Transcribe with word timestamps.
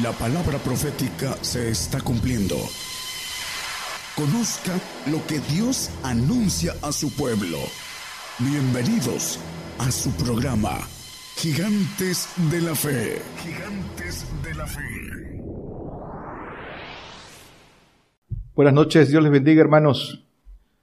La 0.00 0.10
palabra 0.12 0.56
profética 0.56 1.36
se 1.42 1.68
está 1.68 2.00
cumpliendo. 2.00 2.54
Conozca 4.16 4.72
lo 5.10 5.18
que 5.26 5.38
Dios 5.54 5.90
anuncia 6.02 6.72
a 6.80 6.92
su 6.92 7.14
pueblo. 7.14 7.58
Bienvenidos 8.38 9.38
a 9.78 9.90
su 9.90 10.10
programa, 10.12 10.78
Gigantes 11.36 12.26
de 12.50 12.62
la 12.62 12.74
Fe. 12.74 13.20
Gigantes 13.36 14.26
de 14.42 14.54
la 14.54 14.66
Fe. 14.66 14.80
Buenas 18.56 18.72
noches, 18.72 19.10
Dios 19.10 19.22
les 19.22 19.30
bendiga 19.30 19.60
hermanos. 19.60 20.24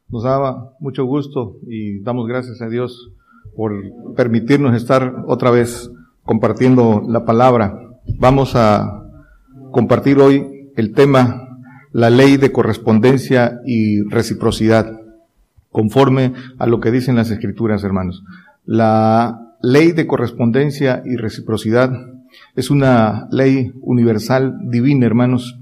Nos 0.09 0.21
daba 0.21 0.75
mucho 0.79 1.05
gusto 1.05 1.55
y 1.67 1.99
damos 2.01 2.27
gracias 2.27 2.61
a 2.61 2.69
Dios 2.69 3.09
por 3.55 3.73
permitirnos 4.15 4.75
estar 4.75 5.23
otra 5.25 5.49
vez 5.49 5.89
compartiendo 6.23 7.01
la 7.07 7.25
palabra. 7.25 7.87
Vamos 8.19 8.55
a 8.55 8.98
compartir 9.71 10.19
hoy 10.19 10.71
el 10.75 10.93
tema 10.93 11.45
la 11.91 12.09
ley 12.09 12.37
de 12.37 12.51
correspondencia 12.51 13.61
y 13.65 14.01
reciprocidad, 14.03 14.99
conforme 15.71 16.33
a 16.57 16.67
lo 16.67 16.79
que 16.79 16.91
dicen 16.91 17.15
las 17.15 17.31
escrituras, 17.31 17.83
hermanos. 17.83 18.23
La 18.65 19.55
ley 19.61 19.91
de 19.91 20.07
correspondencia 20.07 21.01
y 21.05 21.15
reciprocidad 21.15 21.91
es 22.55 22.69
una 22.69 23.27
ley 23.31 23.71
universal 23.81 24.57
divina, 24.69 25.05
hermanos, 25.05 25.59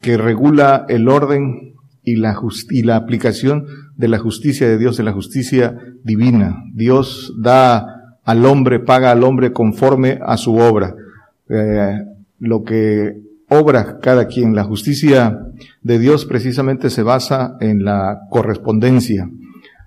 que 0.00 0.16
regula 0.16 0.86
el 0.88 1.08
orden 1.08 1.74
y 2.02 2.16
la, 2.16 2.40
y 2.70 2.82
la 2.82 2.96
aplicación 2.96 3.66
de 3.96 4.08
la 4.08 4.18
justicia 4.18 4.68
de 4.68 4.78
Dios, 4.78 4.96
de 4.96 5.02
la 5.02 5.12
justicia 5.12 5.76
divina. 6.04 6.64
Dios 6.72 7.34
da 7.38 8.18
al 8.24 8.44
hombre, 8.46 8.80
paga 8.80 9.10
al 9.10 9.24
hombre 9.24 9.52
conforme 9.52 10.18
a 10.24 10.36
su 10.36 10.54
obra. 10.56 10.94
Eh, 11.48 12.02
lo 12.38 12.64
que 12.64 13.25
obra 13.48 13.98
cada 14.00 14.26
quien, 14.26 14.54
la 14.54 14.64
justicia 14.64 15.38
de 15.82 15.98
Dios 15.98 16.24
precisamente 16.24 16.90
se 16.90 17.02
basa 17.02 17.56
en 17.60 17.84
la 17.84 18.20
correspondencia. 18.30 19.28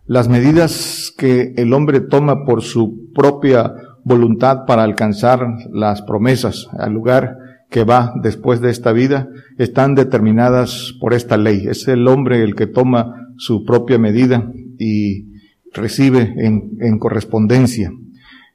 Las 0.05 0.27
medidas 0.27 1.13
que 1.17 1.53
el 1.57 1.73
hombre 1.73 1.99
toma 1.99 2.45
por 2.45 2.61
su 2.61 3.11
propia 3.13 3.73
voluntad 4.03 4.65
para 4.65 4.83
alcanzar 4.83 5.45
las 5.71 6.01
promesas 6.01 6.67
al 6.77 6.93
lugar 6.93 7.37
que 7.69 7.83
va 7.83 8.13
después 8.23 8.61
de 8.61 8.71
esta 8.71 8.91
vida 8.91 9.29
están 9.57 9.93
determinadas 9.93 10.95
por 10.99 11.13
esta 11.13 11.37
ley. 11.37 11.67
Es 11.67 11.87
el 11.87 12.07
hombre 12.07 12.43
el 12.43 12.55
que 12.55 12.65
toma 12.65 13.33
su 13.37 13.63
propia 13.63 13.99
medida 13.99 14.51
y 14.79 15.27
recibe 15.73 16.33
en, 16.37 16.77
en 16.79 16.97
correspondencia. 16.97 17.91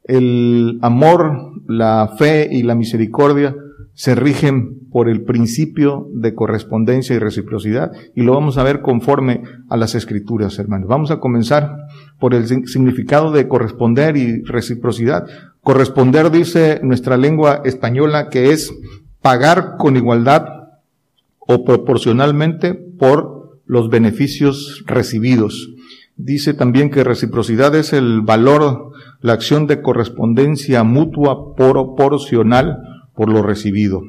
El 0.02 0.78
amor, 0.82 1.52
la 1.68 2.14
fe 2.18 2.48
y 2.50 2.64
la 2.64 2.74
misericordia 2.74 3.54
se 3.94 4.16
rigen 4.16 4.88
por 4.90 5.08
el 5.08 5.22
principio 5.22 6.08
de 6.12 6.34
correspondencia 6.34 7.14
y 7.14 7.20
reciprocidad 7.20 7.92
y 8.14 8.22
lo 8.22 8.32
vamos 8.34 8.58
a 8.58 8.64
ver 8.64 8.80
conforme 8.80 9.42
a 9.68 9.76
las 9.76 9.94
escrituras, 9.94 10.58
hermanos. 10.58 10.88
Vamos 10.88 11.10
a 11.12 11.20
comenzar 11.20 11.76
por 12.18 12.34
el 12.34 12.46
significado 12.46 13.30
de 13.30 13.46
corresponder 13.46 14.16
y 14.16 14.42
reciprocidad. 14.42 15.26
Corresponder 15.62 16.30
dice 16.30 16.80
nuestra 16.82 17.16
lengua 17.16 17.62
española 17.64 18.28
que 18.30 18.50
es 18.50 18.74
pagar 19.22 19.76
con 19.78 19.96
igualdad 19.96 20.44
o 21.38 21.64
proporcionalmente 21.64 22.74
por 22.74 23.60
los 23.64 23.90
beneficios 23.90 24.82
recibidos. 24.86 25.70
Dice 26.16 26.52
también 26.52 26.90
que 26.90 27.04
reciprocidad 27.04 27.74
es 27.74 27.92
el 27.92 28.22
valor, 28.22 28.92
la 29.20 29.32
acción 29.32 29.66
de 29.66 29.82
correspondencia 29.82 30.82
mutua 30.84 31.54
proporcional 31.54 32.93
por 33.14 33.28
lo 33.28 33.42
recibido. 33.42 34.02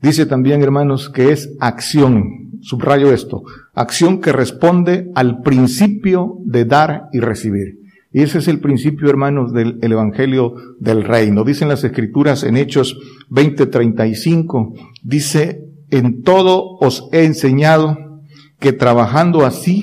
Dice 0.00 0.26
también, 0.26 0.62
hermanos, 0.62 1.08
que 1.08 1.32
es 1.32 1.50
acción, 1.60 2.50
subrayo 2.60 3.12
esto, 3.12 3.42
acción 3.74 4.20
que 4.20 4.32
responde 4.32 5.10
al 5.14 5.40
principio 5.42 6.38
de 6.44 6.64
dar 6.64 7.08
y 7.12 7.20
recibir. 7.20 7.80
Y 8.12 8.22
ese 8.22 8.38
es 8.38 8.48
el 8.48 8.60
principio, 8.60 9.08
hermanos, 9.08 9.52
del 9.52 9.78
Evangelio 9.80 10.54
del 10.78 11.04
Reino. 11.04 11.42
Dicen 11.42 11.68
las 11.68 11.82
Escrituras 11.84 12.44
en 12.44 12.56
Hechos 12.56 12.96
20:35, 13.30 14.74
dice, 15.02 15.64
en 15.90 16.22
todo 16.22 16.76
os 16.80 17.08
he 17.12 17.24
enseñado 17.24 18.20
que 18.60 18.72
trabajando 18.72 19.44
así 19.44 19.82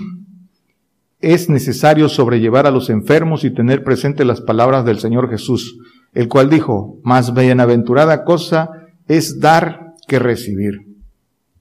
es 1.19 1.49
necesario 1.49 2.09
sobrellevar 2.09 2.67
a 2.67 2.71
los 2.71 2.89
enfermos 2.89 3.43
y 3.43 3.53
tener 3.53 3.83
presente 3.83 4.25
las 4.25 4.41
palabras 4.41 4.85
del 4.85 4.99
Señor 4.99 5.29
Jesús 5.29 5.77
el 6.13 6.27
cual 6.27 6.49
dijo, 6.49 6.99
más 7.03 7.33
bienaventurada 7.33 8.23
cosa 8.23 8.69
es 9.07 9.39
dar 9.39 9.93
que 10.07 10.19
recibir. 10.19 10.91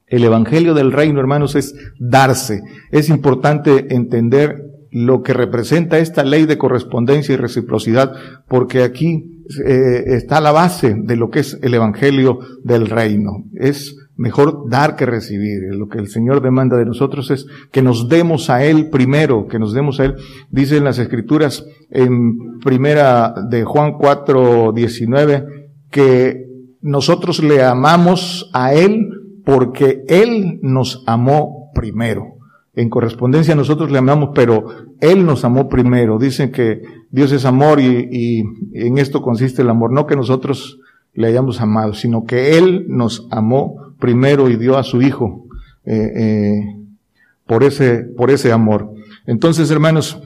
El 0.06 0.24
Evangelio 0.24 0.74
del 0.74 0.92
Reino, 0.92 1.20
hermanos, 1.20 1.54
es 1.54 1.74
darse. 1.98 2.62
Es 2.90 3.08
importante 3.08 3.94
entender 3.94 4.70
lo 4.90 5.22
que 5.22 5.32
representa 5.32 5.98
esta 5.98 6.24
ley 6.24 6.46
de 6.46 6.58
correspondencia 6.58 7.32
y 7.32 7.36
reciprocidad, 7.36 8.12
porque 8.48 8.82
aquí 8.82 9.44
eh, 9.64 10.02
está 10.06 10.40
la 10.40 10.50
base 10.50 10.96
de 10.96 11.16
lo 11.16 11.30
que 11.30 11.40
es 11.40 11.58
el 11.62 11.74
Evangelio 11.74 12.40
del 12.64 12.88
Reino. 12.88 13.44
Es 13.54 13.96
mejor 14.20 14.68
dar 14.68 14.96
que 14.96 15.06
recibir. 15.06 15.74
Lo 15.74 15.88
que 15.88 15.98
el 15.98 16.08
Señor 16.08 16.42
demanda 16.42 16.76
de 16.76 16.84
nosotros 16.84 17.30
es 17.30 17.46
que 17.72 17.80
nos 17.80 18.10
demos 18.10 18.50
a 18.50 18.62
Él 18.62 18.90
primero, 18.90 19.46
que 19.46 19.58
nos 19.58 19.72
demos 19.72 19.98
a 19.98 20.04
Él. 20.04 20.16
Dicen 20.50 20.84
las 20.84 20.98
Escrituras 20.98 21.64
en 21.88 22.58
primera 22.58 23.32
de 23.48 23.64
Juan 23.64 23.94
4, 23.94 24.72
19, 24.72 25.46
que 25.90 26.44
nosotros 26.82 27.42
le 27.42 27.64
amamos 27.64 28.50
a 28.52 28.74
Él 28.74 29.08
porque 29.42 30.02
Él 30.06 30.58
nos 30.60 31.02
amó 31.06 31.70
primero. 31.74 32.34
En 32.74 32.90
correspondencia 32.90 33.54
nosotros 33.54 33.90
le 33.90 33.98
amamos, 33.98 34.32
pero 34.34 34.66
Él 35.00 35.24
nos 35.24 35.46
amó 35.46 35.66
primero. 35.66 36.18
Dicen 36.18 36.52
que 36.52 36.82
Dios 37.10 37.32
es 37.32 37.46
amor 37.46 37.80
y, 37.80 38.06
y 38.12 38.42
en 38.74 38.98
esto 38.98 39.22
consiste 39.22 39.62
el 39.62 39.70
amor. 39.70 39.92
No 39.92 40.06
que 40.06 40.14
nosotros 40.14 40.78
le 41.14 41.26
hayamos 41.26 41.62
amado, 41.62 41.94
sino 41.94 42.24
que 42.24 42.58
Él 42.58 42.84
nos 42.88 43.26
amó 43.30 43.89
primero 44.00 44.48
y 44.48 44.56
dio 44.56 44.76
a 44.76 44.82
su 44.82 45.02
Hijo 45.02 45.46
eh, 45.84 46.12
eh, 46.16 46.76
por, 47.46 47.62
ese, 47.64 47.98
por 48.16 48.30
ese 48.30 48.52
amor. 48.52 48.92
Entonces, 49.26 49.70
hermanos, 49.70 50.20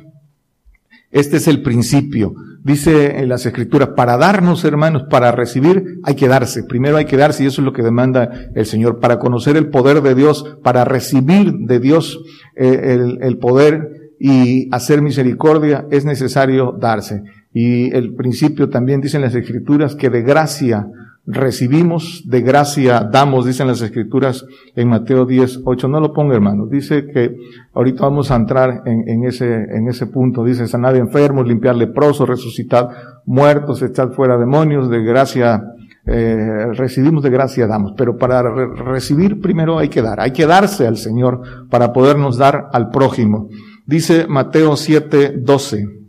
este 1.10 1.36
es 1.36 1.46
el 1.46 1.62
principio. 1.62 2.34
Dice 2.62 3.18
en 3.18 3.28
las 3.28 3.44
escrituras, 3.44 3.90
para 3.94 4.16
darnos, 4.16 4.64
hermanos, 4.64 5.04
para 5.10 5.30
recibir, 5.32 6.00
hay 6.02 6.14
que 6.14 6.28
darse. 6.28 6.64
Primero 6.64 6.96
hay 6.96 7.04
que 7.04 7.18
darse 7.18 7.44
y 7.44 7.46
eso 7.46 7.60
es 7.60 7.64
lo 7.66 7.72
que 7.74 7.82
demanda 7.82 8.30
el 8.54 8.64
Señor. 8.64 9.00
Para 9.00 9.18
conocer 9.18 9.56
el 9.56 9.68
poder 9.68 10.00
de 10.00 10.14
Dios, 10.14 10.56
para 10.62 10.84
recibir 10.84 11.52
de 11.52 11.78
Dios 11.78 12.18
eh, 12.56 12.94
el, 12.94 13.18
el 13.22 13.36
poder 13.36 14.12
y 14.18 14.68
hacer 14.74 15.02
misericordia, 15.02 15.86
es 15.90 16.04
necesario 16.04 16.74
darse. 16.80 17.22
Y 17.52 17.94
el 17.94 18.14
principio 18.14 18.70
también 18.70 19.00
dice 19.00 19.18
en 19.18 19.22
las 19.22 19.34
escrituras 19.34 19.94
que 19.94 20.10
de 20.10 20.22
gracia 20.22 20.86
recibimos, 21.26 22.22
de 22.26 22.42
gracia 22.42 23.08
damos, 23.10 23.46
dicen 23.46 23.66
las 23.66 23.80
escrituras 23.80 24.44
en 24.76 24.88
Mateo 24.88 25.24
10, 25.24 25.60
8. 25.64 25.88
No 25.88 26.00
lo 26.00 26.12
ponga 26.12 26.34
hermano. 26.34 26.66
Dice 26.66 27.06
que 27.06 27.36
ahorita 27.72 28.02
vamos 28.02 28.30
a 28.30 28.36
entrar 28.36 28.82
en, 28.84 29.24
ese, 29.24 29.46
en 29.46 29.88
ese 29.88 30.06
punto. 30.06 30.44
Dice 30.44 30.66
sanar 30.66 30.96
enfermos, 30.96 31.46
limpiar 31.46 31.76
leprosos, 31.76 32.28
resucitar 32.28 32.88
muertos, 33.24 33.82
echar 33.82 34.12
fuera 34.12 34.36
demonios, 34.36 34.90
de 34.90 35.02
gracia, 35.02 35.62
eh, 36.06 36.66
recibimos 36.72 37.22
de 37.22 37.30
gracia 37.30 37.66
damos. 37.66 37.94
Pero 37.96 38.18
para 38.18 38.42
recibir 38.42 39.40
primero 39.40 39.78
hay 39.78 39.88
que 39.88 40.02
dar. 40.02 40.20
Hay 40.20 40.32
que 40.32 40.46
darse 40.46 40.86
al 40.86 40.98
Señor 40.98 41.68
para 41.70 41.92
podernos 41.92 42.36
dar 42.36 42.68
al 42.72 42.90
prójimo. 42.90 43.48
Dice 43.86 44.26
Mateo 44.28 44.76
7, 44.76 45.36
12. 45.38 46.03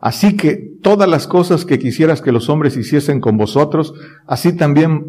Así 0.00 0.36
que 0.36 0.76
todas 0.82 1.08
las 1.08 1.26
cosas 1.26 1.64
que 1.64 1.78
quisieras 1.78 2.22
que 2.22 2.32
los 2.32 2.48
hombres 2.48 2.76
hiciesen 2.76 3.20
con 3.20 3.36
vosotros, 3.36 3.94
así 4.26 4.52
también 4.52 5.06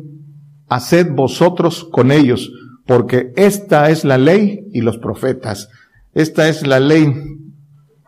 haced 0.68 1.12
vosotros 1.12 1.88
con 1.92 2.12
ellos, 2.12 2.52
porque 2.88 3.32
esta 3.36 3.90
es 3.90 4.04
la 4.04 4.18
ley 4.18 4.68
y 4.72 4.82
los 4.82 4.98
profetas. 4.98 5.70
Esta 6.14 6.50
es 6.50 6.66
la 6.66 6.80
ley, 6.80 7.14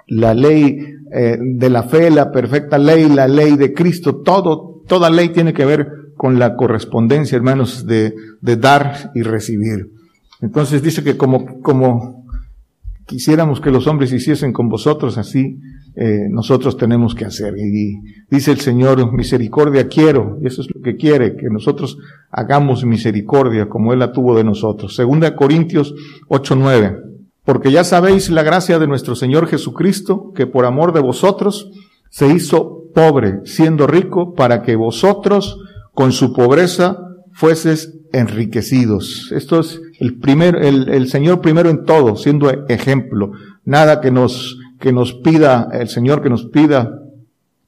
la 0.07 0.33
ley 0.33 0.79
eh, 1.13 1.37
de 1.39 1.69
la 1.69 1.83
fe, 1.83 2.09
la 2.09 2.31
perfecta 2.31 2.79
ley, 2.79 3.07
la 3.07 3.27
ley 3.27 3.57
de 3.57 3.73
Cristo. 3.73 4.17
Todo, 4.17 4.81
toda 4.87 5.11
ley 5.11 5.29
tiene 5.29 5.53
que 5.53 5.65
ver 5.65 5.87
con 6.17 6.39
la 6.39 6.55
correspondencia, 6.55 7.35
hermanos, 7.35 7.85
de, 7.85 8.15
de 8.41 8.55
dar 8.55 9.11
y 9.13 9.21
recibir. 9.21 9.91
Entonces 10.41 10.81
dice 10.81 11.03
que 11.03 11.15
como, 11.15 11.61
como 11.61 12.25
quisiéramos 13.05 13.61
que 13.61 13.69
los 13.69 13.85
hombres 13.85 14.11
hiciesen 14.11 14.51
con 14.51 14.67
vosotros, 14.67 15.19
así 15.19 15.59
eh, 15.95 16.27
nosotros 16.29 16.77
tenemos 16.77 17.15
que 17.15 17.25
hacer. 17.25 17.55
Y 17.57 17.99
dice 18.29 18.51
el 18.51 18.59
Señor, 18.59 19.11
misericordia 19.11 19.87
quiero, 19.87 20.37
y 20.41 20.47
eso 20.47 20.61
es 20.61 20.67
lo 20.73 20.81
que 20.81 20.95
quiere, 20.95 21.35
que 21.35 21.49
nosotros 21.49 21.97
hagamos 22.29 22.85
misericordia 22.85 23.67
como 23.67 23.91
Él 23.93 23.99
la 23.99 24.11
tuvo 24.11 24.35
de 24.37 24.43
nosotros. 24.43 24.95
Segunda 24.95 25.35
Corintios 25.35 25.93
8:9. 26.29 26.97
Porque 27.43 27.71
ya 27.71 27.83
sabéis 27.83 28.29
la 28.29 28.43
gracia 28.43 28.79
de 28.79 28.87
nuestro 28.87 29.15
Señor 29.15 29.47
Jesucristo, 29.47 30.31
que 30.33 30.47
por 30.47 30.65
amor 30.65 30.93
de 30.93 31.01
vosotros 31.01 31.71
se 32.09 32.27
hizo 32.27 32.83
pobre, 32.93 33.39
siendo 33.45 33.87
rico, 33.87 34.33
para 34.33 34.61
que 34.61 34.75
vosotros 34.75 35.57
con 35.93 36.11
su 36.11 36.33
pobreza 36.33 36.99
fueses 37.33 37.97
enriquecidos. 38.13 39.31
Esto 39.31 39.59
es 39.59 39.81
el 39.99 40.19
primero, 40.19 40.59
el, 40.59 40.89
el 40.89 41.07
Señor 41.09 41.41
primero 41.41 41.69
en 41.69 41.83
todo, 41.85 42.15
siendo 42.15 42.49
ejemplo. 42.67 43.31
Nada 43.65 44.01
que 44.01 44.11
nos, 44.11 44.57
que 44.81 44.91
nos 44.91 45.13
pida, 45.13 45.69
el 45.71 45.87
Señor 45.87 46.21
que 46.21 46.29
nos 46.29 46.45
pida, 46.45 46.99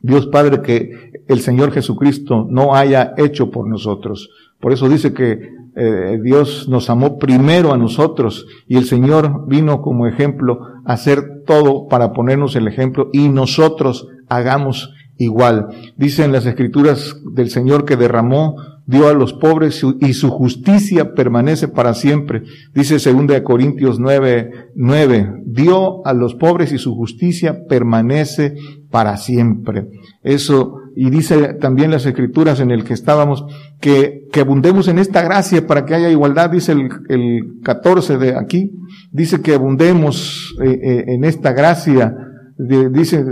Dios 0.02 0.28
Padre, 0.28 0.62
que 0.62 1.14
el 1.30 1.40
Señor 1.40 1.72
Jesucristo 1.72 2.46
no 2.50 2.76
haya 2.76 3.14
hecho 3.18 3.50
por 3.52 3.70
nosotros. 3.70 4.30
Por 4.60 4.74
eso 4.74 4.90
dice 4.90 5.14
que 5.14 5.54
eh, 5.76 6.20
Dios 6.22 6.68
nos 6.68 6.90
amó 6.90 7.18
primero 7.18 7.72
a 7.72 7.78
nosotros 7.78 8.46
y 8.68 8.78
el 8.78 8.86
Señor 8.86 9.48
vino 9.48 9.82
como 9.82 10.08
ejemplo 10.08 10.60
a 10.86 10.94
hacer 10.94 11.44
todo 11.46 11.88
para 11.88 12.12
ponernos 12.12 12.56
el 12.56 12.68
ejemplo 12.68 13.10
y 13.14 13.30
nosotros 13.30 14.08
hagamos 14.28 14.94
igual. 15.18 15.70
Dice 15.96 16.26
en 16.26 16.32
las 16.32 16.46
escrituras 16.46 17.16
del 17.34 17.50
Señor 17.50 17.86
que 17.86 17.96
derramó, 17.96 18.56
dio 18.86 19.08
a 19.08 19.14
los 19.14 19.34
pobres 19.34 19.84
y 20.02 20.14
su 20.14 20.30
justicia 20.30 21.14
permanece 21.14 21.68
para 21.68 21.94
siempre. 21.94 22.44
Dice 22.74 22.98
2 22.98 23.42
Corintios 23.42 24.00
9, 24.00 24.72
9, 24.76 25.44
dio 25.46 26.06
a 26.06 26.14
los 26.14 26.36
pobres 26.36 26.72
y 26.74 26.78
su 26.78 26.96
justicia 26.96 27.66
permanece 27.68 28.56
para 28.90 29.18
siempre. 29.18 29.88
Eso, 30.22 30.76
y 30.96 31.10
dice 31.10 31.54
también 31.56 31.92
las 31.92 32.06
escrituras 32.06 32.60
en 32.60 32.72
el 32.72 32.84
que 32.84 32.94
estábamos, 32.94 33.46
que, 33.80 34.28
que 34.32 34.42
abundemos 34.42 34.88
en 34.88 35.00
esta 35.00 35.22
gracia 35.24 35.66
para 35.66 35.86
que 35.86 35.96
haya 35.96 36.10
igualdad, 36.10 36.52
dice 36.52 36.74
el, 36.74 36.90
el 37.10 37.60
14 37.64 38.18
de 38.18 38.38
aquí, 38.38 38.72
dice 39.12 39.42
que 39.42 39.54
abundemos 39.54 40.56
eh, 40.62 40.80
eh, 40.84 41.06
en 41.08 41.24
esta 41.24 41.54
gracia, 41.54 42.16
dice 42.58 43.26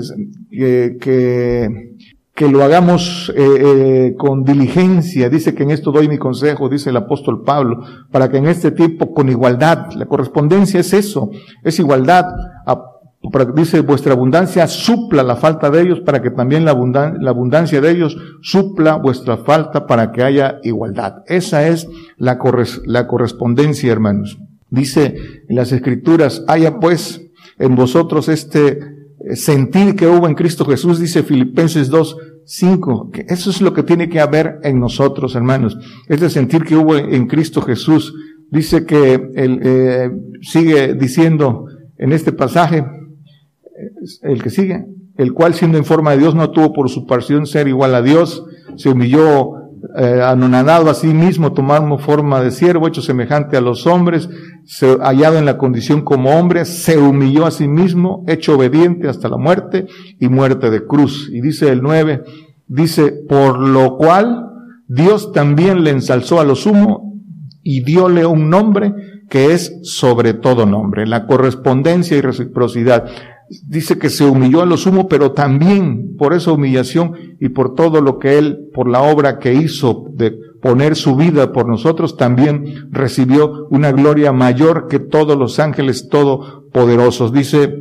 que, 0.50 0.97
que, 1.00 1.92
que, 2.42 2.52
lo 2.52 2.64
hagamos 2.64 3.32
eh, 3.36 4.16
con 4.18 4.44
diligencia, 4.44 5.30
dice 5.30 5.54
que 5.54 5.64
en 5.64 5.72
esto 5.72 5.92
doy 5.92 6.08
mi 6.08 6.18
consejo, 6.18 6.70
dice 6.70 6.90
el 6.90 6.98
apóstol 6.98 7.44
Pablo, 7.44 7.84
para 8.12 8.30
que 8.30 8.38
en 8.38 8.48
este 8.48 8.72
tiempo 8.72 9.14
con 9.14 9.30
igualdad, 9.30 9.92
la 9.94 10.06
correspondencia 10.06 10.80
es 10.80 10.94
eso, 10.94 11.30
es 11.64 11.80
igualdad, 11.80 12.26
dice, 13.56 13.82
vuestra 13.82 14.14
abundancia 14.14 14.68
supla 14.68 15.24
la 15.24 15.36
falta 15.36 15.70
de 15.70 15.82
ellos 15.82 16.00
para 16.02 16.22
que 16.22 16.32
también 16.32 16.66
la, 16.66 16.74
la, 17.20 17.30
abundancia 17.30 17.80
de 17.80 17.92
ellos 17.92 18.18
supla 18.42 18.96
vuestra 18.96 19.38
falta 19.38 19.86
para 19.86 20.12
que 20.12 20.24
haya 20.24 20.60
igualdad. 20.64 21.18
Esa 21.28 21.68
es 21.68 21.88
la, 22.18 22.40
la 22.86 23.08
correspondencia, 23.08 23.92
hermanos. 23.92 24.40
Dice 24.70 25.16
en 25.48 25.56
las 25.56 25.72
escrituras, 25.72 26.44
haya 26.48 26.80
pues 26.80 27.22
en 27.60 27.76
vosotros 27.76 28.28
este 28.30 28.80
eh, 29.30 29.36
sentir 29.36 29.96
que 29.96 30.08
hubo 30.08 30.28
en 30.28 30.36
Cristo 30.36 30.66
Jesús, 30.66 31.00
dice 31.00 31.24
Filipenses 31.24 31.90
2, 31.90 32.18
5, 32.46 33.12
que 33.12 33.26
eso 33.28 33.50
es 33.50 33.62
lo 33.62 33.74
que 33.74 33.84
tiene 33.84 34.10
que 34.10 34.20
haber 34.20 34.60
en 34.64 34.80
nosotros, 34.80 35.36
hermanos. 35.36 35.78
Este 36.08 36.30
sentir 36.30 36.64
que 36.64 36.76
hubo 36.76 36.96
en 36.96 37.28
Cristo 37.28 37.62
Jesús. 37.62 38.14
Dice 38.50 38.86
que 38.86 39.14
él 39.36 39.60
eh, 39.64 40.12
sigue 40.42 40.94
diciendo 40.94 41.66
en 41.98 42.12
este 42.12 42.34
pasaje, 42.34 42.84
el 44.24 44.44
que 44.44 44.50
sigue, 44.50 44.86
el 45.18 45.34
cual 45.34 45.54
siendo 45.54 45.78
en 45.78 45.86
forma 45.86 46.12
de 46.12 46.18
Dios 46.18 46.36
no 46.36 46.52
tuvo 46.52 46.74
por 46.74 46.90
su 46.90 47.06
pasión 47.06 47.46
ser 47.46 47.68
igual 47.68 47.96
a 47.96 48.02
Dios, 48.02 48.44
se 48.76 48.90
humilló 48.90 49.61
eh, 49.98 50.22
anonadado 50.24 50.89
a 50.89 50.94
sí 50.94 51.07
mismo, 51.07 51.54
tomando 51.54 51.98
forma 51.98 52.42
de 52.42 52.51
siervo, 52.51 52.88
hecho 52.88 53.01
semejante 53.01 53.57
a 53.57 53.62
los 53.62 53.88
hombres, 53.88 54.30
se, 54.63 54.98
hallado 54.98 55.38
en 55.38 55.45
la 55.45 55.57
condición 55.57 56.01
como 56.01 56.31
hombre, 56.31 56.66
se 56.66 56.98
humilló 56.98 57.45
a 57.45 57.51
sí 57.51 57.68
mismo, 57.68 58.24
hecho 58.28 58.56
obediente 58.56 59.07
hasta 59.07 59.28
la 59.30 59.38
muerte 59.38 59.88
y 60.19 60.28
muerte 60.28 60.69
de 60.69 60.86
cruz. 60.86 61.30
Y 61.31 61.42
dice 61.42 61.69
el 61.69 61.81
9, 61.81 62.24
dice, 62.68 63.12
por 63.28 63.60
lo 63.60 63.98
cual 63.98 64.45
Dios 64.88 65.31
también 65.31 65.83
le 65.83 65.92
ensalzó 65.92 66.39
a 66.39 66.44
lo 66.44 66.56
sumo 66.56 67.19
y 67.63 67.83
diole 67.83 68.25
un 68.25 68.50
nombre 68.50 68.94
que 69.30 69.54
es 69.54 69.80
sobre 69.83 70.33
todo 70.33 70.66
nombre, 70.66 71.07
la 71.07 71.25
correspondencia 71.25 72.18
y 72.18 72.22
reciprocidad 72.22 73.06
dice 73.65 73.98
que 73.98 74.09
se 74.09 74.25
humilló 74.25 74.62
a 74.62 74.65
lo 74.65 74.77
sumo, 74.77 75.07
pero 75.07 75.31
también 75.31 76.15
por 76.18 76.33
esa 76.33 76.51
humillación 76.51 77.13
y 77.39 77.50
por 77.50 77.75
todo 77.75 78.01
lo 78.01 78.19
que 78.19 78.38
él, 78.38 78.69
por 78.74 78.89
la 78.89 79.01
obra 79.01 79.39
que 79.39 79.53
hizo 79.53 80.06
de 80.13 80.33
poner 80.62 80.95
su 80.95 81.15
vida 81.15 81.51
por 81.51 81.68
nosotros, 81.68 82.18
también 82.18 82.89
recibió 82.92 83.68
una 83.69 83.92
gloria 83.92 84.31
mayor 84.31 84.88
que 84.88 85.00
todos 85.00 85.38
los 85.38 85.59
ángeles 85.59 86.07
todopoderosos. 86.09 87.33
Dice 87.33 87.74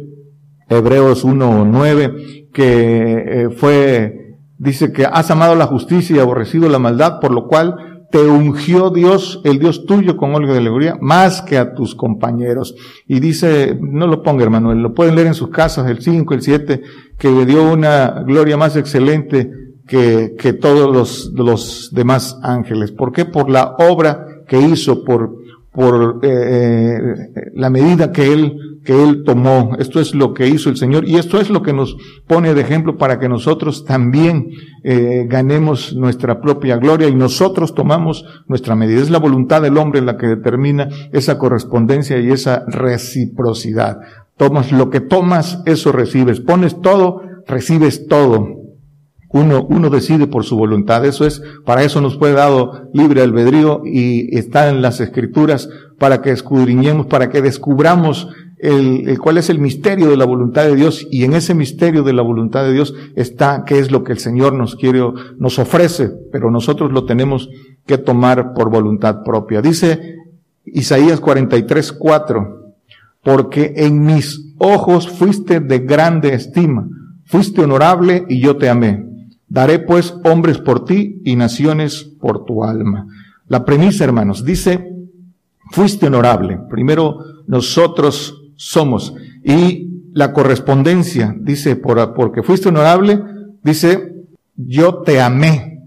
Hebreos 0.69 1.25
1.9 1.25 2.51
que 2.53 3.45
eh, 3.45 3.51
fue, 3.51 4.37
dice 4.59 4.93
que 4.93 5.05
has 5.05 5.31
amado 5.31 5.55
la 5.55 5.67
justicia 5.67 6.17
y 6.17 6.19
aborrecido 6.19 6.69
la 6.69 6.79
maldad, 6.79 7.21
por 7.21 7.33
lo 7.33 7.47
cual 7.47 7.90
te 8.11 8.19
ungió 8.19 8.91
Dios, 8.91 9.41
el 9.45 9.59
Dios 9.59 9.87
tuyo 9.87 10.17
con 10.17 10.35
óleo 10.35 10.53
de 10.53 10.59
alegría, 10.59 10.99
más 11.01 11.43
que 11.43 11.59
a 11.59 11.75
tus 11.75 11.95
compañeros. 11.95 12.75
Y 13.07 13.21
dice, 13.21 13.79
no 13.81 14.07
lo 14.07 14.23
ponga 14.23 14.43
hermano, 14.43 14.75
lo 14.75 14.95
pueden 14.95 15.15
leer 15.15 15.29
en 15.29 15.35
sus 15.35 15.51
casas, 15.51 15.89
el 15.89 16.01
5, 16.01 16.35
el 16.35 16.43
7, 16.43 16.83
que 17.19 17.31
le 17.31 17.47
dio 17.47 17.73
una 17.73 18.23
gloria 18.27 18.57
más 18.57 18.77
excelente 18.77 19.51
que, 19.87 20.35
que 20.39 20.53
todos 20.53 20.93
los, 20.93 21.33
los 21.35 21.91
demás 21.93 22.39
ángeles. 22.43 22.93
¿Por 22.93 23.13
qué? 23.13 23.25
Por 23.25 23.49
la 23.49 23.77
obra 23.79 24.27
que 24.49 24.61
hizo, 24.61 25.05
por, 25.05 25.40
por 25.73 26.21
eh, 26.23 26.29
eh, 26.31 27.51
la 27.55 27.71
medida 27.71 28.13
que 28.13 28.33
él 28.33 28.57
que 28.85 29.03
él 29.03 29.25
tomó. 29.25 29.77
Esto 29.79 30.01
es 30.01 30.15
lo 30.15 30.33
que 30.33 30.49
hizo 30.49 30.71
el 30.71 30.77
Señor 30.77 31.07
y 31.07 31.17
esto 31.17 31.41
es 31.41 31.51
lo 31.51 31.63
que 31.63 31.73
nos 31.73 31.97
pone 32.27 32.55
de 32.55 32.63
ejemplo 32.63 32.97
para 32.97 33.19
que 33.19 33.29
nosotros 33.29 33.85
también 33.85 34.51
eh, 34.85 35.27
ganemos 35.29 35.95
nuestra 35.95 36.41
propia 36.41 36.77
gloria 36.77 37.09
y 37.09 37.15
nosotros 37.15 37.75
tomamos 37.75 38.25
nuestra 38.47 38.75
medida. 38.75 39.01
Es 39.01 39.11
la 39.11 39.19
voluntad 39.19 39.63
del 39.63 39.77
hombre 39.77 40.01
la 40.01 40.17
que 40.17 40.27
determina 40.27 40.89
esa 41.13 41.39
correspondencia 41.39 42.19
y 42.19 42.31
esa 42.31 42.65
reciprocidad. 42.67 43.99
Tomas 44.37 44.73
lo 44.73 44.89
que 44.89 45.01
tomas, 45.01 45.63
eso 45.67 45.93
recibes. 45.93 46.41
Pones 46.41 46.81
todo, 46.81 47.21
recibes 47.47 48.07
todo. 48.07 48.60
Uno, 49.33 49.65
uno 49.69 49.91
decide 49.91 50.27
por 50.27 50.45
su 50.45 50.57
voluntad. 50.57 51.05
Eso 51.05 51.25
es, 51.25 51.41
para 51.65 51.85
eso 51.85 52.01
nos 52.01 52.19
fue 52.19 52.33
dado 52.33 52.91
libre 52.93 53.23
albedrío 53.23 53.83
y 53.85 54.37
está 54.37 54.69
en 54.69 54.83
las 54.83 55.01
escrituras 55.01 55.69
para 55.99 56.21
que 56.21 56.31
escudriñemos, 56.31 57.07
para 57.07 57.31
que 57.31 57.41
descubramos 57.41 58.29
el, 58.61 59.19
cuál 59.19 59.39
es 59.39 59.49
el 59.49 59.59
misterio 59.59 60.11
de 60.11 60.17
la 60.17 60.27
voluntad 60.27 60.65
de 60.65 60.75
Dios 60.75 61.07
y 61.11 61.25
en 61.25 61.33
ese 61.33 61.55
misterio 61.55 62.03
de 62.03 62.13
la 62.13 62.23
voluntad 62.23 62.65
de 62.65 62.73
Dios 62.73 62.95
está 63.17 63.65
qué 63.65 63.79
es 63.79 63.91
lo 63.91 64.05
que 64.05 64.13
el 64.13 64.19
Señor 64.19 64.53
nos 64.53 64.77
quiere, 64.77 65.01
nos 65.39 65.59
ofrece, 65.59 66.11
pero 66.31 66.51
nosotros 66.51 66.93
lo 66.93 67.05
tenemos 67.05 67.49
que 67.87 67.99
tomar 67.99 68.53
por 68.53 68.71
voluntad 68.71 69.23
propia. 69.25 69.63
Dice 69.63 70.17
Isaías 70.65 71.21
43, 71.21 71.93
4, 71.93 72.75
porque 73.23 73.73
en 73.77 74.05
mis 74.05 74.55
ojos 74.59 75.09
fuiste 75.09 75.61
de 75.61 75.79
grande 75.81 76.35
estima, 76.35 76.87
fuiste 77.25 77.63
honorable 77.63 78.27
y 78.29 78.41
yo 78.41 78.57
te 78.57 78.69
amé. 78.69 79.10
Daré 79.51 79.81
pues 79.81 80.15
hombres 80.25 80.59
por 80.59 80.85
ti 80.85 81.21
y 81.25 81.35
naciones 81.35 82.05
por 82.21 82.45
tu 82.45 82.63
alma. 82.63 83.09
La 83.49 83.65
premisa, 83.65 84.05
hermanos, 84.05 84.45
dice, 84.45 84.95
fuiste 85.73 86.07
honorable. 86.07 86.61
Primero, 86.71 87.19
nosotros 87.49 88.45
somos. 88.55 89.13
Y 89.43 89.89
la 90.13 90.33
correspondencia, 90.33 91.35
dice, 91.37 91.75
por, 91.75 92.15
porque 92.15 92.45
fuiste 92.45 92.69
honorable, 92.69 93.21
dice, 93.65 94.15
yo 94.55 94.99
te 94.99 95.21
amé. 95.21 95.83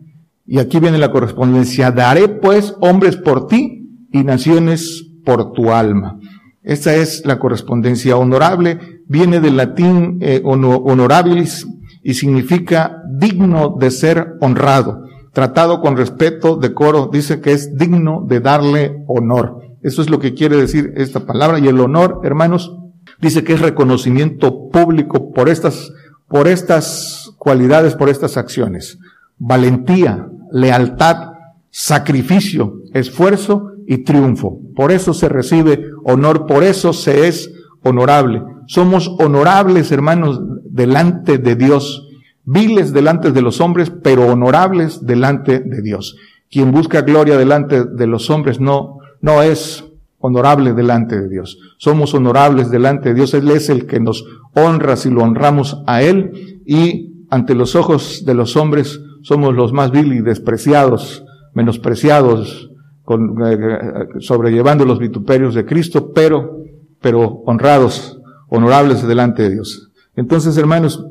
Y 0.45 0.59
aquí 0.59 0.81
viene 0.81 0.97
la 0.97 1.11
correspondencia, 1.11 1.89
daré 1.89 2.27
pues 2.27 2.75
hombres 2.81 3.15
por 3.15 3.47
ti 3.47 4.07
y 4.11 4.25
naciones 4.25 5.07
por 5.23 5.53
tu 5.53 5.71
alma. 5.71 6.19
Esta 6.63 6.95
es 6.95 7.25
la 7.25 7.39
correspondencia 7.39 8.17
honorable, 8.17 9.01
viene 9.07 9.39
del 9.39 9.55
latín 9.55 10.17
eh, 10.19 10.41
honorabilis 10.43 11.65
y 12.03 12.15
significa 12.15 13.01
digno 13.09 13.75
de 13.79 13.89
ser 13.89 14.33
honrado, 14.41 15.05
tratado 15.31 15.81
con 15.81 15.97
respeto, 15.97 16.57
decoro, 16.57 17.09
dice 17.11 17.41
que 17.41 17.53
es 17.53 17.77
digno 17.77 18.25
de 18.27 18.39
darle 18.39 19.03
honor. 19.07 19.59
Eso 19.81 20.01
es 20.01 20.09
lo 20.09 20.19
que 20.19 20.33
quiere 20.33 20.57
decir 20.57 20.93
esta 20.95 21.25
palabra. 21.25 21.59
Y 21.59 21.67
el 21.67 21.79
honor, 21.79 22.21
hermanos, 22.23 22.77
dice 23.19 23.43
que 23.43 23.53
es 23.53 23.61
reconocimiento 23.61 24.69
público 24.69 25.31
por 25.31 25.49
estas, 25.49 25.91
por 26.27 26.47
estas 26.47 27.31
cualidades, 27.37 27.95
por 27.95 28.09
estas 28.09 28.37
acciones. 28.37 28.99
Valentía, 29.37 30.27
lealtad, 30.51 31.31
sacrificio, 31.69 32.75
esfuerzo 32.93 33.71
y 33.87 34.03
triunfo. 34.03 34.59
Por 34.75 34.91
eso 34.91 35.13
se 35.13 35.27
recibe 35.29 35.85
honor, 36.05 36.45
por 36.45 36.63
eso 36.63 36.93
se 36.93 37.27
es 37.27 37.51
honorable. 37.81 38.41
Somos 38.73 39.07
honorables, 39.19 39.91
hermanos, 39.91 40.41
delante 40.65 41.37
de 41.37 41.55
Dios. 41.55 42.07
Viles 42.43 42.91
delante 42.91 43.31
de 43.31 43.43
los 43.43 43.61
hombres, 43.61 43.91
pero 43.91 44.25
honorables 44.25 45.05
delante 45.05 45.59
de 45.59 45.83
Dios. 45.83 46.17
Quien 46.49 46.71
busca 46.71 47.01
gloria 47.01 47.37
delante 47.37 47.85
de 47.85 48.07
los 48.07 48.31
hombres 48.31 48.59
no 48.59 48.97
no 49.21 49.43
es 49.43 49.85
honorable 50.17 50.73
delante 50.73 51.21
de 51.21 51.29
Dios. 51.29 51.59
Somos 51.77 52.15
honorables 52.15 52.71
delante 52.71 53.09
de 53.09 53.15
Dios. 53.15 53.35
Él 53.35 53.51
es 53.51 53.69
el 53.69 53.85
que 53.85 53.99
nos 53.99 54.25
honra 54.55 54.95
si 54.95 55.11
lo 55.11 55.21
honramos 55.21 55.83
a 55.85 56.01
Él 56.01 56.63
y 56.65 57.27
ante 57.29 57.53
los 57.53 57.75
ojos 57.75 58.23
de 58.25 58.33
los 58.33 58.57
hombres 58.57 58.99
somos 59.21 59.53
los 59.53 59.71
más 59.71 59.91
vil 59.91 60.13
y 60.13 60.21
despreciados, 60.21 61.23
menospreciados, 61.53 62.71
con, 63.03 63.35
eh, 63.45 64.07
sobrellevando 64.17 64.83
los 64.83 64.97
vituperios 64.97 65.53
de 65.53 65.63
Cristo, 65.63 66.11
pero, 66.11 66.63
pero 66.99 67.43
honrados, 67.45 68.19
honorables 68.53 69.05
delante 69.05 69.41
de 69.41 69.49
Dios. 69.49 69.89
Entonces, 70.15 70.55
hermanos, 70.57 71.03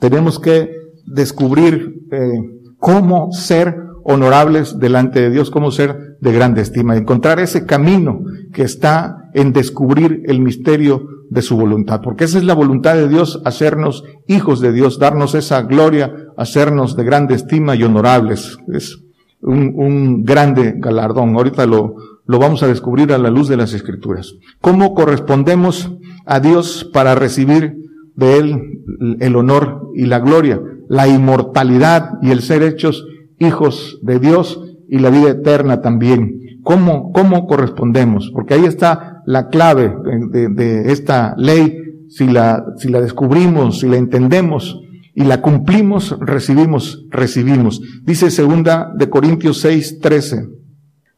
tenemos 0.00 0.40
que 0.40 0.74
descubrir 1.06 2.08
eh, 2.10 2.40
cómo 2.78 3.30
ser 3.30 3.76
honorables 4.02 4.76
delante 4.80 5.20
de 5.20 5.30
Dios, 5.30 5.50
cómo 5.50 5.70
ser 5.70 6.16
de 6.20 6.32
grande 6.32 6.62
estima, 6.62 6.96
encontrar 6.96 7.38
ese 7.38 7.66
camino 7.66 8.20
que 8.52 8.62
está 8.62 9.30
en 9.32 9.52
descubrir 9.52 10.22
el 10.26 10.40
misterio 10.40 11.06
de 11.30 11.42
su 11.42 11.56
voluntad, 11.56 12.00
porque 12.02 12.24
esa 12.24 12.38
es 12.38 12.44
la 12.44 12.54
voluntad 12.54 12.94
de 12.96 13.08
Dios, 13.08 13.40
hacernos 13.44 14.02
hijos 14.26 14.60
de 14.60 14.72
Dios, 14.72 14.98
darnos 14.98 15.36
esa 15.36 15.62
gloria, 15.62 16.12
hacernos 16.36 16.96
de 16.96 17.04
grande 17.04 17.36
estima 17.36 17.76
y 17.76 17.84
honorables. 17.84 18.58
Es 18.72 18.98
un, 19.40 19.72
un 19.76 20.24
grande 20.24 20.74
galardón. 20.76 21.34
Ahorita 21.36 21.66
lo, 21.66 21.96
lo 22.26 22.38
vamos 22.38 22.62
a 22.62 22.66
descubrir 22.66 23.12
a 23.12 23.18
la 23.18 23.30
luz 23.30 23.48
de 23.48 23.56
las 23.56 23.72
escrituras. 23.72 24.34
¿Cómo 24.60 24.94
correspondemos 24.94 25.92
a 26.24 26.40
Dios 26.40 26.88
para 26.92 27.14
recibir 27.14 27.76
de 28.14 28.38
Él 28.38 28.82
el 29.20 29.36
honor 29.36 29.90
y 29.94 30.06
la 30.06 30.18
gloria, 30.18 30.60
la 30.88 31.08
inmortalidad 31.08 32.10
y 32.22 32.30
el 32.30 32.42
ser 32.42 32.62
hechos 32.62 33.06
hijos 33.38 33.98
de 34.02 34.18
Dios 34.18 34.60
y 34.88 34.98
la 34.98 35.10
vida 35.10 35.30
eterna 35.30 35.80
también? 35.80 36.60
¿Cómo, 36.62 37.12
cómo 37.12 37.46
correspondemos? 37.46 38.30
Porque 38.34 38.54
ahí 38.54 38.64
está 38.64 39.22
la 39.24 39.48
clave 39.48 39.94
de, 40.30 40.92
esta 40.92 41.34
ley. 41.36 41.82
Si 42.08 42.26
la, 42.26 42.64
si 42.76 42.88
la 42.88 43.00
descubrimos, 43.00 43.80
si 43.80 43.88
la 43.88 43.96
entendemos, 43.96 44.80
y 45.16 45.24
la 45.24 45.40
cumplimos, 45.40 46.16
recibimos, 46.20 47.06
recibimos. 47.08 47.80
Dice 48.04 48.30
segunda 48.30 48.92
de 48.94 49.08
Corintios 49.08 49.60
6, 49.60 50.00
13. 50.00 50.46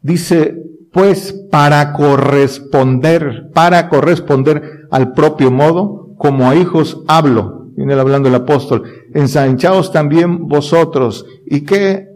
Dice, 0.00 0.56
pues 0.92 1.32
para 1.50 1.92
corresponder, 1.92 3.50
para 3.54 3.88
corresponder 3.88 4.86
al 4.90 5.12
propio 5.12 5.50
modo, 5.50 6.14
como 6.16 6.48
a 6.48 6.56
hijos 6.56 7.02
hablo, 7.06 7.68
viene 7.76 7.94
hablando 7.94 8.28
el 8.28 8.34
apóstol, 8.34 8.82
ensanchaos 9.14 9.92
también 9.92 10.48
vosotros. 10.48 11.26
¿Y 11.46 11.62
qué 11.62 12.06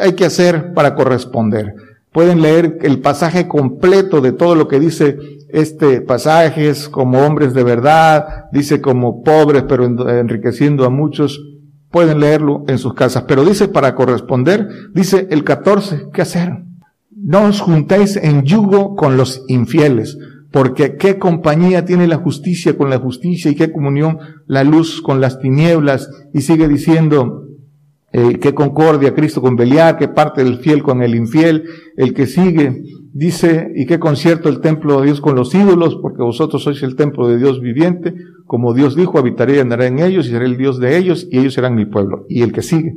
hay 0.00 0.14
que 0.14 0.24
hacer 0.24 0.72
para 0.74 0.94
corresponder? 0.94 1.74
Pueden 2.12 2.42
leer 2.42 2.78
el 2.82 3.00
pasaje 3.00 3.48
completo 3.48 4.20
de 4.20 4.32
todo 4.32 4.54
lo 4.54 4.68
que 4.68 4.80
dice 4.80 5.16
este 5.52 6.00
pasaje 6.00 6.70
es 6.70 6.88
como 6.88 7.20
hombres 7.20 7.52
de 7.52 7.62
verdad, 7.62 8.46
dice 8.52 8.80
como 8.80 9.22
pobres 9.22 9.64
pero 9.68 9.84
enriqueciendo 9.84 10.86
a 10.86 10.90
muchos. 10.90 11.40
Pueden 11.90 12.20
leerlo 12.20 12.64
en 12.68 12.78
sus 12.78 12.94
casas, 12.94 13.24
pero 13.28 13.44
dice 13.44 13.68
para 13.68 13.94
corresponder, 13.94 14.66
dice 14.94 15.28
el 15.30 15.44
14, 15.44 16.06
¿qué 16.14 16.22
hacer? 16.22 16.64
No 17.24 17.44
os 17.44 17.60
juntéis 17.60 18.16
en 18.16 18.42
yugo 18.42 18.96
con 18.96 19.16
los 19.16 19.44
infieles, 19.48 20.18
porque 20.50 20.96
qué 20.96 21.18
compañía 21.18 21.84
tiene 21.84 22.06
la 22.06 22.16
justicia 22.16 22.76
con 22.76 22.90
la 22.90 22.98
justicia 22.98 23.50
y 23.50 23.54
qué 23.54 23.70
comunión 23.70 24.18
la 24.46 24.64
luz 24.64 25.00
con 25.00 25.20
las 25.20 25.38
tinieblas. 25.38 26.10
Y 26.34 26.40
sigue 26.40 26.68
diciendo, 26.68 27.46
eh, 28.12 28.38
qué 28.40 28.54
concordia 28.54 29.14
Cristo 29.14 29.40
con 29.40 29.56
Beliar, 29.56 29.96
qué 29.96 30.08
parte 30.08 30.42
del 30.42 30.58
fiel 30.58 30.82
con 30.82 31.02
el 31.02 31.14
infiel, 31.14 31.64
el 31.96 32.12
que 32.12 32.26
sigue, 32.26 32.82
Dice, 33.14 33.70
¿y 33.74 33.84
qué 33.84 33.98
concierto 33.98 34.48
el 34.48 34.60
templo 34.60 35.00
de 35.00 35.06
Dios 35.06 35.20
con 35.20 35.36
los 35.36 35.54
ídolos? 35.54 35.96
Porque 36.00 36.22
vosotros 36.22 36.62
sois 36.62 36.82
el 36.82 36.96
templo 36.96 37.28
de 37.28 37.36
Dios 37.36 37.60
viviente. 37.60 38.14
Como 38.46 38.72
Dios 38.72 38.96
dijo, 38.96 39.18
habitaré 39.18 39.56
y 39.56 39.58
andaré 39.58 39.88
en 39.88 39.98
ellos 39.98 40.26
y 40.26 40.30
seré 40.30 40.46
el 40.46 40.56
Dios 40.56 40.80
de 40.80 40.96
ellos 40.96 41.28
y 41.30 41.38
ellos 41.38 41.52
serán 41.52 41.74
mi 41.74 41.84
pueblo. 41.84 42.24
Y 42.30 42.40
el 42.40 42.52
que 42.52 42.62
sigue, 42.62 42.94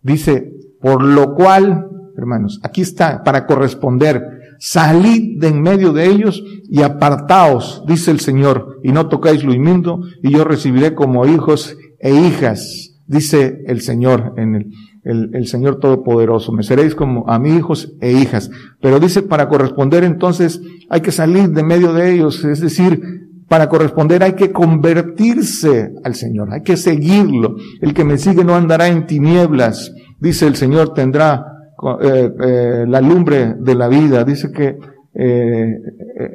dice, 0.00 0.54
por 0.80 1.04
lo 1.04 1.34
cual, 1.34 1.86
hermanos, 2.18 2.60
aquí 2.62 2.82
está, 2.82 3.22
para 3.22 3.46
corresponder, 3.46 4.22
salid 4.58 5.40
de 5.40 5.48
en 5.48 5.62
medio 5.62 5.92
de 5.92 6.06
ellos 6.06 6.42
y 6.68 6.82
apartaos, 6.82 7.84
dice 7.86 8.10
el 8.10 8.20
Señor, 8.20 8.80
y 8.82 8.92
no 8.92 9.08
tocáis 9.08 9.44
lo 9.44 9.54
inmundo, 9.54 10.02
y 10.22 10.32
yo 10.32 10.44
recibiré 10.44 10.94
como 10.94 11.26
hijos 11.26 11.76
e 12.00 12.12
hijas, 12.12 12.94
dice 13.06 13.62
el 13.66 13.80
Señor 13.80 14.34
en 14.36 14.54
el, 14.54 15.30
el, 15.32 15.46
Señor 15.46 15.78
Todopoderoso. 15.78 16.52
Me 16.52 16.62
seréis 16.62 16.94
como 16.94 17.28
a 17.28 17.38
mis 17.38 17.54
hijos 17.54 17.94
e 18.00 18.12
hijas. 18.12 18.50
Pero 18.80 19.00
dice, 19.00 19.22
para 19.22 19.48
corresponder 19.48 20.04
entonces 20.04 20.60
hay 20.90 21.00
que 21.00 21.12
salir 21.12 21.50
de 21.50 21.62
medio 21.62 21.92
de 21.92 22.12
ellos. 22.12 22.44
Es 22.44 22.60
decir, 22.60 23.00
para 23.48 23.68
corresponder 23.68 24.22
hay 24.22 24.34
que 24.34 24.52
convertirse 24.52 25.92
al 26.04 26.14
Señor, 26.14 26.52
hay 26.52 26.62
que 26.62 26.76
seguirlo. 26.76 27.56
El 27.80 27.94
que 27.94 28.04
me 28.04 28.18
sigue 28.18 28.44
no 28.44 28.54
andará 28.54 28.88
en 28.88 29.06
tinieblas. 29.06 29.92
Dice 30.20 30.46
el 30.46 30.56
Señor 30.56 30.92
tendrá 30.92 31.57
eh, 32.00 32.32
eh, 32.40 32.84
la 32.88 33.00
lumbre 33.00 33.54
de 33.58 33.74
la 33.74 33.88
vida. 33.88 34.24
Dice 34.24 34.50
que 34.50 34.78
eh, 35.14 35.78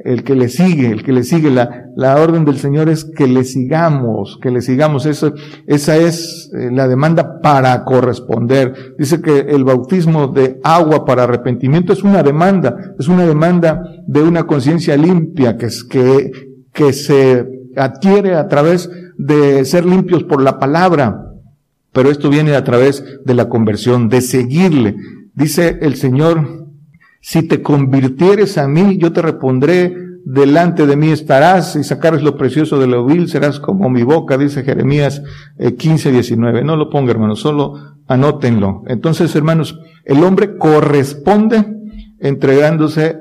el 0.05 0.23
que 0.23 0.35
le 0.35 0.49
sigue, 0.49 0.89
el 0.89 1.03
que 1.03 1.13
le 1.13 1.23
sigue, 1.23 1.49
la, 1.49 1.85
la 1.95 2.15
orden 2.17 2.45
del 2.45 2.57
Señor 2.57 2.89
es 2.89 3.05
que 3.05 3.27
le 3.27 3.43
sigamos, 3.43 4.39
que 4.41 4.51
le 4.51 4.61
sigamos. 4.61 5.05
Eso, 5.05 5.33
esa 5.67 5.97
es 5.97 6.49
la 6.53 6.87
demanda 6.87 7.41
para 7.41 7.83
corresponder. 7.83 8.95
Dice 8.97 9.21
que 9.21 9.39
el 9.39 9.63
bautismo 9.63 10.27
de 10.27 10.59
agua 10.63 11.05
para 11.05 11.23
arrepentimiento 11.23 11.93
es 11.93 12.03
una 12.03 12.23
demanda, 12.23 12.95
es 12.97 13.07
una 13.07 13.25
demanda 13.25 13.81
de 14.07 14.21
una 14.21 14.45
conciencia 14.47 14.97
limpia 14.97 15.57
que, 15.57 15.65
es, 15.67 15.83
que, 15.83 16.31
que 16.73 16.93
se 16.93 17.45
adquiere 17.75 18.35
a 18.35 18.47
través 18.47 18.89
de 19.17 19.65
ser 19.65 19.85
limpios 19.85 20.23
por 20.23 20.41
la 20.41 20.59
palabra. 20.59 21.29
Pero 21.91 22.09
esto 22.09 22.29
viene 22.29 22.55
a 22.55 22.63
través 22.63 23.03
de 23.23 23.33
la 23.33 23.49
conversión, 23.49 24.09
de 24.09 24.21
seguirle. 24.21 24.95
Dice 25.33 25.79
el 25.81 25.95
Señor, 25.95 26.67
si 27.19 27.47
te 27.47 27.61
convirtieres 27.61 28.57
a 28.57 28.67
mí, 28.67 28.97
yo 28.97 29.11
te 29.13 29.21
repondré, 29.21 29.95
delante 30.25 30.85
de 30.85 30.95
mí 30.95 31.11
estarás 31.11 31.75
y 31.75 31.83
sacares 31.83 32.21
lo 32.21 32.37
precioso 32.37 32.79
de 32.79 32.87
lo 32.87 33.05
vil, 33.05 33.27
serás 33.27 33.59
como 33.59 33.89
mi 33.89 34.03
boca, 34.03 34.37
dice 34.37 34.63
Jeremías 34.63 35.21
15, 35.77 36.09
eh, 36.09 36.11
19. 36.11 36.63
No 36.63 36.75
lo 36.77 36.89
ponga, 36.89 37.11
hermanos, 37.11 37.39
solo 37.39 37.73
anótenlo. 38.07 38.83
Entonces, 38.87 39.35
hermanos, 39.35 39.79
el 40.05 40.23
hombre 40.23 40.57
corresponde 40.57 41.65
entregándose 42.19 43.17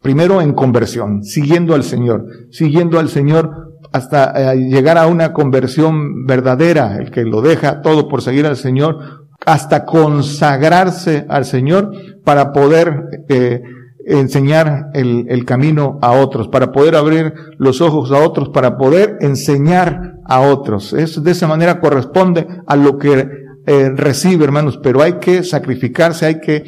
primero 0.00 0.40
en 0.40 0.52
conversión, 0.52 1.24
siguiendo 1.24 1.74
al 1.74 1.82
Señor, 1.82 2.26
siguiendo 2.50 2.98
al 2.98 3.08
Señor 3.08 3.78
hasta 3.92 4.52
eh, 4.52 4.56
llegar 4.56 4.98
a 4.98 5.06
una 5.06 5.32
conversión 5.32 6.26
verdadera, 6.26 6.96
el 6.98 7.10
que 7.10 7.24
lo 7.24 7.40
deja 7.40 7.82
todo 7.82 8.08
por 8.08 8.22
seguir 8.22 8.46
al 8.46 8.56
Señor, 8.56 9.25
hasta 9.44 9.84
consagrarse 9.84 11.26
al 11.28 11.44
Señor 11.44 11.92
para 12.24 12.52
poder 12.52 13.24
eh, 13.28 13.62
enseñar 14.06 14.90
el, 14.94 15.26
el, 15.28 15.44
camino 15.44 15.98
a 16.00 16.12
otros, 16.12 16.48
para 16.48 16.72
poder 16.72 16.96
abrir 16.96 17.34
los 17.58 17.80
ojos 17.80 18.12
a 18.12 18.24
otros, 18.24 18.50
para 18.50 18.78
poder 18.78 19.18
enseñar 19.20 20.14
a 20.24 20.40
otros. 20.40 20.92
Es, 20.92 21.22
de 21.22 21.30
esa 21.30 21.46
manera 21.48 21.80
corresponde 21.80 22.46
a 22.66 22.76
lo 22.76 22.98
que 22.98 23.28
eh, 23.66 23.90
recibe, 23.90 24.44
hermanos, 24.44 24.78
pero 24.80 25.02
hay 25.02 25.14
que 25.14 25.42
sacrificarse, 25.42 26.26
hay 26.26 26.40
que 26.40 26.64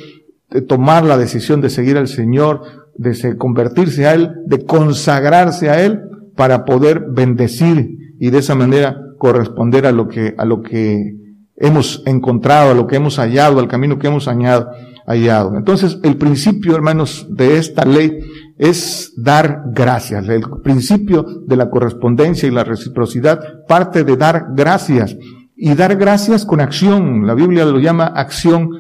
eh, 0.51 0.61
tomar 0.63 1.05
la 1.05 1.17
decisión 1.17 1.61
de 1.61 1.71
seguir 1.71 1.97
al 1.97 2.09
Señor, 2.09 2.63
de 2.97 3.37
convertirse 3.37 4.07
a 4.07 4.15
Él, 4.15 4.33
de 4.47 4.65
consagrarse 4.65 5.71
a 5.71 5.85
Él 5.85 6.01
para 6.35 6.65
poder 6.65 7.05
bendecir 7.09 8.17
y 8.19 8.31
de 8.31 8.39
esa 8.39 8.57
manera 8.57 8.97
corresponder 9.19 9.87
a 9.87 9.93
lo 9.93 10.09
que, 10.09 10.35
a 10.37 10.45
lo 10.45 10.63
que 10.63 11.15
hemos 11.59 12.03
encontrado, 12.07 12.71
a 12.71 12.75
lo 12.75 12.87
que 12.87 12.97
hemos 12.97 13.17
hallado, 13.19 13.59
al 13.59 13.69
camino 13.69 13.99
que 13.99 14.07
hemos 14.07 14.27
hallado. 14.27 14.71
hallado. 15.07 15.57
Entonces, 15.57 15.99
el 16.03 16.17
principio, 16.17 16.75
hermanos, 16.75 17.27
de 17.31 17.57
esta 17.57 17.85
ley 17.85 18.21
es 18.59 19.13
dar 19.17 19.63
gracias. 19.73 20.29
El 20.29 20.43
principio 20.63 21.25
de 21.47 21.57
la 21.57 21.71
correspondencia 21.71 22.47
y 22.47 22.53
la 22.53 22.65
reciprocidad 22.65 23.41
parte 23.67 24.05
de 24.05 24.17
dar 24.17 24.49
gracias. 24.55 25.17
Y 25.57 25.75
dar 25.75 25.97
gracias 25.97 26.45
con 26.45 26.61
acción. 26.61 27.27
La 27.27 27.35
Biblia 27.35 27.65
lo 27.65 27.79
llama 27.79 28.07
acción, 28.07 28.71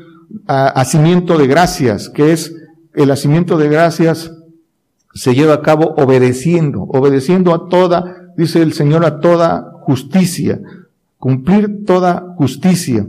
hacimiento 0.47 1.37
de 1.37 1.47
gracias, 1.47 2.09
que 2.09 2.33
es 2.33 2.55
el 2.95 3.11
hacimiento 3.11 3.57
de 3.57 3.69
gracias 3.69 4.31
se 5.15 5.35
lleva 5.35 5.55
a 5.55 5.63
cabo 5.63 5.95
obedeciendo, 5.97 6.83
obedeciendo 6.83 7.55
a 7.55 7.69
toda, 7.69 8.33
dice 8.37 8.63
el 8.63 8.73
Señor, 8.73 9.05
a 9.05 9.21
toda 9.21 9.73
justicia, 9.83 10.61
cumplir 11.19 11.85
toda 11.85 12.35
justicia. 12.37 13.07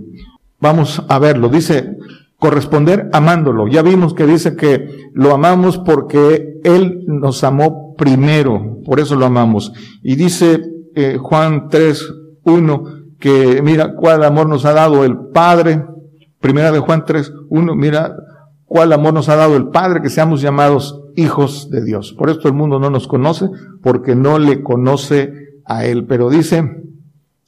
Vamos 0.60 1.04
a 1.08 1.20
verlo, 1.20 1.50
dice 1.50 1.96
corresponder 2.40 3.10
amándolo. 3.12 3.68
Ya 3.68 3.82
vimos 3.82 4.14
que 4.14 4.26
dice 4.26 4.56
que 4.56 5.10
lo 5.14 5.34
amamos 5.34 5.78
porque 5.78 6.60
Él 6.64 7.04
nos 7.06 7.44
amó 7.44 7.96
primero, 7.98 8.80
por 8.86 9.00
eso 9.00 9.16
lo 9.16 9.26
amamos. 9.26 9.74
Y 10.02 10.16
dice 10.16 10.62
eh, 10.96 11.18
Juan 11.22 11.68
3, 11.70 12.14
1, 12.44 12.84
que 13.20 13.62
mira 13.62 13.94
cuál 13.96 14.24
amor 14.24 14.48
nos 14.48 14.66
ha 14.66 14.74
dado 14.74 15.04
el 15.04 15.18
Padre. 15.34 15.86
Primera 16.40 16.72
de 16.72 16.80
Juan 16.80 17.04
3, 17.06 17.34
1, 17.50 17.76
mira 17.76 18.16
cuál 18.66 18.94
amor 18.94 19.14
nos 19.14 19.28
ha 19.28 19.36
dado 19.36 19.58
el 19.58 19.68
Padre, 19.68 20.02
que 20.02 20.10
seamos 20.10 20.42
llamados 20.42 21.02
hijos 21.18 21.70
de 21.70 21.84
Dios. 21.84 22.14
Por 22.14 22.30
esto 22.30 22.48
el 22.48 22.54
mundo 22.54 22.80
no 22.80 22.90
nos 22.90 23.08
conoce, 23.08 23.50
porque 23.84 24.16
no 24.16 24.40
le 24.40 24.64
conoce 24.64 25.34
a 25.66 25.86
Él. 25.86 26.06
Pero 26.06 26.30
dice, 26.30 26.64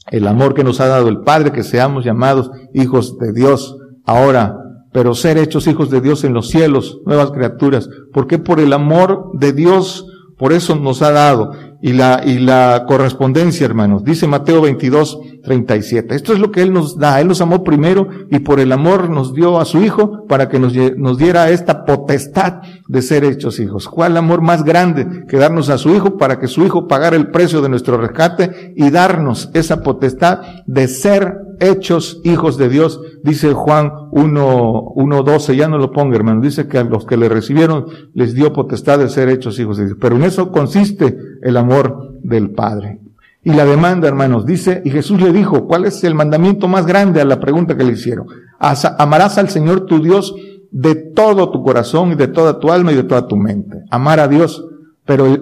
el 0.09 0.27
amor 0.27 0.53
que 0.53 0.63
nos 0.63 0.79
ha 0.81 0.87
dado 0.87 1.07
el 1.07 1.21
Padre, 1.21 1.51
que 1.51 1.63
seamos 1.63 2.03
llamados 2.03 2.49
hijos 2.73 3.17
de 3.17 3.33
Dios. 3.33 3.77
Ahora, 4.05 4.57
pero 4.91 5.13
ser 5.13 5.37
hechos 5.37 5.67
hijos 5.67 5.89
de 5.89 6.01
Dios 6.01 6.23
en 6.23 6.33
los 6.33 6.49
cielos, 6.49 6.99
nuevas 7.05 7.31
criaturas. 7.31 7.89
porque 8.13 8.39
Por 8.39 8.59
el 8.59 8.73
amor 8.73 9.31
de 9.33 9.53
Dios, 9.53 10.05
por 10.37 10.53
eso 10.53 10.75
nos 10.75 11.01
ha 11.01 11.11
dado. 11.11 11.51
Y 11.81 11.93
la, 11.93 12.21
y 12.25 12.39
la 12.39 12.85
correspondencia, 12.87 13.65
hermanos. 13.65 14.03
Dice 14.03 14.27
Mateo 14.27 14.61
22, 14.61 15.19
37. 15.43 16.15
Esto 16.15 16.33
es 16.33 16.39
lo 16.39 16.51
que 16.51 16.61
Él 16.61 16.73
nos 16.73 16.97
da. 16.97 17.19
Él 17.19 17.27
nos 17.27 17.41
amó 17.41 17.63
primero 17.63 18.07
y 18.29 18.39
por 18.39 18.59
el 18.59 18.71
amor 18.71 19.09
nos 19.09 19.33
dio 19.33 19.59
a 19.59 19.65
su 19.65 19.81
Hijo 19.81 20.25
para 20.27 20.49
que 20.49 20.59
nos, 20.59 20.73
nos 20.97 21.17
diera 21.17 21.49
esta 21.49 21.85
potestad 21.85 22.61
de 22.87 23.01
ser 23.01 23.23
hechos 23.23 23.59
hijos. 23.59 23.87
¿Cuál 23.87 24.17
amor 24.17 24.41
más 24.41 24.63
grande 24.63 25.25
que 25.27 25.37
darnos 25.37 25.69
a 25.69 25.77
su 25.77 25.89
Hijo 25.89 26.17
para 26.17 26.39
que 26.39 26.47
su 26.47 26.63
Hijo 26.63 26.87
pagara 26.87 27.15
el 27.15 27.31
precio 27.31 27.61
de 27.61 27.69
nuestro 27.69 27.97
rescate 27.97 28.73
y 28.75 28.89
darnos 28.89 29.49
esa 29.53 29.83
potestad 29.83 30.41
de 30.65 30.87
ser 30.87 31.37
hechos 31.61 32.19
hijos 32.23 32.57
de 32.57 32.69
Dios, 32.69 32.99
dice 33.23 33.53
Juan 33.53 33.91
1, 34.11 35.23
12, 35.23 35.55
ya 35.55 35.67
no 35.67 35.77
lo 35.77 35.91
ponga 35.91 36.15
hermano, 36.15 36.41
dice 36.41 36.67
que 36.67 36.79
a 36.79 36.83
los 36.83 37.05
que 37.05 37.17
le 37.17 37.29
recibieron 37.29 37.85
les 38.13 38.33
dio 38.33 38.51
potestad 38.51 38.99
de 38.99 39.09
ser 39.09 39.29
hechos 39.29 39.59
hijos 39.59 39.77
de 39.77 39.85
Dios. 39.85 39.97
Pero 40.01 40.15
en 40.15 40.23
eso 40.23 40.51
consiste 40.51 41.15
el 41.41 41.55
amor 41.55 42.17
del 42.23 42.51
Padre. 42.51 43.00
Y 43.43 43.51
la 43.51 43.65
demanda, 43.65 44.07
hermanos, 44.07 44.45
dice, 44.45 44.81
y 44.85 44.91
Jesús 44.91 45.19
le 45.19 45.31
dijo, 45.31 45.65
¿cuál 45.65 45.85
es 45.85 46.03
el 46.03 46.13
mandamiento 46.13 46.67
más 46.67 46.85
grande 46.85 47.21
a 47.21 47.25
la 47.25 47.39
pregunta 47.39 47.75
que 47.75 47.83
le 47.83 47.93
hicieron? 47.93 48.27
Amarás 48.59 49.37
al 49.39 49.49
Señor 49.49 49.85
tu 49.85 50.01
Dios 50.01 50.35
de 50.71 50.95
todo 50.95 51.51
tu 51.51 51.63
corazón 51.63 52.11
y 52.11 52.15
de 52.15 52.27
toda 52.27 52.59
tu 52.59 52.71
alma 52.71 52.91
y 52.91 52.95
de 52.95 53.03
toda 53.03 53.27
tu 53.27 53.35
mente. 53.35 53.83
Amar 53.89 54.19
a 54.19 54.27
Dios, 54.27 54.63
pero 55.05 55.37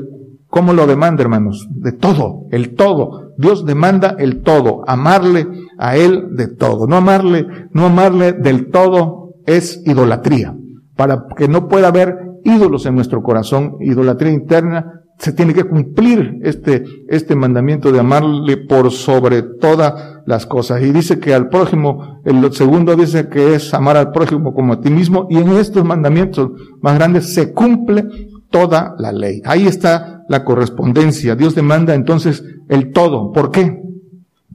¿cómo 0.48 0.74
lo 0.74 0.88
demanda, 0.88 1.24
hermanos? 1.24 1.68
De 1.70 1.91
todo, 1.91 2.48
el 2.51 2.75
todo. 2.75 3.34
Dios 3.38 3.65
demanda 3.65 4.15
el 4.18 4.41
todo, 4.44 4.84
amarle 4.88 5.48
a 5.77 5.98
Él 5.98 6.36
de 6.36 6.48
todo. 6.48 6.88
No 6.88 6.96
amarle, 6.96 7.48
no 7.74 7.88
amarle 7.88 8.32
del 8.32 8.70
todo 8.70 9.36
es 9.46 9.82
idolatría. 9.86 10.56
Para 10.96 11.25
que 11.36 11.48
no 11.48 11.68
pueda 11.68 11.89
haber 11.89 12.18
ídolos 12.44 12.86
en 12.86 12.96
nuestro 12.96 13.22
corazón, 13.22 13.75
idolatría 13.82 14.32
interna, 14.32 15.03
se 15.20 15.34
tiene 15.34 15.54
que 15.54 15.66
cumplir 15.66 16.40
este, 16.44 16.86
este 17.10 17.36
mandamiento 17.36 17.92
de 17.92 18.00
amarle 18.00 18.56
por 18.56 18.90
sobre 18.90 19.42
todas 19.42 20.22
las 20.26 20.46
cosas. 20.46 20.82
Y 20.82 20.92
dice 20.92 21.20
que 21.20 21.34
al 21.34 21.50
prójimo, 21.50 22.22
el 22.24 22.52
segundo 22.54 22.96
dice 22.96 23.28
que 23.28 23.54
es 23.54 23.74
amar 23.74 23.98
al 23.98 24.12
prójimo 24.12 24.54
como 24.54 24.74
a 24.74 24.82
ti 24.82 24.90
mismo, 24.90 25.28
y 25.30 25.38
en 25.38 25.50
estos 25.50 25.84
mandamientos 25.84 26.52
más 26.82 26.96
grandes 26.96 27.34
se 27.34 27.54
cumple 27.54 28.08
toda 28.50 28.96
la 28.98 29.12
ley. 29.12 29.42
Ahí 29.44 29.68
está 29.68 30.24
la 30.30 30.46
correspondencia. 30.46 31.36
Dios 31.36 31.54
demanda 31.54 31.96
entonces 31.96 32.44
el 32.70 32.94
todo. 32.94 33.34
¿Por 33.34 33.52
qué? 33.52 33.84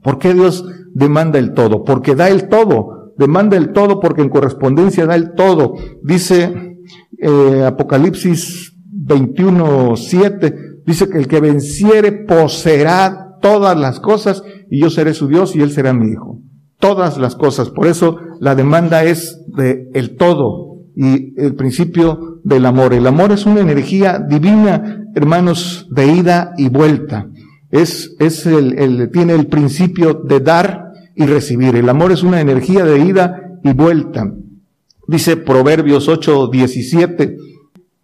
¿Por 0.01 0.17
qué 0.17 0.33
Dios 0.33 0.65
demanda 0.95 1.37
el 1.37 1.53
todo? 1.53 1.83
Porque 1.83 2.15
da 2.15 2.29
el 2.29 2.49
todo. 2.49 3.13
Demanda 3.17 3.55
el 3.55 3.71
todo 3.71 3.99
porque 3.99 4.23
en 4.23 4.29
correspondencia 4.29 5.05
da 5.05 5.15
el 5.15 5.35
todo. 5.35 5.75
Dice 6.01 6.79
eh, 7.19 7.63
Apocalipsis 7.65 8.74
21, 8.97 9.95
7, 9.97 10.55
dice 10.85 11.09
que 11.09 11.17
el 11.17 11.27
que 11.27 11.41
venciere 11.41 12.11
poseerá 12.11 13.37
todas 13.41 13.77
las 13.77 13.99
cosas 13.99 14.41
y 14.69 14.79
yo 14.81 14.89
seré 14.89 15.13
su 15.13 15.27
Dios 15.27 15.55
y 15.55 15.61
él 15.61 15.71
será 15.71 15.93
mi 15.93 16.11
hijo. 16.11 16.39
Todas 16.79 17.17
las 17.17 17.35
cosas. 17.35 17.69
Por 17.69 17.87
eso 17.87 18.17
la 18.39 18.55
demanda 18.55 19.03
es 19.03 19.41
de 19.47 19.89
el 19.93 20.15
todo 20.15 20.83
y 20.95 21.39
el 21.39 21.55
principio 21.55 22.39
del 22.43 22.65
amor. 22.65 22.93
El 22.93 23.07
amor 23.07 23.31
es 23.31 23.45
una 23.45 23.61
energía 23.61 24.19
divina, 24.19 25.03
hermanos, 25.13 25.87
de 25.91 26.07
ida 26.07 26.53
y 26.57 26.69
vuelta. 26.69 27.29
Es, 27.71 28.15
es 28.19 28.45
el, 28.45 28.77
el, 28.79 29.09
tiene 29.11 29.33
el 29.33 29.47
principio 29.47 30.13
de 30.13 30.39
dar 30.39 30.85
y 31.15 31.25
recibir. 31.25 31.75
El 31.75 31.89
amor 31.89 32.11
es 32.11 32.23
una 32.23 32.39
energía 32.39 32.85
de 32.85 32.99
ida 32.99 33.59
y 33.63 33.73
vuelta. 33.73 34.33
Dice 35.07 35.37
Proverbios 35.37 36.07
8, 36.07 36.49
17, 36.51 37.37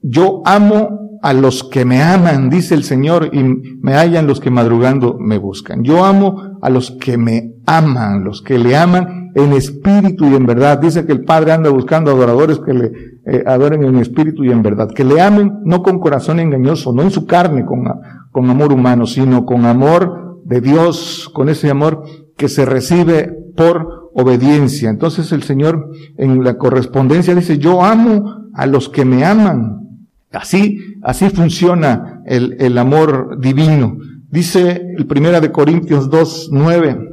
yo 0.01 0.41
amo 0.45 1.19
a 1.21 1.33
los 1.33 1.63
que 1.63 1.85
me 1.85 2.01
aman, 2.01 2.49
dice 2.49 2.73
el 2.73 2.83
Señor, 2.83 3.29
y 3.31 3.43
me 3.43 3.93
hallan 3.93 4.25
los 4.25 4.39
que 4.39 4.49
madrugando 4.49 5.17
me 5.19 5.37
buscan. 5.37 5.83
Yo 5.83 6.03
amo 6.03 6.57
a 6.61 6.69
los 6.69 6.91
que 6.91 7.17
me 7.17 7.53
aman, 7.65 8.23
los 8.23 8.41
que 8.41 8.57
le 8.57 8.75
aman 8.75 9.31
en 9.35 9.53
espíritu 9.53 10.25
y 10.25 10.35
en 10.35 10.45
verdad. 10.45 10.79
Dice 10.79 11.05
que 11.05 11.11
el 11.11 11.23
Padre 11.23 11.51
anda 11.51 11.69
buscando 11.69 12.11
adoradores 12.11 12.59
que 12.59 12.73
le 12.73 12.91
eh, 13.25 13.43
adoren 13.45 13.83
en 13.83 13.97
espíritu 13.97 14.43
y 14.43 14.51
en 14.51 14.63
verdad. 14.63 14.89
Que 14.89 15.03
le 15.03 15.21
amen 15.21 15.59
no 15.63 15.83
con 15.83 15.99
corazón 15.99 16.39
engañoso, 16.39 16.91
no 16.91 17.03
en 17.03 17.11
su 17.11 17.27
carne, 17.27 17.65
con, 17.65 17.83
con 18.31 18.49
amor 18.49 18.73
humano, 18.73 19.05
sino 19.05 19.45
con 19.45 19.65
amor 19.65 20.41
de 20.43 20.59
Dios, 20.59 21.29
con 21.33 21.49
ese 21.49 21.69
amor 21.69 22.03
que 22.35 22.49
se 22.49 22.65
recibe 22.65 23.31
por 23.55 24.09
obediencia. 24.15 24.89
Entonces 24.89 25.31
el 25.31 25.43
Señor 25.43 25.91
en 26.17 26.43
la 26.43 26.57
correspondencia 26.57 27.35
dice, 27.35 27.59
yo 27.59 27.83
amo 27.83 28.49
a 28.53 28.65
los 28.65 28.89
que 28.89 29.05
me 29.05 29.23
aman. 29.23 29.90
Así, 30.31 30.79
así 31.03 31.29
funciona 31.29 32.21
el, 32.25 32.55
el 32.59 32.77
amor 32.77 33.39
divino. 33.39 33.97
Dice 34.29 34.81
el 34.97 35.05
primera 35.05 35.41
de 35.41 35.51
Corintios 35.51 36.09
2, 36.09 36.49
9. 36.51 37.09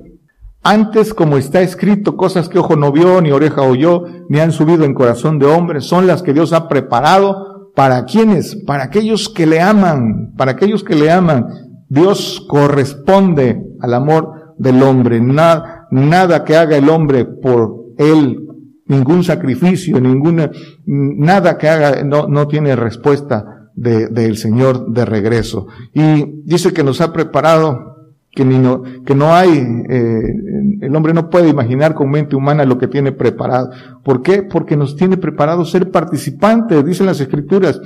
Antes, 0.62 1.14
como 1.14 1.36
está 1.36 1.60
escrito, 1.62 2.16
cosas 2.16 2.48
que 2.48 2.58
ojo 2.58 2.76
no 2.76 2.92
vio, 2.92 3.20
ni 3.20 3.30
oreja 3.30 3.62
oyó, 3.62 4.04
ni 4.28 4.38
han 4.38 4.52
subido 4.52 4.84
en 4.84 4.94
corazón 4.94 5.38
de 5.38 5.46
hombre, 5.46 5.80
son 5.80 6.06
las 6.06 6.22
que 6.22 6.32
Dios 6.32 6.52
ha 6.52 6.68
preparado 6.68 7.72
para 7.74 8.04
quienes, 8.04 8.56
para 8.66 8.84
aquellos 8.84 9.28
que 9.28 9.46
le 9.46 9.60
aman, 9.60 10.34
para 10.36 10.52
aquellos 10.52 10.84
que 10.84 10.94
le 10.94 11.10
aman. 11.10 11.46
Dios 11.88 12.44
corresponde 12.48 13.62
al 13.80 13.94
amor 13.94 14.54
del 14.58 14.82
hombre. 14.82 15.20
Nada, 15.20 15.86
nada 15.90 16.44
que 16.44 16.56
haga 16.56 16.76
el 16.76 16.88
hombre 16.88 17.24
por 17.24 17.76
él 17.98 18.47
ningún 18.88 19.22
sacrificio, 19.22 20.00
ninguna, 20.00 20.50
nada 20.86 21.56
que 21.56 21.68
haga, 21.68 22.02
no, 22.02 22.26
no 22.26 22.48
tiene 22.48 22.74
respuesta 22.74 23.70
del 23.74 24.12
de, 24.12 24.34
Señor 24.34 24.90
de 24.92 25.04
regreso. 25.04 25.68
Y 25.94 26.42
dice 26.44 26.72
que 26.72 26.82
nos 26.82 27.00
ha 27.00 27.12
preparado, 27.12 27.96
que, 28.30 28.44
ni 28.44 28.58
no, 28.58 28.82
que 29.04 29.14
no 29.14 29.34
hay, 29.34 29.50
eh, 29.88 30.34
el 30.80 30.96
hombre 30.96 31.12
no 31.12 31.28
puede 31.30 31.48
imaginar 31.48 31.94
con 31.94 32.10
mente 32.10 32.34
humana 32.34 32.64
lo 32.64 32.78
que 32.78 32.88
tiene 32.88 33.12
preparado. 33.12 33.70
¿Por 34.02 34.22
qué? 34.22 34.42
Porque 34.42 34.76
nos 34.76 34.96
tiene 34.96 35.16
preparado 35.16 35.64
ser 35.64 35.90
participantes, 35.90 36.84
dicen 36.84 37.06
las 37.06 37.20
escrituras, 37.20 37.80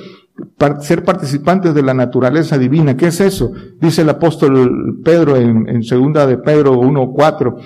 ser 0.81 1.05
participantes 1.05 1.75
de 1.75 1.83
la 1.83 1.95
naturaleza 1.95 2.59
divina. 2.59 2.97
¿Qué 2.97 3.09
es 3.09 3.21
eso? 3.21 3.53
Dice 3.81 4.03
el 4.03 4.09
apóstol 4.09 5.01
Pedro 5.05 5.37
en, 5.37 5.69
en 5.69 5.83
segunda 5.83 6.27
de 6.27 6.38
Pedro 6.38 6.81
1.4 6.81 7.57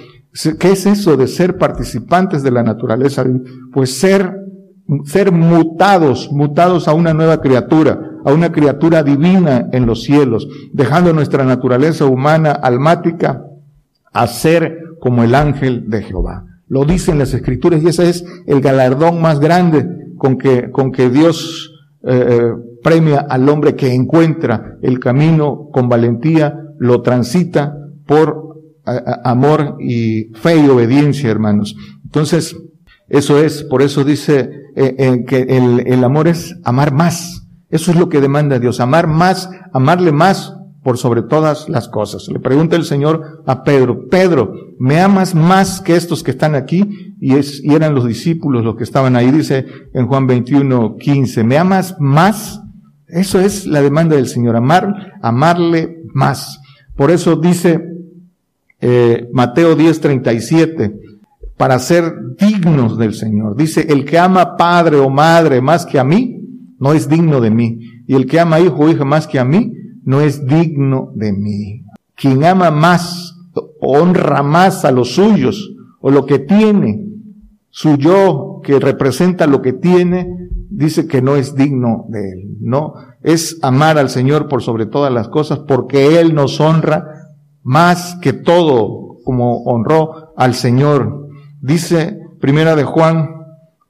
¿Qué 0.58 0.72
es 0.72 0.86
eso 0.86 1.16
de 1.16 1.28
ser 1.28 1.56
participantes 1.56 2.42
de 2.42 2.50
la 2.50 2.62
naturaleza? 2.62 3.24
Pues 3.72 3.98
ser, 3.98 4.36
ser 5.04 5.32
mutados, 5.32 6.30
mutados 6.30 6.88
a 6.88 6.94
una 6.94 7.14
nueva 7.14 7.40
criatura, 7.40 7.98
a 8.24 8.32
una 8.32 8.52
criatura 8.52 9.02
divina 9.02 9.68
en 9.72 9.86
los 9.86 10.02
cielos, 10.02 10.46
dejando 10.72 11.12
nuestra 11.12 11.44
naturaleza 11.44 12.04
humana 12.04 12.52
almática 12.52 13.44
a 14.12 14.26
ser 14.26 14.78
como 15.00 15.24
el 15.24 15.34
ángel 15.34 15.88
de 15.88 16.02
Jehová. 16.02 16.44
Lo 16.68 16.84
dicen 16.84 17.18
las 17.18 17.32
escrituras 17.32 17.82
y 17.82 17.88
ese 17.88 18.08
es 18.08 18.24
el 18.46 18.60
galardón 18.60 19.20
más 19.20 19.40
grande 19.40 19.86
con 20.18 20.36
que, 20.36 20.70
con 20.70 20.90
que 20.90 21.08
Dios 21.10 21.72
eh, 22.02 22.26
eh, 22.28 22.52
premia 22.82 23.20
al 23.20 23.48
hombre 23.48 23.74
que 23.74 23.94
encuentra 23.94 24.76
el 24.82 24.98
camino 24.98 25.68
con 25.72 25.88
valentía, 25.88 26.58
lo 26.78 27.02
transita 27.02 27.74
por 28.06 28.45
amor 29.24 29.76
y 29.80 30.32
fe 30.34 30.56
y 30.58 30.68
obediencia, 30.68 31.30
hermanos. 31.30 31.76
Entonces, 32.04 32.56
eso 33.08 33.38
es, 33.38 33.62
por 33.64 33.82
eso 33.82 34.04
dice 34.04 34.50
eh, 34.74 34.94
eh, 34.98 35.24
que 35.26 35.42
el, 35.42 36.04
amor 36.04 36.28
es 36.28 36.56
amar 36.64 36.92
más. 36.92 37.46
Eso 37.68 37.90
es 37.90 37.96
lo 37.96 38.08
que 38.08 38.20
demanda 38.20 38.58
Dios, 38.58 38.80
amar 38.80 39.06
más, 39.06 39.50
amarle 39.72 40.12
más 40.12 40.54
por 40.82 40.98
sobre 40.98 41.22
todas 41.22 41.68
las 41.68 41.88
cosas. 41.88 42.28
Le 42.28 42.38
pregunta 42.38 42.76
el 42.76 42.84
Señor 42.84 43.42
a 43.46 43.64
Pedro, 43.64 44.08
Pedro, 44.08 44.52
¿me 44.78 45.00
amas 45.00 45.34
más 45.34 45.80
que 45.80 45.96
estos 45.96 46.22
que 46.22 46.30
están 46.30 46.54
aquí? 46.54 47.16
Y, 47.20 47.34
y 47.34 47.74
eran 47.74 47.94
los 47.94 48.06
discípulos 48.06 48.64
los 48.64 48.76
que 48.76 48.84
estaban 48.84 49.16
ahí, 49.16 49.30
dice 49.32 49.66
en 49.94 50.06
Juan 50.06 50.26
21, 50.26 50.96
15, 50.96 51.42
¿me 51.42 51.58
amas 51.58 51.96
más? 51.98 52.60
Eso 53.08 53.40
es 53.40 53.66
la 53.66 53.82
demanda 53.82 54.16
del 54.16 54.28
Señor, 54.28 54.56
amar, 54.56 55.14
amarle 55.22 55.96
más. 56.12 56.60
Por 56.96 57.10
eso 57.10 57.36
dice 57.36 57.95
eh, 58.80 59.28
Mateo 59.32 59.76
10:37, 59.76 60.94
para 61.56 61.78
ser 61.78 62.14
dignos 62.38 62.98
del 62.98 63.14
Señor. 63.14 63.56
Dice, 63.56 63.86
el 63.88 64.04
que 64.04 64.18
ama 64.18 64.56
padre 64.56 64.98
o 64.98 65.08
madre 65.08 65.60
más 65.60 65.86
que 65.86 65.98
a 65.98 66.04
mí, 66.04 66.40
no 66.78 66.92
es 66.92 67.08
digno 67.08 67.40
de 67.40 67.50
mí. 67.50 67.78
Y 68.06 68.14
el 68.14 68.26
que 68.26 68.40
ama 68.40 68.60
hijo 68.60 68.76
o 68.76 68.88
hija 68.90 69.04
más 69.04 69.26
que 69.26 69.38
a 69.38 69.44
mí, 69.44 69.72
no 70.04 70.20
es 70.20 70.46
digno 70.46 71.10
de 71.14 71.32
mí. 71.32 71.82
Quien 72.14 72.44
ama 72.44 72.70
más, 72.70 73.34
honra 73.80 74.42
más 74.42 74.84
a 74.84 74.92
los 74.92 75.14
suyos 75.14 75.72
o 76.00 76.10
lo 76.10 76.26
que 76.26 76.38
tiene, 76.38 77.04
su 77.70 77.96
yo 77.96 78.60
que 78.62 78.78
representa 78.78 79.46
lo 79.46 79.62
que 79.62 79.72
tiene, 79.72 80.28
dice 80.70 81.06
que 81.06 81.22
no 81.22 81.36
es 81.36 81.54
digno 81.54 82.06
de 82.08 82.32
él. 82.32 82.56
No, 82.60 82.94
es 83.22 83.58
amar 83.62 83.98
al 83.98 84.08
Señor 84.08 84.48
por 84.48 84.62
sobre 84.62 84.86
todas 84.86 85.12
las 85.12 85.28
cosas 85.28 85.60
porque 85.66 86.20
Él 86.20 86.34
nos 86.34 86.60
honra 86.60 87.15
más 87.66 88.16
que 88.22 88.32
todo 88.32 89.16
como 89.24 89.64
honró 89.64 90.32
al 90.36 90.54
Señor. 90.54 91.26
Dice 91.60 92.16
Primera 92.40 92.76
de 92.76 92.84
Juan 92.84 93.28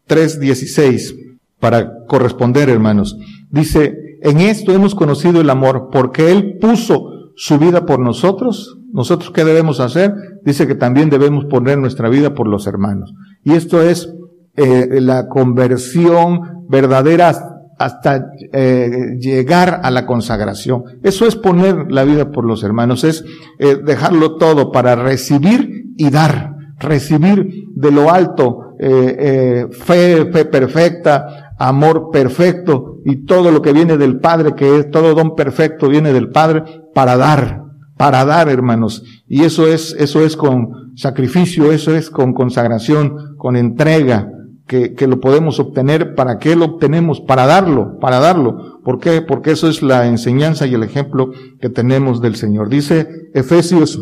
3.16 0.08 1.14
para 1.60 2.06
corresponder, 2.06 2.70
hermanos. 2.70 3.18
Dice, 3.50 3.94
en 4.22 4.40
esto 4.40 4.72
hemos 4.72 4.94
conocido 4.94 5.42
el 5.42 5.50
amor 5.50 5.90
porque 5.92 6.32
Él 6.32 6.56
puso 6.58 7.32
su 7.36 7.58
vida 7.58 7.84
por 7.84 7.98
nosotros. 7.98 8.78
¿Nosotros 8.94 9.30
qué 9.30 9.44
debemos 9.44 9.78
hacer? 9.80 10.14
Dice 10.42 10.66
que 10.66 10.74
también 10.74 11.10
debemos 11.10 11.44
poner 11.44 11.76
nuestra 11.76 12.08
vida 12.08 12.32
por 12.32 12.48
los 12.48 12.66
hermanos. 12.66 13.12
Y 13.44 13.52
esto 13.52 13.82
es 13.82 14.10
eh, 14.56 15.00
la 15.02 15.28
conversión 15.28 16.64
verdadera 16.70 17.55
hasta 17.78 18.32
eh, 18.52 19.16
llegar 19.18 19.80
a 19.82 19.90
la 19.90 20.06
consagración. 20.06 20.84
Eso 21.02 21.26
es 21.26 21.36
poner 21.36 21.90
la 21.90 22.04
vida 22.04 22.30
por 22.30 22.44
los 22.44 22.62
hermanos, 22.62 23.04
es 23.04 23.24
eh, 23.58 23.76
dejarlo 23.84 24.36
todo 24.36 24.72
para 24.72 24.96
recibir 24.96 25.92
y 25.96 26.10
dar, 26.10 26.54
recibir 26.78 27.66
de 27.74 27.90
lo 27.90 28.10
alto 28.10 28.76
eh, 28.78 29.66
fe, 29.70 30.26
fe 30.32 30.44
perfecta, 30.44 31.52
amor 31.58 32.10
perfecto 32.12 32.98
y 33.04 33.24
todo 33.24 33.50
lo 33.50 33.62
que 33.62 33.72
viene 33.72 33.96
del 33.96 34.20
Padre, 34.20 34.54
que 34.54 34.78
es 34.78 34.90
todo 34.90 35.14
don 35.14 35.34
perfecto 35.34 35.88
viene 35.88 36.12
del 36.12 36.30
Padre 36.30 36.64
para 36.94 37.16
dar, 37.16 37.62
para 37.96 38.24
dar, 38.24 38.48
hermanos. 38.48 39.02
Y 39.28 39.44
eso 39.44 39.66
es, 39.66 39.94
eso 39.98 40.24
es 40.24 40.36
con 40.36 40.96
sacrificio, 40.96 41.72
eso 41.72 41.94
es 41.94 42.10
con 42.10 42.32
consagración, 42.32 43.36
con 43.36 43.56
entrega, 43.56 44.30
que, 44.66 44.94
que, 44.94 45.07
lo 45.07 45.20
podemos 45.20 45.61
obtener. 45.61 46.14
¿Para 46.14 46.38
qué 46.38 46.57
lo 46.57 46.64
obtenemos? 46.64 47.20
Para 47.20 47.46
darlo, 47.46 47.98
para 48.00 48.18
darlo. 48.18 48.81
¿Por 48.83 48.98
qué? 48.98 49.22
Porque 49.22 49.52
eso 49.52 49.68
es 49.68 49.83
la 49.83 50.07
enseñanza 50.07 50.66
y 50.66 50.74
el 50.74 50.83
ejemplo 50.83 51.31
que 51.61 51.68
tenemos 51.68 52.20
del 52.20 52.37
Señor. 52.37 52.68
Dice 52.68 53.09
Efesios 53.35 53.98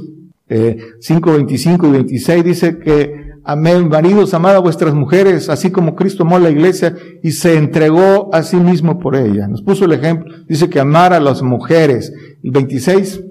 eh, 0.49 0.77
5, 1.01 1.33
25 1.33 1.87
y 1.87 1.91
26, 1.91 2.45
dice 2.45 2.79
que, 2.79 3.33
amén, 3.45 3.89
maridos, 3.89 4.35
amad 4.35 4.57
a 4.57 4.59
vuestras 4.59 4.95
mujeres, 4.95 5.49
así 5.49 5.71
como 5.71 5.95
Cristo 5.95 6.23
amó 6.23 6.37
a 6.37 6.41
la 6.41 6.51
iglesia 6.51 6.95
y 7.23 7.33
se 7.33 7.57
entregó 7.57 8.29
a 8.35 8.43
sí 8.43 8.57
mismo 8.57 8.99
por 8.99 9.17
ella. 9.17 9.49
Nos 9.49 9.63
puso 9.63 9.87
el 9.87 9.93
ejemplo, 9.93 10.35
dice 10.47 10.69
que 10.69 10.81
amar 10.81 11.15
a 11.15 11.21
las 11.21 11.43
mujeres. 11.43 12.13
El 12.43 12.51
26 12.51 13.23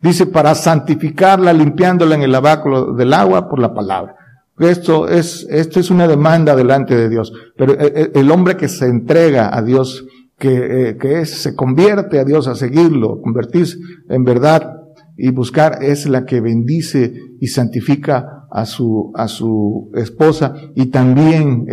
dice 0.00 0.26
para 0.26 0.54
santificarla, 0.54 1.52
limpiándola 1.52 2.14
en 2.14 2.22
el 2.22 2.32
lavacro 2.32 2.94
del 2.94 3.12
agua 3.12 3.48
por 3.48 3.58
la 3.58 3.74
palabra. 3.74 4.16
Esto 4.58 5.08
es, 5.08 5.46
esto 5.50 5.80
es 5.80 5.90
una 5.90 6.06
demanda 6.06 6.54
delante 6.54 6.94
de 6.94 7.08
Dios. 7.08 7.32
Pero 7.56 7.72
eh, 7.72 7.92
eh, 7.94 8.10
el 8.14 8.30
hombre 8.30 8.56
que 8.56 8.68
se 8.68 8.86
entrega 8.86 9.56
a 9.56 9.62
Dios, 9.62 10.06
que, 10.38 10.90
eh, 10.90 10.96
que 10.96 11.20
es, 11.20 11.30
se 11.42 11.56
convierte 11.56 12.20
a 12.20 12.24
Dios 12.24 12.46
a 12.46 12.54
seguirlo, 12.54 13.20
convertirse 13.20 13.78
en 14.08 14.24
verdad 14.24 14.70
y 15.16 15.30
buscar, 15.30 15.82
es 15.82 16.06
la 16.06 16.24
que 16.24 16.40
bendice 16.40 17.14
y 17.40 17.48
santifica 17.48 18.46
a 18.50 18.64
su, 18.64 19.12
a 19.16 19.26
su 19.26 19.90
esposa 19.94 20.54
y 20.76 20.86
también 20.86 21.66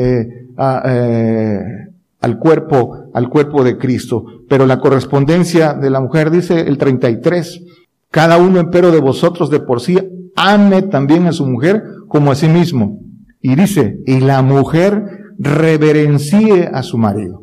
al 0.58 2.40
cuerpo, 2.40 3.12
al 3.14 3.30
cuerpo 3.30 3.64
de 3.64 3.78
Cristo. 3.78 4.26
Pero 4.50 4.66
la 4.66 4.80
correspondencia 4.80 5.74
de 5.74 5.92
la 5.92 6.02
mujer 6.02 6.32
dice 6.32 6.62
el 6.62 6.80
33, 6.80 7.64
cada 8.10 8.38
uno 8.38 8.60
empero 8.60 8.92
de 8.92 9.00
vosotros 9.00 9.52
de 9.52 9.60
por 9.60 9.82
sí 9.82 9.98
ame 10.36 10.82
también 10.84 11.28
a 11.28 11.32
su 11.32 11.46
mujer 11.46 11.84
como 12.12 12.32
a 12.32 12.36
sí 12.36 12.50
mismo. 12.50 13.00
Y 13.42 13.56
dice, 13.56 13.98
y 14.06 14.20
la 14.20 14.42
mujer 14.42 15.04
reverencie 15.40 16.70
a 16.72 16.84
su 16.84 16.98
marido. 16.98 17.42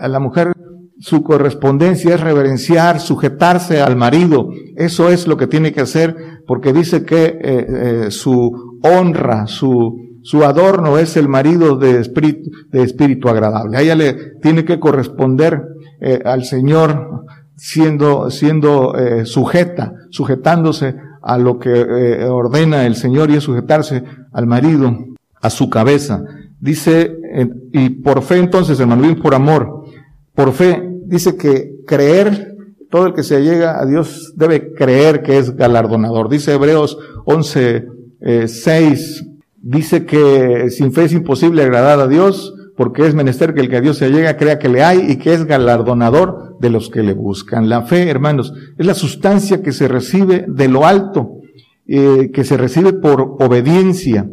a 0.00 0.08
la 0.08 0.20
mujer 0.20 0.52
su 0.98 1.22
correspondencia 1.22 2.14
es 2.14 2.20
reverenciar, 2.20 3.00
sujetarse 3.00 3.82
al 3.82 3.96
marido. 3.96 4.48
Eso 4.76 5.10
es 5.10 5.26
lo 5.26 5.36
que 5.36 5.46
tiene 5.46 5.72
que 5.72 5.82
hacer 5.82 6.16
porque 6.46 6.72
dice 6.72 7.04
que 7.04 7.24
eh, 7.24 7.36
eh, 7.42 8.10
su 8.10 8.78
honra, 8.82 9.46
su, 9.46 9.94
su 10.22 10.44
adorno 10.44 10.96
es 10.96 11.16
el 11.16 11.28
marido 11.28 11.76
de 11.76 12.00
espíritu, 12.00 12.50
de 12.70 12.82
espíritu 12.82 13.28
agradable. 13.28 13.82
Ella 13.82 13.94
le 13.94 14.14
tiene 14.40 14.64
que 14.64 14.80
corresponder 14.80 15.62
eh, 16.00 16.22
al 16.24 16.44
Señor 16.44 17.24
siendo, 17.56 18.30
siendo 18.30 18.94
sujeta, 19.24 19.92
sujetándose 20.10 20.94
a 21.26 21.38
lo 21.38 21.58
que 21.58 21.72
eh, 21.72 22.24
ordena 22.24 22.86
el 22.86 22.94
Señor 22.94 23.30
y 23.30 23.34
es 23.34 23.44
sujetarse 23.44 24.04
al 24.32 24.46
marido, 24.46 24.96
a 25.42 25.50
su 25.50 25.68
cabeza. 25.68 26.22
Dice, 26.60 27.18
y 27.72 27.90
por 27.90 28.22
fe 28.22 28.38
entonces, 28.38 28.78
hermano, 28.78 29.02
bien 29.02 29.20
por 29.20 29.34
amor, 29.34 29.84
por 30.34 30.52
fe, 30.52 30.88
dice 31.04 31.36
que 31.36 31.72
creer, 31.86 32.54
todo 32.90 33.06
el 33.06 33.14
que 33.14 33.24
se 33.24 33.42
llega 33.42 33.80
a 33.80 33.84
Dios 33.84 34.34
debe 34.36 34.72
creer 34.72 35.22
que 35.22 35.38
es 35.38 35.56
galardonador. 35.56 36.28
Dice 36.28 36.54
Hebreos 36.54 36.96
11, 37.24 37.86
6, 38.46 39.24
eh, 39.24 39.38
dice 39.56 40.06
que 40.06 40.70
sin 40.70 40.92
fe 40.92 41.04
es 41.04 41.12
imposible 41.12 41.62
agradar 41.62 41.98
a 41.98 42.06
Dios, 42.06 42.54
porque 42.76 43.06
es 43.06 43.14
menester 43.14 43.54
que 43.54 43.60
el 43.60 43.68
que 43.68 43.76
a 43.76 43.80
Dios 43.80 43.98
se 43.98 44.10
llega 44.10 44.36
crea 44.36 44.58
que 44.58 44.68
le 44.68 44.82
hay 44.82 45.10
y 45.10 45.16
que 45.16 45.32
es 45.32 45.44
galardonador 45.44 46.58
de 46.60 46.70
los 46.70 46.90
que 46.90 47.02
le 47.02 47.14
buscan. 47.14 47.68
La 47.68 47.82
fe, 47.82 48.08
hermanos, 48.08 48.52
es 48.76 48.86
la 48.86 48.94
sustancia 48.94 49.62
que 49.62 49.72
se 49.72 49.88
recibe 49.88 50.44
de 50.46 50.68
lo 50.68 50.86
alto, 50.86 51.40
eh, 51.86 52.30
que 52.32 52.44
se 52.44 52.56
recibe 52.56 52.92
por 52.92 53.36
obediencia. 53.40 54.28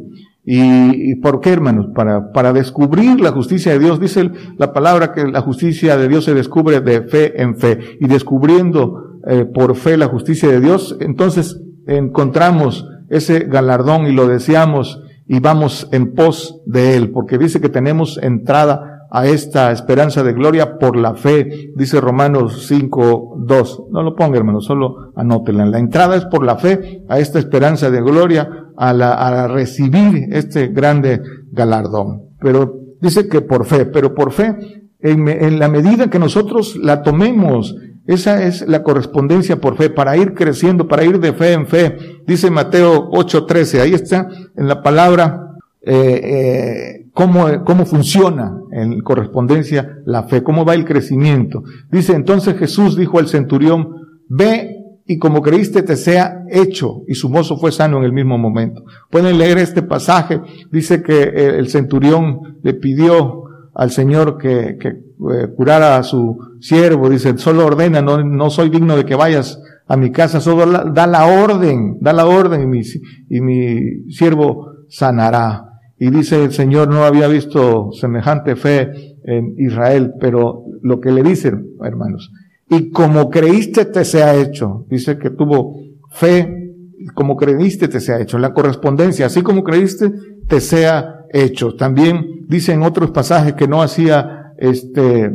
¿Y, 0.46 1.16
por 1.16 1.40
qué, 1.40 1.52
hermanos? 1.52 1.88
Para, 1.96 2.34
para 2.34 2.52
descubrir 2.52 3.22
la 3.22 3.32
justicia 3.32 3.72
de 3.72 3.80
Dios. 3.80 4.02
Dice 4.02 4.30
la 4.58 4.74
palabra 4.74 5.14
que 5.14 5.26
la 5.26 5.40
justicia 5.40 5.96
de 5.96 6.10
Dios 6.10 6.26
se 6.26 6.34
descubre 6.34 6.82
de 6.82 7.04
fe 7.04 7.42
en 7.42 7.56
fe. 7.56 7.98
Y 8.02 8.08
descubriendo 8.08 9.20
eh, 9.26 9.46
por 9.46 9.76
fe 9.78 9.96
la 9.96 10.08
justicia 10.08 10.50
de 10.50 10.60
Dios, 10.60 10.98
entonces 11.00 11.62
encontramos 11.88 12.86
ese 13.10 13.40
galardón 13.46 14.06
y 14.06 14.12
lo 14.12 14.28
deseamos 14.28 15.02
y 15.28 15.40
vamos 15.40 15.88
en 15.92 16.14
pos 16.14 16.62
de 16.66 16.96
Él, 16.96 17.12
porque 17.12 17.38
dice 17.38 17.62
que 17.62 17.70
tenemos 17.70 18.20
entrada 18.22 18.94
a 19.16 19.28
esta 19.28 19.72
esperanza 19.72 20.24
de 20.24 20.34
gloria 20.34 20.80
por 20.80 20.98
la 20.98 21.14
fe, 21.14 21.70
dice 21.76 22.02
Romanos 22.02 22.66
5, 22.68 23.36
2. 23.38 23.84
No 23.92 24.02
lo 24.02 24.16
ponga, 24.16 24.40
hermano, 24.40 24.60
solo 24.60 25.12
anótela. 25.16 25.68
La 25.68 25.78
entrada 25.78 26.16
es 26.16 26.26
por 26.26 26.44
la 26.44 26.58
fe 26.58 27.04
a 27.08 27.20
esta 27.20 27.38
esperanza 27.38 27.92
de 27.92 28.02
gloria, 28.02 28.50
a, 28.76 28.92
la, 28.92 29.14
a 29.14 29.48
recibir 29.48 30.30
este 30.32 30.70
grande 30.70 31.22
galardón. 31.52 32.24
Pero 32.40 32.74
dice 33.02 33.28
que 33.28 33.42
por 33.42 33.66
fe, 33.66 33.86
pero 33.86 34.16
por 34.16 34.32
fe, 34.32 34.56
en, 35.00 35.28
en 35.28 35.60
la 35.60 35.68
medida 35.68 36.10
que 36.10 36.18
nosotros 36.18 36.76
la 36.76 37.04
tomemos, 37.04 37.76
esa 38.06 38.44
es 38.44 38.68
la 38.68 38.84
correspondencia 38.84 39.62
por 39.62 39.78
fe, 39.78 39.90
para 39.90 40.18
ir 40.18 40.34
creciendo, 40.34 40.88
para 40.88 41.06
ir 41.06 41.20
de 41.20 41.34
fe 41.34 41.54
en 41.54 41.68
fe. 41.68 41.98
Dice 42.28 42.52
Mateo 42.52 43.10
8:13, 43.12 43.80
ahí 43.80 43.94
está 43.94 44.28
en 44.56 44.68
la 44.68 44.82
palabra 44.82 45.58
eh, 45.82 46.22
eh, 46.24 47.10
cómo, 47.14 47.64
cómo 47.66 47.86
funciona 47.86 48.58
en 48.72 49.00
correspondencia 49.02 50.00
la 50.06 50.24
fe, 50.24 50.44
cómo 50.44 50.66
va 50.66 50.74
el 50.74 50.86
crecimiento. 50.86 51.64
Dice 51.92 52.14
entonces 52.14 52.58
Jesús 52.58 52.98
dijo 52.98 53.20
al 53.20 53.28
centurión, 53.28 53.90
ve 54.28 54.80
y 55.06 55.18
como 55.18 55.42
creíste 55.42 55.82
te 55.84 55.96
sea 55.96 56.44
hecho. 56.50 57.04
Y 57.08 57.16
su 57.16 57.30
mozo 57.30 57.58
fue 57.58 57.72
sano 57.72 58.00
en 58.00 58.04
el 58.04 58.14
mismo 58.14 58.38
momento. 58.38 58.84
Pueden 59.10 59.38
leer 59.38 59.58
este 59.58 59.82
pasaje. 59.82 60.42
Dice 60.72 61.04
que 61.04 61.24
el 61.24 61.70
centurión 61.70 62.58
le 62.64 62.74
pidió 62.74 63.43
al 63.74 63.92
Señor 63.92 64.38
que, 64.38 64.78
que 64.80 64.88
eh, 64.90 65.48
curara 65.56 65.98
a 65.98 66.04
su 66.04 66.38
siervo, 66.60 67.10
dice, 67.10 67.38
solo 67.38 67.66
ordena, 67.66 68.02
no, 68.02 68.24
no 68.24 68.50
soy 68.50 68.70
digno 68.70 68.96
de 68.96 69.06
que 69.06 69.16
vayas 69.16 69.60
a 69.88 69.98
mi 69.98 70.12
casa, 70.12 70.40
solo 70.40 70.66
da 70.92 71.08
la 71.08 71.26
orden, 71.26 71.98
da 72.00 72.14
la 72.14 72.26
orden 72.26 72.64
y 72.64 72.68
mi, 72.68 72.82
y 73.30 73.42
mi 73.42 74.12
siervo 74.12 74.74
sanará. 74.90 75.70
Y 75.98 76.10
dice 76.10 76.44
el 76.44 76.52
Señor, 76.52 76.90
no 76.90 77.04
había 77.04 77.28
visto 77.28 77.92
semejante 77.94 78.56
fe 78.56 78.92
en 79.24 79.56
Israel, 79.58 80.14
pero 80.20 80.66
lo 80.82 81.00
que 81.00 81.12
le 81.12 81.24
dicen, 81.24 81.76
hermanos, 81.84 82.32
y 82.70 82.92
como 82.92 83.30
creíste 83.30 83.86
te 83.86 84.06
sea 84.06 84.36
hecho, 84.36 84.86
dice 84.90 85.18
que 85.18 85.30
tuvo 85.30 85.76
fe, 86.12 86.74
como 87.14 87.36
creíste 87.36 87.88
te 87.88 88.00
sea 88.00 88.20
hecho, 88.20 88.38
la 88.38 88.54
correspondencia, 88.54 89.28
así 89.28 89.42
como 89.42 89.64
creíste 89.64 90.12
te 90.48 90.60
sea 90.60 91.23
hecho. 91.34 91.76
También 91.76 92.46
dice 92.48 92.72
en 92.72 92.84
otros 92.84 93.12
pasajes 93.12 93.54
que 93.54 93.68
no 93.68 93.82
hacía 93.82 94.54
este 94.58 95.32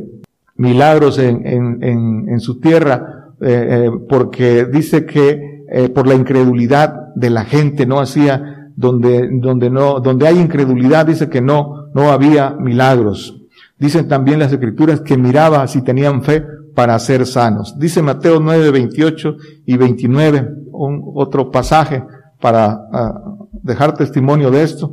milagros 0.56 1.18
en, 1.18 1.46
en, 1.46 2.28
en, 2.28 2.40
su 2.40 2.58
tierra, 2.58 3.32
eh, 3.40 3.86
eh, 3.86 3.90
porque 4.08 4.64
dice 4.64 5.06
que 5.06 5.64
eh, 5.70 5.88
por 5.88 6.08
la 6.08 6.14
incredulidad 6.14 7.14
de 7.14 7.30
la 7.30 7.44
gente 7.44 7.86
no 7.86 8.00
hacía 8.00 8.70
donde, 8.74 9.28
donde 9.40 9.70
no, 9.70 10.00
donde 10.00 10.26
hay 10.26 10.38
incredulidad, 10.38 11.06
dice 11.06 11.28
que 11.28 11.40
no, 11.40 11.90
no 11.94 12.10
había 12.10 12.50
milagros. 12.50 13.36
Dicen 13.78 14.08
también 14.08 14.40
las 14.40 14.52
escrituras 14.52 15.00
que 15.00 15.16
miraba 15.16 15.66
si 15.68 15.82
tenían 15.82 16.22
fe 16.22 16.44
para 16.74 16.98
ser 16.98 17.26
sanos. 17.26 17.78
Dice 17.78 18.02
Mateo 18.02 18.40
9, 18.40 18.70
28 18.72 19.36
y 19.66 19.76
29, 19.76 20.48
un, 20.72 21.02
otro 21.14 21.50
pasaje 21.50 22.02
para 22.40 22.74
uh, 22.74 23.48
dejar 23.62 23.94
testimonio 23.94 24.50
de 24.50 24.62
esto. 24.62 24.92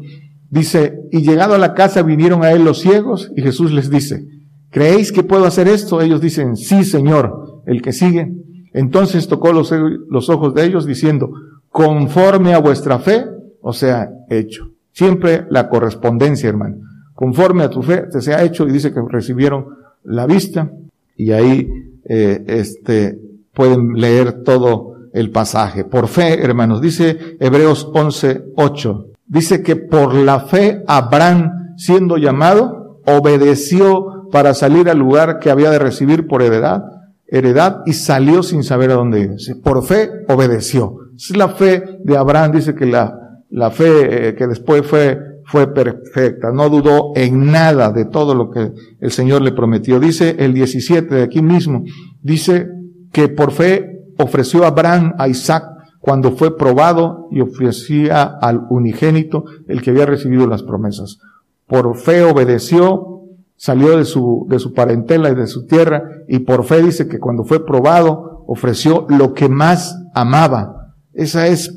Dice, 0.55 1.01
y 1.11 1.21
llegado 1.21 1.53
a 1.53 1.57
la 1.57 1.73
casa 1.73 2.01
vinieron 2.01 2.41
a 2.45 2.53
él 2.53 2.63
los 2.63 2.79
ciegos 2.79 3.29
y 3.35 3.41
Jesús 3.41 3.73
les 3.73 3.89
dice, 3.89 4.25
¿creéis 4.69 5.11
que 5.11 5.21
puedo 5.21 5.43
hacer 5.43 5.67
esto? 5.67 5.99
Ellos 5.99 6.21
dicen, 6.21 6.55
sí, 6.55 6.85
Señor. 6.85 7.61
El 7.65 7.81
que 7.81 7.91
sigue. 7.91 8.31
Entonces 8.71 9.27
tocó 9.27 9.51
los, 9.51 9.73
los 10.09 10.29
ojos 10.29 10.53
de 10.53 10.63
ellos 10.63 10.85
diciendo, 10.85 11.29
conforme 11.69 12.53
a 12.53 12.59
vuestra 12.59 12.99
fe, 12.99 13.25
o 13.59 13.73
sea, 13.73 14.09
hecho. 14.29 14.69
Siempre 14.93 15.45
la 15.49 15.67
correspondencia, 15.67 16.47
hermano. 16.47 16.77
conforme 17.13 17.63
a 17.63 17.69
tu 17.69 17.81
fe 17.81 18.03
te 18.09 18.21
sea 18.21 18.41
hecho 18.43 18.65
y 18.65 18.71
dice 18.71 18.93
que 18.93 19.01
recibieron 19.09 19.65
la 20.05 20.25
vista 20.25 20.71
y 21.17 21.31
ahí 21.31 21.67
eh, 22.05 22.45
este 22.47 23.19
pueden 23.53 23.95
leer 23.95 24.43
todo 24.43 24.95
el 25.11 25.31
pasaje. 25.31 25.83
Por 25.83 26.07
fe, 26.07 26.41
hermanos, 26.41 26.79
dice 26.79 27.35
Hebreos 27.41 27.89
11, 27.93 28.53
8. 28.55 29.14
Dice 29.27 29.63
que 29.63 29.75
por 29.75 30.13
la 30.13 30.41
fe 30.41 30.83
Abraham, 30.87 31.75
siendo 31.77 32.17
llamado, 32.17 33.01
obedeció 33.05 34.29
para 34.31 34.53
salir 34.53 34.89
al 34.89 34.99
lugar 34.99 35.39
que 35.39 35.49
había 35.49 35.71
de 35.71 35.79
recibir 35.79 36.27
por 36.27 36.41
heredad, 36.41 36.83
heredad 37.27 37.81
y 37.85 37.93
salió 37.93 38.43
sin 38.43 38.63
saber 38.63 38.91
a 38.91 38.95
dónde 38.95 39.21
ir. 39.21 39.61
Por 39.63 39.83
fe 39.83 40.09
obedeció. 40.27 40.97
Es 41.15 41.35
la 41.35 41.49
fe 41.49 41.99
de 42.03 42.17
Abraham, 42.17 42.51
dice 42.51 42.75
que 42.75 42.85
la, 42.85 43.17
la 43.49 43.71
fe 43.71 44.29
eh, 44.29 44.35
que 44.35 44.47
después 44.47 44.85
fue, 44.85 45.17
fue 45.45 45.73
perfecta. 45.73 46.51
No 46.51 46.69
dudó 46.69 47.13
en 47.15 47.51
nada 47.51 47.91
de 47.91 48.05
todo 48.05 48.35
lo 48.35 48.51
que 48.51 48.73
el 48.99 49.11
Señor 49.11 49.41
le 49.41 49.53
prometió. 49.53 49.99
Dice 49.99 50.35
el 50.39 50.53
17 50.53 51.15
de 51.15 51.23
aquí 51.23 51.41
mismo, 51.41 51.83
dice 52.21 52.67
que 53.11 53.29
por 53.29 53.51
fe 53.51 54.03
ofreció 54.17 54.65
Abraham 54.65 55.13
a 55.17 55.27
Isaac 55.27 55.74
cuando 56.05 56.33
fue 56.33 56.55
probado 56.55 57.27
y 57.31 57.41
ofrecía 57.41 58.21
al 58.21 58.67
unigénito 58.69 59.45
el 59.67 59.81
que 59.81 59.89
había 59.89 60.05
recibido 60.05 60.45
las 60.45 60.61
promesas. 60.61 61.17
Por 61.65 61.97
fe 61.97 62.21
obedeció, 62.21 63.23
salió 63.55 63.97
de 63.97 64.05
su, 64.05 64.45
de 64.47 64.59
su 64.59 64.71
parentela 64.75 65.31
y 65.31 65.35
de 65.35 65.47
su 65.47 65.65
tierra 65.65 66.03
y 66.27 66.39
por 66.39 66.63
fe 66.63 66.83
dice 66.83 67.07
que 67.07 67.19
cuando 67.19 67.43
fue 67.43 67.65
probado 67.65 68.43
ofreció 68.45 69.07
lo 69.09 69.33
que 69.33 69.49
más 69.49 69.99
amaba. 70.13 70.93
Esa 71.11 71.47
es 71.47 71.75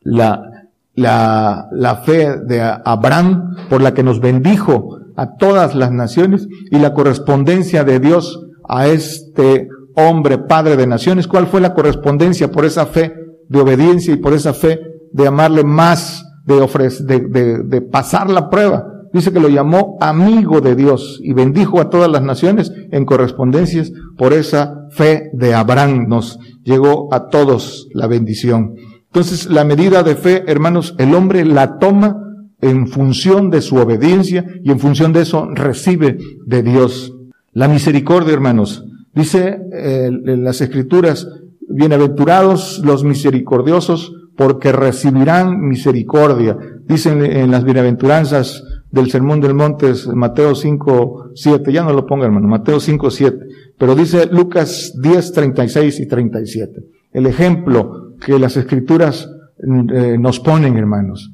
la, 0.00 0.70
la, 0.94 1.68
la 1.72 1.96
fe 1.96 2.38
de 2.38 2.62
Abraham 2.62 3.54
por 3.68 3.82
la 3.82 3.92
que 3.92 4.02
nos 4.02 4.20
bendijo 4.20 4.96
a 5.14 5.36
todas 5.36 5.74
las 5.74 5.92
naciones 5.92 6.48
y 6.70 6.78
la 6.78 6.94
correspondencia 6.94 7.84
de 7.84 8.00
Dios 8.00 8.46
a 8.66 8.86
este 8.86 9.68
hombre, 9.94 10.38
padre 10.38 10.78
de 10.78 10.86
naciones, 10.86 11.28
¿cuál 11.28 11.48
fue 11.48 11.60
la 11.60 11.74
correspondencia 11.74 12.50
por 12.50 12.64
esa 12.64 12.86
fe 12.86 13.22
de 13.52 13.60
obediencia 13.60 14.14
y 14.14 14.16
por 14.16 14.32
esa 14.32 14.54
fe 14.54 14.80
de 15.12 15.26
amarle 15.26 15.62
más, 15.62 16.24
de 16.44 16.54
ofrecer, 16.54 17.06
de, 17.06 17.62
de, 17.62 17.80
pasar 17.82 18.30
la 18.30 18.48
prueba? 18.48 18.86
Dice 19.12 19.30
que 19.30 19.40
lo 19.40 19.48
llamó 19.48 19.98
amigo 20.00 20.62
de 20.62 20.74
Dios 20.74 21.20
y 21.22 21.34
bendijo 21.34 21.80
a 21.80 21.90
todas 21.90 22.10
las 22.10 22.22
naciones 22.22 22.72
en 22.90 23.04
correspondencias 23.04 23.92
por 24.16 24.32
esa 24.32 24.86
fe 24.90 25.30
de 25.34 25.52
Abraham. 25.52 26.06
Nos 26.08 26.38
llegó 26.64 27.12
a 27.12 27.28
todos 27.28 27.88
la 27.92 28.06
bendición. 28.06 28.74
Entonces, 29.06 29.50
la 29.50 29.64
medida 29.64 30.02
de 30.02 30.16
fe, 30.16 30.44
hermanos, 30.46 30.94
el 30.98 31.14
hombre 31.14 31.44
la 31.44 31.78
toma 31.78 32.16
en 32.62 32.88
función 32.88 33.50
de 33.50 33.60
su 33.60 33.76
obediencia 33.76 34.46
y 34.64 34.70
en 34.70 34.80
función 34.80 35.12
de 35.12 35.22
eso 35.22 35.46
recibe 35.52 36.16
de 36.46 36.62
Dios. 36.62 37.12
La 37.52 37.68
misericordia, 37.68 38.32
hermanos, 38.32 38.82
Dice 39.14 39.60
eh, 39.72 40.10
las 40.10 40.60
escrituras, 40.62 41.28
bienaventurados 41.74 42.80
los 42.84 43.04
misericordiosos 43.04 44.12
porque 44.36 44.72
recibirán 44.72 45.60
misericordia. 45.60 46.56
Dicen 46.86 47.24
en 47.24 47.50
las 47.50 47.64
bienaventuranzas 47.64 48.62
del 48.90 49.10
Sermón 49.10 49.40
del 49.40 49.54
Monte, 49.54 49.92
Mateo 50.14 50.54
5, 50.54 51.30
7, 51.34 51.72
ya 51.72 51.82
no 51.82 51.92
lo 51.92 52.06
ponga 52.06 52.26
hermano, 52.26 52.46
Mateo 52.46 52.78
5, 52.78 53.10
7, 53.10 53.38
pero 53.78 53.94
dice 53.94 54.26
Lucas 54.26 54.94
10, 55.00 55.32
36 55.32 56.00
y 56.00 56.08
37. 56.08 56.80
El 57.12 57.26
ejemplo 57.26 58.14
que 58.24 58.38
las 58.38 58.56
escrituras 58.56 59.28
eh, 59.58 60.16
nos 60.18 60.40
ponen, 60.40 60.76
hermanos. 60.76 61.30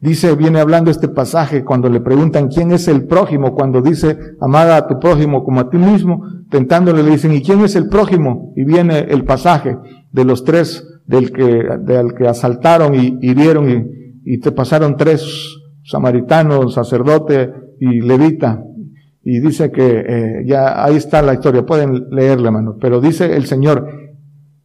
Dice, 0.00 0.36
viene 0.36 0.60
hablando 0.60 0.90
este 0.92 1.08
pasaje 1.08 1.64
cuando 1.64 1.88
le 1.88 2.00
preguntan 2.00 2.48
quién 2.48 2.70
es 2.70 2.86
el 2.86 3.06
prójimo, 3.06 3.54
cuando 3.54 3.82
dice, 3.82 4.16
amada 4.40 4.76
a 4.76 4.86
tu 4.86 5.00
prójimo 5.00 5.42
como 5.42 5.60
a 5.60 5.70
ti 5.70 5.76
mismo, 5.76 6.22
tentándole 6.50 7.02
le 7.02 7.10
dicen, 7.10 7.32
¿y 7.32 7.42
quién 7.42 7.60
es 7.62 7.74
el 7.74 7.88
prójimo? 7.88 8.52
Y 8.54 8.64
viene 8.64 9.00
el 9.10 9.24
pasaje 9.24 9.76
de 10.12 10.24
los 10.24 10.44
tres 10.44 10.86
del 11.06 11.32
que, 11.32 11.64
del 11.80 12.14
que 12.14 12.28
asaltaron 12.28 12.94
y 12.94 13.18
hirieron 13.22 13.68
y, 13.68 14.34
y 14.34 14.38
te 14.38 14.52
pasaron 14.52 14.96
tres 14.96 15.24
samaritanos, 15.82 16.74
sacerdote 16.74 17.50
y 17.80 18.00
levita. 18.00 18.62
Y 19.24 19.40
dice 19.40 19.70
que 19.72 20.04
eh, 20.06 20.44
ya 20.46 20.84
ahí 20.84 20.96
está 20.96 21.22
la 21.22 21.34
historia, 21.34 21.66
pueden 21.66 22.08
leerla, 22.10 22.48
hermano. 22.48 22.76
Pero 22.80 23.00
dice 23.00 23.36
el 23.36 23.46
Señor, 23.46 23.86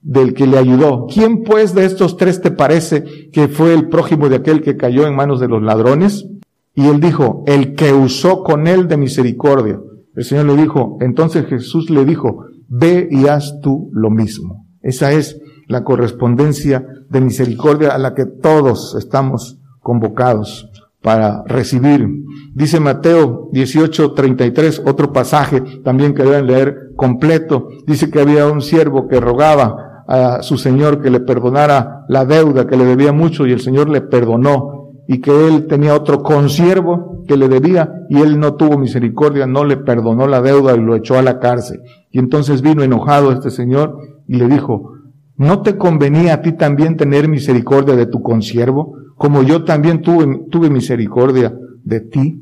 del 0.03 0.33
que 0.33 0.45
le 0.45 0.57
ayudó. 0.57 1.07
¿Quién 1.11 1.43
pues 1.43 1.73
de 1.73 1.85
estos 1.85 2.17
tres 2.17 2.41
te 2.41 2.51
parece 2.51 3.29
que 3.31 3.47
fue 3.47 3.73
el 3.73 3.87
prójimo 3.89 4.29
de 4.29 4.35
aquel 4.35 4.61
que 4.61 4.77
cayó 4.77 5.07
en 5.07 5.15
manos 5.15 5.39
de 5.39 5.47
los 5.47 5.63
ladrones? 5.63 6.27
Y 6.75 6.87
él 6.87 6.99
dijo, 6.99 7.43
el 7.47 7.75
que 7.75 7.93
usó 7.93 8.43
con 8.43 8.67
él 8.67 8.87
de 8.87 8.97
misericordia. 8.97 9.79
El 10.15 10.23
Señor 10.23 10.45
le 10.45 10.57
dijo, 10.57 10.97
entonces 11.01 11.45
Jesús 11.47 11.89
le 11.89 12.05
dijo, 12.05 12.45
ve 12.67 13.07
y 13.09 13.27
haz 13.27 13.59
tú 13.61 13.89
lo 13.93 14.09
mismo. 14.09 14.67
Esa 14.81 15.11
es 15.13 15.39
la 15.67 15.83
correspondencia 15.83 16.85
de 17.09 17.21
misericordia 17.21 17.95
a 17.95 17.97
la 17.97 18.13
que 18.13 18.25
todos 18.25 18.95
estamos 18.99 19.59
convocados 19.79 20.69
para 21.01 21.43
recibir. 21.45 22.07
Dice 22.53 22.79
Mateo 22.79 23.49
18:33, 23.51 24.83
otro 24.85 25.11
pasaje 25.11 25.61
también 25.83 26.13
que 26.13 26.23
deben 26.23 26.47
leer 26.47 26.93
completo. 26.95 27.67
Dice 27.85 28.09
que 28.09 28.21
había 28.21 28.47
un 28.47 28.61
siervo 28.61 29.07
que 29.07 29.19
rogaba 29.19 29.82
a 30.07 30.41
su 30.41 30.57
Señor 30.57 31.01
que 31.01 31.09
le 31.09 31.19
perdonara 31.19 32.05
la 32.07 32.25
deuda 32.25 32.67
que 32.67 32.77
le 32.77 32.85
debía 32.85 33.11
mucho 33.13 33.45
y 33.45 33.51
el 33.51 33.61
Señor 33.61 33.89
le 33.89 34.01
perdonó 34.01 34.83
y 35.07 35.19
que 35.19 35.47
él 35.47 35.67
tenía 35.67 35.95
otro 35.95 36.23
consiervo 36.23 37.23
que 37.27 37.37
le 37.37 37.47
debía 37.47 38.05
y 38.09 38.21
él 38.21 38.39
no 38.39 38.55
tuvo 38.55 38.77
misericordia, 38.77 39.47
no 39.47 39.63
le 39.63 39.77
perdonó 39.77 40.27
la 40.27 40.41
deuda 40.41 40.75
y 40.75 40.81
lo 40.81 40.95
echó 40.95 41.17
a 41.17 41.21
la 41.21 41.39
cárcel. 41.39 41.81
Y 42.11 42.19
entonces 42.19 42.61
vino 42.61 42.83
enojado 42.83 43.31
este 43.31 43.49
Señor 43.49 43.97
y 44.27 44.35
le 44.35 44.47
dijo, 44.47 44.93
¿no 45.35 45.61
te 45.61 45.77
convenía 45.77 46.35
a 46.35 46.41
ti 46.41 46.53
también 46.53 46.97
tener 46.97 47.27
misericordia 47.27 47.95
de 47.95 48.05
tu 48.05 48.21
consiervo, 48.21 48.97
como 49.17 49.43
yo 49.43 49.63
también 49.63 50.01
tuve, 50.01 50.45
tuve 50.49 50.69
misericordia 50.69 51.53
de 51.83 51.99
ti? 52.01 52.41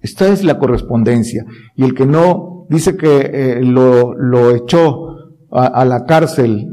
Esta 0.00 0.28
es 0.28 0.44
la 0.44 0.58
correspondencia. 0.58 1.44
Y 1.76 1.84
el 1.84 1.94
que 1.94 2.06
no 2.06 2.66
dice 2.70 2.96
que 2.96 3.30
eh, 3.32 3.62
lo, 3.62 4.14
lo 4.14 4.50
echó 4.54 5.09
a, 5.50 5.84
la 5.84 6.04
cárcel 6.04 6.68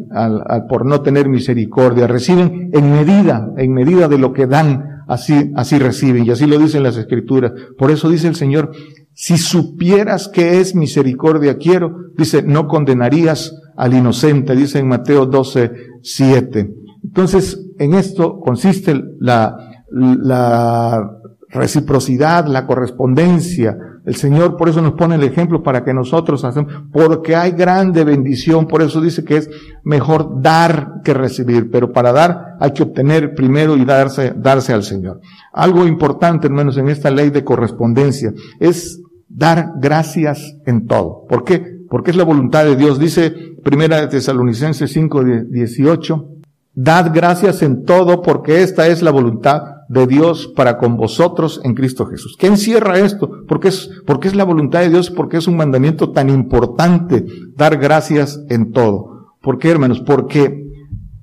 por 0.70 0.86
no 0.86 1.02
tener 1.02 1.28
misericordia. 1.30 2.08
Reciben 2.08 2.70
en 2.74 2.92
medida, 2.92 3.52
en 3.58 3.74
medida 3.74 4.08
de 4.08 4.18
lo 4.18 4.34
que 4.34 4.48
dan, 4.48 5.04
así, 5.08 5.52
así 5.56 5.80
reciben. 5.80 6.26
Y 6.26 6.32
así 6.32 6.46
lo 6.46 6.60
dicen 6.60 6.84
las 6.84 6.98
escrituras. 6.98 7.54
Por 7.78 7.92
eso 7.92 8.10
dice 8.10 8.28
el 8.28 8.36
Señor, 8.36 8.72
si 9.13 9.38
supieras 9.38 10.28
que 10.28 10.60
es 10.60 10.76
misericordia 10.76 11.58
quiero, 11.58 11.96
dice, 12.16 12.44
no 12.44 12.68
condenarías 12.68 13.56
al 13.76 13.94
inocente, 13.94 14.56
dice 14.56 14.80
en 14.80 14.88
Mateo 14.88 15.26
12, 15.26 15.72
7. 16.02 16.74
Entonces, 17.04 17.60
en 17.80 17.94
esto 17.94 18.40
consiste 18.40 19.02
la, 19.20 19.58
la 19.90 21.18
reciprocidad, 21.50 22.46
la 22.46 22.66
correspondencia, 22.66 23.78
el 24.06 24.16
Señor 24.16 24.56
por 24.58 24.70
eso 24.70 24.82
nos 24.82 24.94
pone 24.94 25.16
el 25.16 25.24
ejemplo 25.24 25.64
para 25.64 25.84
que 25.84 25.94
nosotros 25.94 26.44
hacemos, 26.46 26.74
porque 26.92 27.36
hay 27.36 27.52
grande 27.52 28.04
bendición, 28.04 28.68
por 28.68 28.82
eso 28.82 29.02
dice 29.02 29.24
que 29.24 29.38
es 29.38 29.50
mejor 29.84 30.42
dar 30.42 31.02
que 31.04 31.14
recibir, 31.14 31.70
pero 31.72 31.92
para 31.92 32.14
dar 32.14 32.56
hay 32.60 32.72
que 32.72 32.84
obtener 32.84 33.36
primero 33.36 33.76
y 33.76 33.86
darse, 33.86 34.34
darse 34.36 34.74
al 34.74 34.84
Señor. 34.84 35.20
Algo 35.54 35.86
importante, 35.86 36.48
hermanos, 36.48 36.78
en 36.78 36.90
esta 36.90 37.12
ley 37.12 37.30
de 37.30 37.44
correspondencia 37.44 38.34
es 38.60 39.02
dar 39.28 39.74
gracias 39.80 40.56
en 40.66 40.88
todo. 40.88 41.26
¿Por 41.28 41.44
qué? 41.44 41.78
Porque 41.90 42.12
es 42.12 42.18
la 42.18 42.24
voluntad 42.24 42.66
de 42.66 42.76
Dios. 42.76 43.00
Dice 43.00 43.34
Primera 43.64 44.00
de 44.00 44.08
Tesalonicenses 44.08 44.92
5, 44.92 45.24
18, 45.50 46.37
dad 46.78 47.12
gracias 47.12 47.63
en 47.63 47.86
todo 47.86 48.22
porque 48.22 48.62
esta 48.62 48.86
es 48.88 49.02
la 49.02 49.10
voluntad 49.10 49.63
de 49.90 50.06
Dios 50.06 50.54
para 50.56 50.78
con 50.78 50.96
vosotros 50.96 51.60
en 51.63 51.74
Cristo 51.74 52.06
Jesús. 52.06 52.38
¿Qué 52.38 52.46
encierra 52.46 53.00
esto? 53.00 53.32
Porque 53.48 53.70
es, 53.70 53.90
porque 54.06 54.28
es 54.28 54.36
la 54.36 54.44
voluntad 54.44 54.82
de 54.82 54.90
Dios, 54.90 55.10
porque 55.10 55.38
es 55.38 55.48
un 55.48 55.58
mandamiento 55.58 56.12
tan 56.12 56.30
importante 56.30 57.26
dar 57.56 57.78
gracias 57.78 58.40
en 58.50 58.72
todo. 58.74 59.38
¿Por 59.42 59.58
qué, 59.58 59.72
hermanos? 59.72 60.02
Porque 60.02 60.68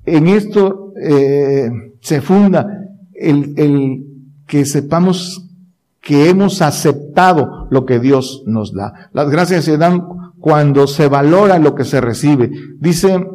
en 0.03 0.27
esto 0.27 0.91
eh, 1.01 1.69
se 2.01 2.19
funda 2.19 2.67
el, 3.13 3.53
el 3.55 4.05
que 4.47 4.65
sepamos 4.65 5.41
que 6.01 6.29
hemos 6.29 6.61
aceptado 6.61 7.67
lo 7.71 7.85
que 7.85 7.99
Dios 8.01 8.43
nos 8.45 8.73
da. 8.73 9.09
Las 9.13 9.29
gracias 9.29 9.63
se 9.63 9.77
dan 9.77 10.03
cuando 10.37 10.85
se 10.85 11.07
valora 11.07 11.59
lo 11.59 11.75
que 11.75 11.85
se 11.85 12.01
recibe. 12.01 12.51
Dice 12.77 13.25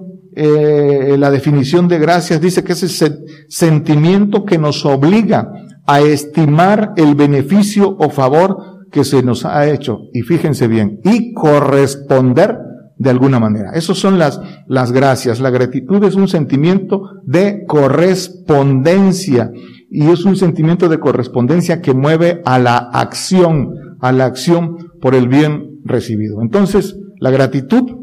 eh, 0.43 1.17
la 1.19 1.31
definición 1.31 1.87
de 1.87 1.99
gracias 1.99 2.41
dice 2.41 2.65
que 2.65 2.73
es 2.73 2.83
ese 2.83 3.19
sentimiento 3.49 4.47
que 4.47 4.57
nos 4.57 4.87
obliga 4.87 5.53
a 5.87 6.01
estimar 6.01 6.95
el 6.97 7.15
beneficio 7.15 7.95
o 7.99 8.09
favor 8.09 8.87
que 8.91 9.05
se 9.05 9.23
nos 9.23 9.45
ha 9.45 9.69
hecho. 9.69 9.99
Y 10.15 10.23
fíjense 10.23 10.67
bien, 10.67 10.99
y 11.05 11.35
corresponder 11.35 12.57
de 12.97 13.11
alguna 13.11 13.39
manera. 13.39 13.73
Esas 13.75 13.99
son 13.99 14.19
las, 14.19 14.41
las 14.67 14.93
gracias. 14.93 15.41
La 15.41 15.51
gratitud 15.51 16.03
es 16.05 16.15
un 16.15 16.27
sentimiento 16.27 17.03
de 17.25 17.67
correspondencia. 17.67 19.51
y 19.91 20.09
es 20.09 20.25
un 20.25 20.37
sentimiento 20.37 20.89
de 20.89 21.01
correspondencia 21.01 21.83
que 21.83 21.93
mueve 21.93 22.41
a 22.47 22.59
la 22.59 22.79
acción, 22.79 23.75
a 24.01 24.11
la 24.13 24.25
acción 24.25 24.77
por 25.03 25.15
el 25.15 25.29
bien 25.29 25.81
recibido. 25.85 26.41
Entonces, 26.41 26.97
la 27.19 27.31
gratitud 27.31 28.00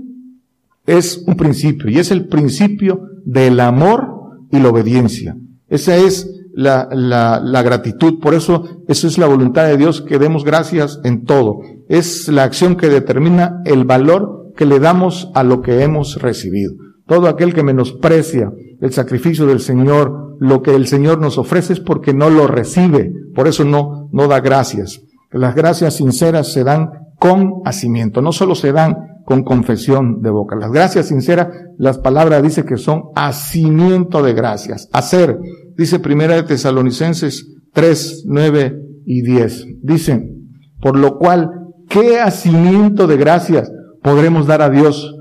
es 0.87 1.23
un 1.27 1.35
principio 1.35 1.89
y 1.89 1.99
es 1.99 2.09
el 2.09 2.27
principio 2.27 3.01
del 3.25 3.59
amor 3.59 4.07
y 4.51 4.59
la 4.59 4.69
obediencia. 4.69 5.35
Esa 5.67 5.97
es 5.97 6.31
la, 6.53 6.87
la, 6.91 7.39
la, 7.43 7.61
gratitud. 7.61 8.19
Por 8.19 8.33
eso, 8.33 8.63
eso 8.87 9.07
es 9.07 9.17
la 9.17 9.27
voluntad 9.27 9.67
de 9.67 9.77
Dios, 9.77 10.01
que 10.01 10.17
demos 10.17 10.43
gracias 10.43 10.99
en 11.03 11.25
todo. 11.25 11.59
Es 11.89 12.29
la 12.29 12.43
acción 12.43 12.77
que 12.77 12.87
determina 12.87 13.61
el 13.65 13.83
valor 13.83 14.53
que 14.55 14.65
le 14.65 14.79
damos 14.79 15.29
a 15.35 15.43
lo 15.43 15.61
que 15.61 15.83
hemos 15.83 16.19
recibido. 16.21 16.73
Todo 17.05 17.27
aquel 17.27 17.53
que 17.53 17.63
menosprecia 17.63 18.51
el 18.81 18.91
sacrificio 18.91 19.45
del 19.45 19.59
Señor, 19.59 20.37
lo 20.39 20.61
que 20.61 20.73
el 20.73 20.87
Señor 20.87 21.19
nos 21.19 21.37
ofrece 21.37 21.73
es 21.73 21.79
porque 21.79 22.13
no 22.13 22.29
lo 22.29 22.47
recibe. 22.47 23.11
Por 23.35 23.47
eso 23.47 23.65
no, 23.65 24.09
no 24.11 24.27
da 24.27 24.39
gracias. 24.39 25.01
Las 25.31 25.53
gracias 25.53 25.95
sinceras 25.95 26.51
se 26.51 26.63
dan 26.63 26.89
con 27.19 27.61
hacimiento. 27.65 28.21
No 28.21 28.31
solo 28.31 28.55
se 28.55 28.71
dan 28.71 29.16
con 29.27 29.43
confesión 29.43 30.21
de 30.21 30.29
boca. 30.29 30.55
Las 30.55 30.71
gracias 30.71 31.09
sinceras, 31.09 31.49
las 31.77 31.97
palabras 31.97 32.41
dice 32.41 32.63
que 32.63 32.77
son 32.77 33.09
hacimiento 33.15 34.23
de 34.23 34.33
gracias. 34.33 34.87
Hacer, 34.93 35.37
dice 35.75 35.99
primera 35.99 36.35
de 36.35 36.43
Tesalonicenses 36.43 37.45
3, 37.73 38.23
9 38.25 38.81
y 39.05 39.23
10. 39.23 39.65
Dice, 39.83 40.31
por 40.79 40.97
lo 40.97 41.17
cual, 41.17 41.51
¿qué 41.89 42.21
hacimiento 42.21 43.05
de 43.05 43.17
gracias 43.17 43.69
podremos 44.01 44.47
dar 44.47 44.61
a 44.61 44.69
Dios 44.69 45.13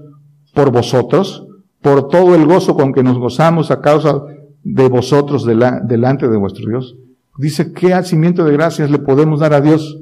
por 0.54 0.70
vosotros? 0.70 1.46
por 1.86 2.08
todo 2.08 2.34
el 2.34 2.46
gozo 2.46 2.74
con 2.74 2.92
que 2.92 3.04
nos 3.04 3.16
gozamos 3.16 3.70
a 3.70 3.80
causa 3.80 4.20
de 4.64 4.88
vosotros 4.88 5.46
delante 5.46 6.28
de 6.28 6.36
vuestro 6.36 6.68
Dios. 6.68 6.96
Dice, 7.38 7.72
¿qué 7.72 7.94
hacimiento 7.94 8.44
de 8.44 8.54
gracias 8.54 8.90
le 8.90 8.98
podemos 8.98 9.38
dar 9.38 9.54
a 9.54 9.60
Dios 9.60 9.96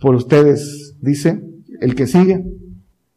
por 0.00 0.14
ustedes? 0.14 0.96
Dice, 1.02 1.42
el 1.82 1.94
que 1.94 2.06
sigue. 2.06 2.42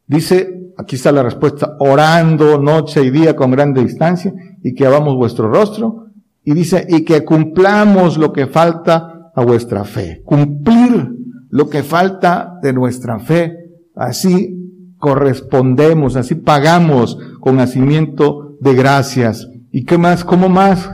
Dice, 0.10 0.72
aquí 0.76 0.96
está 0.96 1.12
la 1.12 1.22
respuesta, 1.22 1.76
orando 1.78 2.58
noche 2.60 3.04
y 3.04 3.12
día 3.12 3.36
con 3.36 3.52
grande 3.52 3.84
distancia 3.84 4.34
y 4.64 4.74
que 4.74 4.88
hagamos 4.88 5.16
vuestro 5.16 5.52
rostro. 5.52 6.08
Y 6.44 6.54
dice, 6.54 6.88
y 6.90 7.06
que 7.06 7.24
cumplamos 7.24 8.18
lo 8.18 8.34
que 8.34 8.48
falta 8.48 9.32
a 9.36 9.46
vuestra 9.46 9.84
fe. 9.84 10.24
Cumplir 10.26 11.12
lo 11.50 11.70
que 11.70 11.84
falta 11.84 12.58
de 12.64 12.74
nuestra 12.74 13.20
fe. 13.20 13.56
Así 13.96 14.96
correspondemos, 14.98 16.16
así 16.16 16.34
pagamos 16.34 17.20
con 17.40 17.58
nacimiento 17.58 18.58
de 18.62 18.74
gracias. 18.74 19.48
¿Y 19.72 19.86
qué 19.86 20.00
más? 20.00 20.24
¿Cómo 20.24 20.50
más? 20.50 20.90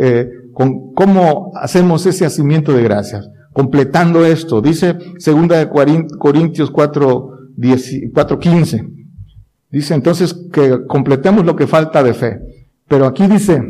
Eh, 0.00 0.28
con, 0.52 0.92
¿Cómo 0.94 1.50
hacemos 1.60 2.06
ese 2.06 2.24
hacimiento 2.24 2.72
de 2.72 2.84
gracias? 2.84 3.28
Completando 3.52 4.24
esto, 4.24 4.60
dice 4.60 4.96
segunda 5.18 5.58
de 5.58 5.68
Corintios 5.68 6.70
4, 6.70 7.33
4, 8.12 8.38
15. 8.38 8.88
Dice 9.70 9.94
entonces 9.94 10.34
que 10.52 10.86
completemos 10.86 11.44
lo 11.44 11.56
que 11.56 11.66
falta 11.66 12.02
de 12.02 12.14
fe. 12.14 12.40
Pero 12.86 13.06
aquí 13.06 13.26
dice, 13.26 13.62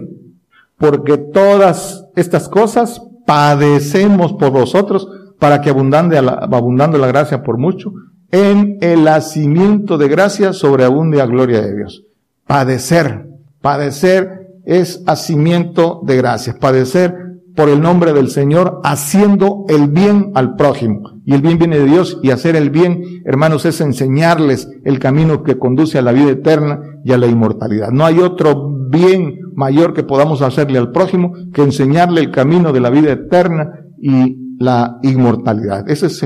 porque 0.76 1.16
todas 1.16 2.04
estas 2.16 2.48
cosas 2.48 3.00
padecemos 3.26 4.34
por 4.34 4.50
vosotros 4.50 5.08
para 5.38 5.60
que 5.60 5.70
abundando 5.70 6.20
la, 6.20 6.32
abundando 6.32 6.98
la 6.98 7.06
gracia 7.06 7.42
por 7.42 7.58
mucho, 7.58 7.92
en 8.30 8.78
el 8.80 9.06
hacimiento 9.08 9.96
de 9.96 10.08
gracia 10.08 10.52
sobreabunde 10.52 11.20
a 11.20 11.26
gloria 11.26 11.62
de 11.62 11.76
Dios. 11.76 12.04
Padecer. 12.46 13.26
Padecer 13.60 14.48
es 14.64 15.02
hacimiento 15.06 16.00
de 16.04 16.16
gracias. 16.16 16.56
Padecer 16.56 17.14
por 17.54 17.68
el 17.68 17.80
nombre 17.80 18.12
del 18.12 18.30
Señor, 18.30 18.80
haciendo 18.84 19.64
el 19.68 19.88
bien 19.88 20.32
al 20.34 20.56
prójimo. 20.56 21.20
Y 21.24 21.34
el 21.34 21.42
bien 21.42 21.58
viene 21.58 21.78
de 21.78 21.86
Dios 21.86 22.18
y 22.22 22.30
hacer 22.30 22.56
el 22.56 22.70
bien, 22.70 23.02
hermanos, 23.24 23.64
es 23.64 23.80
enseñarles 23.80 24.68
el 24.84 24.98
camino 24.98 25.42
que 25.42 25.58
conduce 25.58 25.98
a 25.98 26.02
la 26.02 26.12
vida 26.12 26.30
eterna 26.30 26.80
y 27.04 27.12
a 27.12 27.18
la 27.18 27.26
inmortalidad. 27.26 27.90
No 27.90 28.04
hay 28.04 28.18
otro 28.18 28.70
bien 28.90 29.38
mayor 29.54 29.94
que 29.94 30.02
podamos 30.02 30.42
hacerle 30.42 30.78
al 30.78 30.90
prójimo 30.90 31.32
que 31.52 31.62
enseñarle 31.62 32.20
el 32.20 32.30
camino 32.30 32.72
de 32.72 32.80
la 32.80 32.90
vida 32.90 33.12
eterna 33.12 33.70
y 34.00 34.56
la 34.58 34.98
inmortalidad. 35.02 35.88
Ese 35.88 36.06
es 36.06 36.22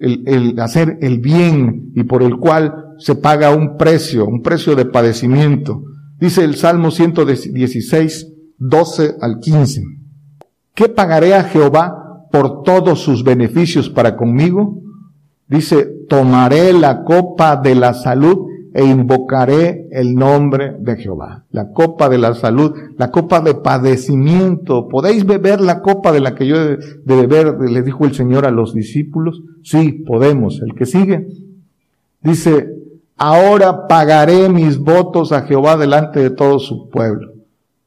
el, 0.00 0.58
hacer 0.58 0.98
el 1.02 1.20
bien 1.20 1.92
y 1.94 2.04
por 2.04 2.22
el 2.22 2.36
cual 2.36 2.74
se 2.98 3.14
paga 3.14 3.54
un 3.54 3.76
precio, 3.76 4.26
un 4.26 4.42
precio 4.42 4.74
de 4.74 4.86
padecimiento. 4.86 5.82
Dice 6.18 6.44
el 6.44 6.56
Salmo 6.56 6.90
116, 6.90 8.28
12 8.58 9.14
al 9.20 9.38
15. 9.40 9.99
¿Qué 10.74 10.88
pagaré 10.88 11.34
a 11.34 11.44
Jehová 11.44 12.26
por 12.30 12.62
todos 12.62 13.00
sus 13.00 13.24
beneficios 13.24 13.88
para 13.90 14.16
conmigo? 14.16 14.80
Dice, 15.48 15.88
tomaré 16.08 16.72
la 16.72 17.04
copa 17.04 17.56
de 17.56 17.74
la 17.74 17.94
salud 17.94 18.46
e 18.72 18.84
invocaré 18.84 19.88
el 19.90 20.14
nombre 20.14 20.76
de 20.78 20.96
Jehová. 20.96 21.44
La 21.50 21.72
copa 21.72 22.08
de 22.08 22.18
la 22.18 22.34
salud, 22.34 22.72
la 22.96 23.10
copa 23.10 23.40
de 23.40 23.54
padecimiento. 23.54 24.86
¿Podéis 24.88 25.26
beber 25.26 25.60
la 25.60 25.82
copa 25.82 26.12
de 26.12 26.20
la 26.20 26.34
que 26.34 26.46
yo 26.46 26.56
de, 26.56 26.78
beber, 27.04 27.60
le 27.60 27.82
dijo 27.82 28.04
el 28.04 28.14
Señor 28.14 28.46
a 28.46 28.52
los 28.52 28.72
discípulos? 28.72 29.42
Sí, 29.64 30.04
podemos. 30.06 30.62
El 30.62 30.74
que 30.74 30.86
sigue 30.86 31.26
dice, 32.22 32.68
ahora 33.16 33.86
pagaré 33.86 34.48
mis 34.48 34.78
votos 34.78 35.32
a 35.32 35.42
Jehová 35.42 35.76
delante 35.76 36.20
de 36.20 36.30
todo 36.30 36.58
su 36.58 36.88
pueblo, 36.88 37.32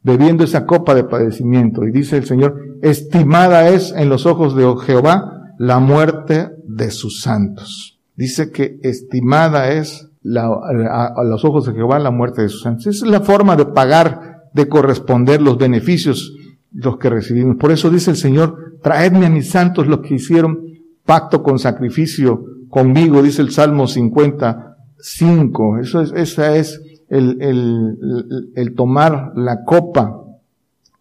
bebiendo 0.03 0.43
esa 0.43 0.65
copa 0.65 0.93
de 0.93 1.05
padecimiento. 1.05 1.85
Y 1.85 1.91
dice 1.91 2.17
el 2.17 2.25
Señor, 2.25 2.59
estimada 2.81 3.69
es 3.69 3.93
en 3.95 4.09
los 4.09 4.25
ojos 4.25 4.55
de 4.55 4.65
Jehová 4.85 5.53
la 5.57 5.79
muerte 5.79 6.49
de 6.67 6.91
sus 6.91 7.21
santos. 7.21 7.99
Dice 8.15 8.51
que 8.51 8.79
estimada 8.83 9.71
es 9.71 10.09
a, 10.25 11.23
los 11.23 11.43
ojos 11.45 11.65
de 11.65 11.73
Jehová 11.73 11.99
la 11.99 12.11
muerte 12.11 12.41
de 12.43 12.49
sus 12.49 12.61
santos. 12.61 12.87
Esa 12.87 13.05
es 13.05 13.11
la 13.11 13.21
forma 13.21 13.55
de 13.55 13.65
pagar, 13.65 14.49
de 14.53 14.67
corresponder 14.67 15.41
los 15.41 15.57
beneficios 15.57 16.35
los 16.71 16.97
que 16.97 17.09
recibimos. 17.09 17.55
Por 17.57 17.71
eso 17.71 17.89
dice 17.89 18.11
el 18.11 18.17
Señor, 18.17 18.77
traedme 18.81 19.25
a 19.25 19.29
mis 19.29 19.49
santos 19.49 19.87
los 19.87 20.01
que 20.01 20.15
hicieron 20.15 20.59
pacto 21.05 21.43
con 21.43 21.59
sacrificio 21.59 22.43
conmigo, 22.69 23.21
dice 23.21 23.41
el 23.41 23.51
Salmo 23.51 23.87
55. 23.87 25.77
Eso 25.79 26.01
es, 26.01 26.11
esa 26.13 26.55
es 26.55 26.81
el, 27.13 27.41
el, 27.41 28.51
el 28.55 28.75
tomar 28.75 29.33
la 29.35 29.63
copa 29.63 30.23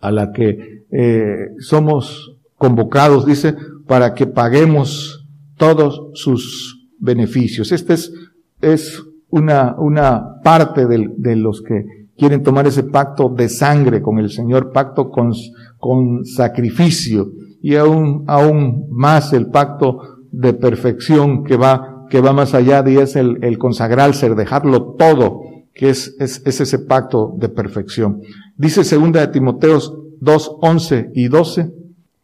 a 0.01 0.11
la 0.11 0.33
que 0.33 0.85
eh, 0.91 1.51
somos 1.59 2.37
convocados, 2.59 3.25
dice, 3.25 3.55
para 3.87 4.15
que 4.15 4.27
paguemos 4.27 5.27
todos 5.57 6.11
sus 6.15 6.89
beneficios. 6.99 7.73
Este 7.73 7.95
es, 7.95 8.13
es 8.61 9.03
una, 9.31 9.75
una 9.79 10.41
parte 10.43 10.87
de, 10.87 11.11
de 11.17 11.37
los 11.37 11.63
que 11.63 12.07
quieren 12.19 12.43
tomar 12.43 12.67
ese 12.67 12.85
pacto 12.85 13.29
de 13.31 13.49
sangre 13.49 14.03
con 14.03 14.19
el 14.19 14.31
Señor, 14.31 14.71
pacto 14.71 15.11
con, 15.11 15.33
con 15.79 16.25
sacrificio 16.25 17.33
y 17.63 17.77
aún, 17.77 18.25
aún 18.27 18.87
más 18.91 19.33
el 19.33 19.47
pacto 19.47 20.19
de 20.31 20.53
perfección 20.53 21.43
que 21.45 21.57
va, 21.57 22.07
que 22.11 22.21
va 22.21 22.33
más 22.33 22.55
allá 22.55 22.85
y 22.87 22.99
es 22.99 23.17
el, 23.17 23.39
el 23.43 23.59
consagrarse, 23.59 24.35
dejarlo 24.35 24.95
todo, 24.99 25.41
que 25.75 25.91
es, 25.91 26.15
es, 26.19 26.43
es, 26.45 26.61
ese 26.61 26.79
pacto 26.79 27.35
de 27.39 27.49
perfección. 27.49 28.21
Dice 28.57 28.85
segunda 28.85 29.21
de 29.21 29.29
Timoteos 29.29 29.95
2, 30.21 30.57
11 30.61 31.11
y 31.15 31.29
12, 31.29 31.73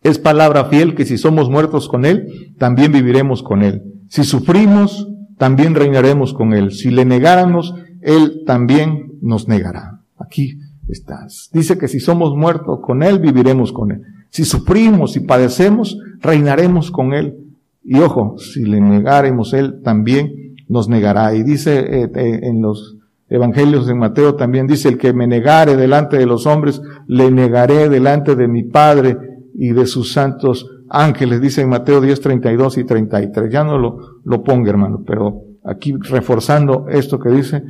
es 0.03 0.19
palabra 0.19 0.67
fiel 0.67 0.95
que 0.95 1.05
si 1.05 1.19
somos 1.19 1.51
muertos 1.51 1.89
con 1.89 2.05
Él, 2.05 2.55
también 2.59 2.93
viviremos 2.93 3.43
con 3.43 3.63
Él. 3.63 3.83
Si 4.09 4.25
sufrimos, 4.25 5.09
también 5.37 5.75
reinaremos 5.75 6.35
con 6.35 6.53
Él. 6.53 6.73
Si 6.73 6.91
le 6.91 7.05
negáramos, 7.05 7.75
Él 8.01 8.43
también 8.47 9.13
nos 9.21 9.49
negará. 9.49 10.01
Aquí 10.19 10.59
estás. 10.89 11.51
Dice 11.53 11.79
que 11.79 11.89
si 11.89 12.01
somos 12.01 12.37
muertos 12.37 12.81
con 12.83 13.03
Él, 13.03 13.19
viviremos 13.19 13.73
con 13.73 13.93
Él. 13.93 14.03
Si 14.31 14.45
sufrimos 14.45 15.17
y 15.17 15.21
padecemos, 15.21 15.99
reinaremos 16.21 16.91
con 16.91 17.15
Él. 17.15 17.37
Y 17.85 17.99
ojo, 18.01 18.37
si 18.39 18.65
le 18.65 18.81
negáremos, 18.81 19.55
Él 19.55 19.81
también 19.83 20.55
nos 20.69 20.89
negará. 20.89 21.35
Y 21.35 21.43
dice 21.43 21.79
eh, 21.79 22.11
eh, 22.15 22.41
en 22.43 22.61
los 22.61 22.98
Evangelios 23.31 23.87
de 23.87 23.95
Mateo 23.95 24.35
también 24.35 24.67
dice, 24.67 24.89
el 24.89 24.99
que 24.99 25.13
me 25.13 25.27
negare 25.27 25.77
delante 25.77 26.17
de 26.17 26.27
los 26.27 26.47
hombres, 26.47 26.81
le 27.07 27.31
negaré 27.31 27.89
delante 27.89 28.35
de 28.35 28.49
mi 28.49 28.65
Padre 28.65 29.17
y 29.55 29.73
de 29.73 29.87
sus 29.87 30.13
santos 30.13 30.67
ángeles, 30.89 31.41
dice 31.41 31.61
en 31.61 31.69
Mateo 31.69 32.01
10, 32.01 32.21
32 32.21 32.79
y 32.79 32.85
33. 32.85 33.53
Ya 33.53 33.65
no 33.65 33.79
lo, 33.79 33.99
lo 34.25 34.43
ponga, 34.43 34.71
hermano, 34.71 35.03
pero 35.07 35.43
aquí 35.65 35.95
reforzando 36.01 36.87
esto 36.89 37.19
que 37.19 37.31
dice 37.31 37.63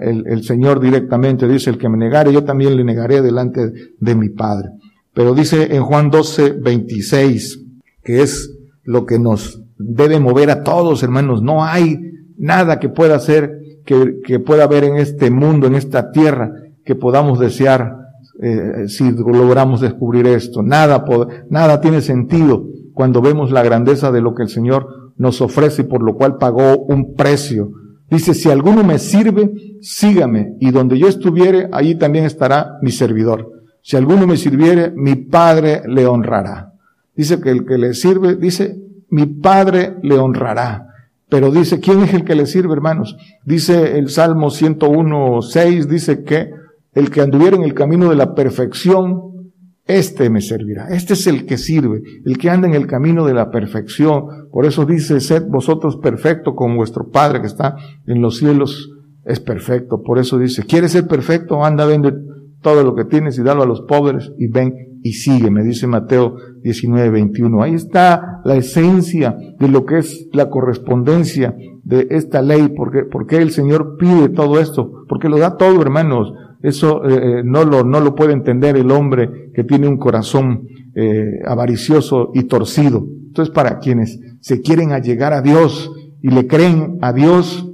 el, 0.00 0.26
el, 0.26 0.42
Señor 0.44 0.80
directamente, 0.80 1.46
dice, 1.46 1.70
el 1.70 1.78
que 1.78 1.88
me 1.88 1.98
negare, 1.98 2.32
yo 2.32 2.44
también 2.44 2.76
le 2.76 2.84
negaré 2.84 3.20
delante 3.20 3.72
de 3.98 4.14
mi 4.14 4.30
Padre. 4.30 4.70
Pero 5.14 5.34
dice 5.34 5.74
en 5.74 5.82
Juan 5.82 6.10
12, 6.10 6.52
26, 6.52 7.60
que 8.02 8.22
es 8.22 8.56
lo 8.84 9.04
que 9.04 9.18
nos 9.18 9.62
debe 9.78 10.18
mover 10.18 10.50
a 10.50 10.62
todos, 10.62 11.02
hermanos. 11.02 11.42
No 11.42 11.64
hay 11.64 11.98
nada 12.38 12.78
que 12.78 12.88
pueda 12.88 13.16
hacer, 13.16 13.61
que, 13.84 14.20
que 14.24 14.40
pueda 14.40 14.64
haber 14.64 14.84
en 14.84 14.96
este 14.96 15.30
mundo, 15.30 15.66
en 15.66 15.74
esta 15.74 16.10
tierra, 16.10 16.52
que 16.84 16.94
podamos 16.94 17.38
desear 17.38 18.02
eh, 18.40 18.88
si 18.88 19.12
logramos 19.12 19.80
descubrir 19.80 20.26
esto. 20.26 20.62
Nada, 20.62 21.04
nada 21.48 21.80
tiene 21.80 22.00
sentido 22.00 22.66
cuando 22.92 23.22
vemos 23.22 23.52
la 23.52 23.62
grandeza 23.62 24.10
de 24.10 24.20
lo 24.20 24.34
que 24.34 24.42
el 24.42 24.48
Señor 24.48 25.12
nos 25.16 25.40
ofrece 25.40 25.82
y 25.82 25.84
por 25.84 26.02
lo 26.02 26.16
cual 26.16 26.38
pagó 26.38 26.78
un 26.78 27.14
precio. 27.14 27.70
Dice, 28.10 28.34
si 28.34 28.50
alguno 28.50 28.84
me 28.84 28.98
sirve, 28.98 29.52
sígame, 29.80 30.56
y 30.60 30.70
donde 30.70 30.98
yo 30.98 31.08
estuviere, 31.08 31.68
allí 31.72 31.94
también 31.94 32.24
estará 32.24 32.78
mi 32.82 32.90
servidor. 32.90 33.50
Si 33.80 33.96
alguno 33.96 34.26
me 34.26 34.36
sirviere, 34.36 34.92
mi 34.94 35.14
Padre 35.14 35.82
le 35.86 36.06
honrará. 36.06 36.72
Dice 37.14 37.40
que 37.40 37.50
el 37.50 37.64
que 37.64 37.78
le 37.78 37.94
sirve, 37.94 38.36
dice, 38.36 38.76
mi 39.08 39.26
Padre 39.26 39.96
le 40.02 40.18
honrará. 40.18 40.88
Pero 41.32 41.50
dice, 41.50 41.80
¿quién 41.80 42.02
es 42.02 42.12
el 42.12 42.24
que 42.24 42.34
le 42.34 42.44
sirve, 42.44 42.74
hermanos? 42.74 43.16
Dice 43.42 43.96
el 43.98 44.10
Salmo 44.10 44.50
101, 44.50 45.40
6, 45.40 45.88
dice 45.88 46.24
que 46.24 46.50
el 46.92 47.10
que 47.10 47.22
anduviera 47.22 47.56
en 47.56 47.62
el 47.62 47.72
camino 47.72 48.10
de 48.10 48.16
la 48.16 48.34
perfección, 48.34 49.50
este 49.86 50.28
me 50.28 50.42
servirá. 50.42 50.88
Este 50.88 51.14
es 51.14 51.26
el 51.26 51.46
que 51.46 51.56
sirve, 51.56 52.02
el 52.26 52.36
que 52.36 52.50
anda 52.50 52.68
en 52.68 52.74
el 52.74 52.86
camino 52.86 53.24
de 53.24 53.32
la 53.32 53.50
perfección. 53.50 54.50
Por 54.50 54.66
eso 54.66 54.84
dice, 54.84 55.20
sed 55.20 55.44
vosotros 55.48 55.96
perfecto 56.02 56.54
como 56.54 56.76
vuestro 56.76 57.08
Padre 57.08 57.40
que 57.40 57.46
está 57.46 57.76
en 58.06 58.20
los 58.20 58.36
cielos 58.36 58.90
es 59.24 59.40
perfecto. 59.40 60.02
Por 60.02 60.18
eso 60.18 60.36
dice, 60.36 60.64
¿quieres 60.64 60.92
ser 60.92 61.06
perfecto? 61.06 61.64
Anda, 61.64 61.86
vende 61.86 62.12
todo 62.60 62.84
lo 62.84 62.94
que 62.94 63.06
tienes 63.06 63.38
y 63.38 63.42
dalo 63.42 63.62
a 63.62 63.66
los 63.66 63.80
pobres 63.80 64.30
y 64.36 64.48
ven 64.48 64.74
y 65.02 65.14
sigue, 65.14 65.50
me 65.50 65.64
dice 65.64 65.86
Mateo 65.86 66.36
19, 66.62 67.10
21. 67.10 67.62
Ahí 67.62 67.74
está 67.74 68.40
la 68.44 68.56
esencia 68.56 69.36
de 69.58 69.68
lo 69.68 69.84
que 69.84 69.98
es 69.98 70.28
la 70.32 70.48
correspondencia 70.48 71.54
de 71.82 72.06
esta 72.10 72.40
ley, 72.40 72.72
porque, 72.76 73.02
porque 73.10 73.38
el 73.38 73.50
Señor 73.50 73.96
pide 73.98 74.28
todo 74.28 74.60
esto, 74.60 75.04
porque 75.08 75.28
lo 75.28 75.38
da 75.38 75.56
todo, 75.56 75.82
hermanos. 75.82 76.32
Eso 76.62 77.04
eh, 77.04 77.14
eh, 77.14 77.42
no, 77.44 77.64
lo, 77.64 77.82
no 77.82 78.00
lo 78.00 78.14
puede 78.14 78.32
entender 78.32 78.76
el 78.76 78.92
hombre 78.92 79.50
que 79.52 79.64
tiene 79.64 79.88
un 79.88 79.98
corazón 79.98 80.68
eh, 80.94 81.40
avaricioso 81.44 82.30
y 82.34 82.44
torcido. 82.44 83.04
Entonces, 83.26 83.52
para 83.52 83.80
quienes 83.80 84.20
se 84.40 84.60
quieren 84.60 84.92
allegar 84.92 85.32
a 85.32 85.42
Dios 85.42 85.90
y 86.22 86.28
le 86.28 86.46
creen 86.46 86.98
a 87.02 87.12
Dios 87.12 87.68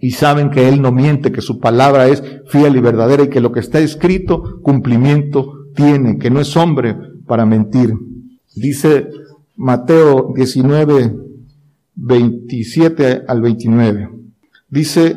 y 0.00 0.12
saben 0.12 0.50
que 0.50 0.68
Él 0.68 0.80
no 0.80 0.92
miente, 0.92 1.32
que 1.32 1.42
su 1.42 1.60
palabra 1.60 2.08
es 2.08 2.22
fiel 2.46 2.76
y 2.76 2.80
verdadera 2.80 3.24
y 3.24 3.28
que 3.28 3.40
lo 3.40 3.52
que 3.52 3.60
está 3.60 3.80
escrito, 3.80 4.60
cumplimiento 4.62 5.63
tiene, 5.74 6.18
que 6.18 6.30
no 6.30 6.40
es 6.40 6.56
hombre 6.56 6.96
para 7.26 7.46
mentir. 7.46 7.94
Dice 8.54 9.08
Mateo 9.56 10.32
19, 10.34 11.14
27 11.94 13.22
al 13.26 13.40
29. 13.40 14.10
Dice, 14.68 15.16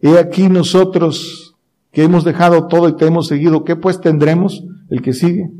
he 0.00 0.18
aquí 0.18 0.48
nosotros 0.48 1.54
que 1.92 2.02
hemos 2.02 2.24
dejado 2.24 2.66
todo 2.66 2.88
y 2.88 2.96
te 2.96 3.06
hemos 3.06 3.26
seguido, 3.26 3.64
¿qué 3.64 3.76
pues 3.76 4.00
tendremos? 4.00 4.64
El 4.90 5.00
que 5.00 5.12
sigue. 5.12 5.50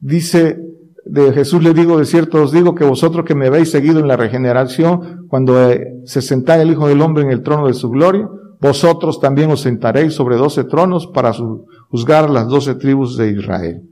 Dice, 0.00 0.58
de 1.04 1.32
Jesús 1.32 1.62
le 1.62 1.74
digo, 1.74 1.98
de 1.98 2.04
cierto 2.04 2.42
os 2.42 2.52
digo 2.52 2.74
que 2.74 2.84
vosotros 2.84 3.24
que 3.24 3.34
me 3.34 3.46
habéis 3.46 3.70
seguido 3.70 4.00
en 4.00 4.08
la 4.08 4.16
regeneración, 4.16 5.26
cuando 5.28 5.70
eh, 5.70 6.00
se 6.04 6.22
sentare 6.22 6.62
el 6.62 6.70
Hijo 6.70 6.88
del 6.88 7.00
Hombre 7.00 7.24
en 7.24 7.30
el 7.30 7.42
trono 7.42 7.66
de 7.66 7.74
su 7.74 7.88
gloria, 7.88 8.28
vosotros 8.62 9.18
también 9.18 9.50
os 9.50 9.62
sentaréis 9.62 10.14
sobre 10.14 10.36
doce 10.36 10.62
tronos 10.62 11.08
para 11.08 11.32
juzgar 11.90 12.30
las 12.30 12.46
doce 12.46 12.76
tribus 12.76 13.16
de 13.16 13.32
Israel. 13.32 13.82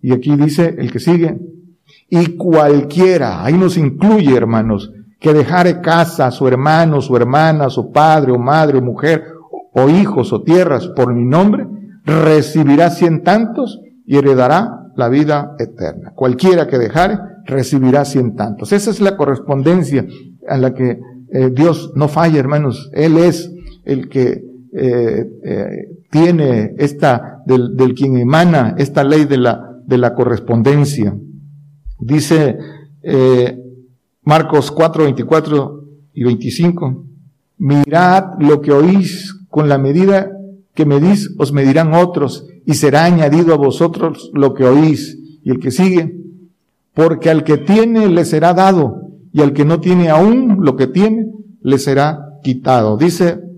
Y 0.00 0.12
aquí 0.12 0.36
dice 0.36 0.76
el 0.78 0.92
que 0.92 1.00
sigue, 1.00 1.36
y 2.08 2.36
cualquiera, 2.36 3.44
ahí 3.44 3.54
nos 3.54 3.76
incluye 3.76 4.36
hermanos, 4.36 4.92
que 5.18 5.34
dejare 5.34 5.80
casa, 5.80 6.30
su 6.30 6.46
hermano, 6.46 7.00
su 7.00 7.16
hermana, 7.16 7.70
su 7.70 7.90
padre 7.90 8.30
o 8.30 8.38
madre 8.38 8.78
o 8.78 8.82
mujer, 8.82 9.24
o 9.72 9.88
hijos 9.88 10.32
o 10.32 10.42
tierras 10.42 10.86
por 10.86 11.12
mi 11.12 11.24
nombre, 11.24 11.66
recibirá 12.04 12.90
cien 12.90 13.24
tantos 13.24 13.80
y 14.06 14.16
heredará 14.16 14.92
la 14.94 15.08
vida 15.08 15.56
eterna. 15.58 16.12
Cualquiera 16.14 16.68
que 16.68 16.78
dejare, 16.78 17.18
recibirá 17.46 18.04
cien 18.04 18.36
tantos. 18.36 18.72
Esa 18.72 18.92
es 18.92 19.00
la 19.00 19.16
correspondencia 19.16 20.06
a 20.48 20.56
la 20.56 20.72
que 20.72 21.00
eh, 21.32 21.50
Dios 21.52 21.92
no 21.96 22.06
falla, 22.06 22.38
hermanos. 22.38 22.90
Él 22.92 23.18
es 23.18 23.50
el 23.84 24.08
que 24.08 24.44
eh, 24.72 25.26
eh, 25.44 25.88
tiene 26.10 26.74
esta, 26.78 27.42
del, 27.44 27.76
del, 27.76 27.94
quien 27.94 28.16
emana 28.18 28.76
esta 28.78 29.02
ley 29.02 29.24
de 29.24 29.38
la, 29.38 29.76
de 29.84 29.98
la 29.98 30.14
correspondencia. 30.14 31.16
Dice 31.98 32.56
eh, 33.02 33.58
Marcos 34.22 34.70
4, 34.70 35.04
24 35.04 35.84
y 36.14 36.24
25, 36.24 37.04
mirad 37.58 38.38
lo 38.38 38.60
que 38.60 38.72
oís 38.72 39.34
con 39.48 39.68
la 39.68 39.78
medida 39.78 40.30
que 40.74 40.86
medís, 40.86 41.34
os 41.38 41.52
medirán 41.52 41.92
otros, 41.92 42.46
y 42.64 42.74
será 42.74 43.04
añadido 43.04 43.52
a 43.52 43.56
vosotros 43.56 44.30
lo 44.34 44.54
que 44.54 44.64
oís. 44.64 45.18
Y 45.42 45.50
el 45.50 45.58
que 45.58 45.70
sigue, 45.70 46.16
porque 46.94 47.28
al 47.30 47.42
que 47.44 47.58
tiene 47.58 48.08
le 48.08 48.24
será 48.24 48.54
dado, 48.54 49.08
y 49.32 49.40
al 49.40 49.52
que 49.52 49.64
no 49.64 49.80
tiene 49.80 50.10
aún 50.10 50.58
lo 50.60 50.76
que 50.76 50.86
tiene, 50.86 51.26
le 51.60 51.78
será 51.78 52.38
quitado. 52.42 52.96
Dice 52.96 53.49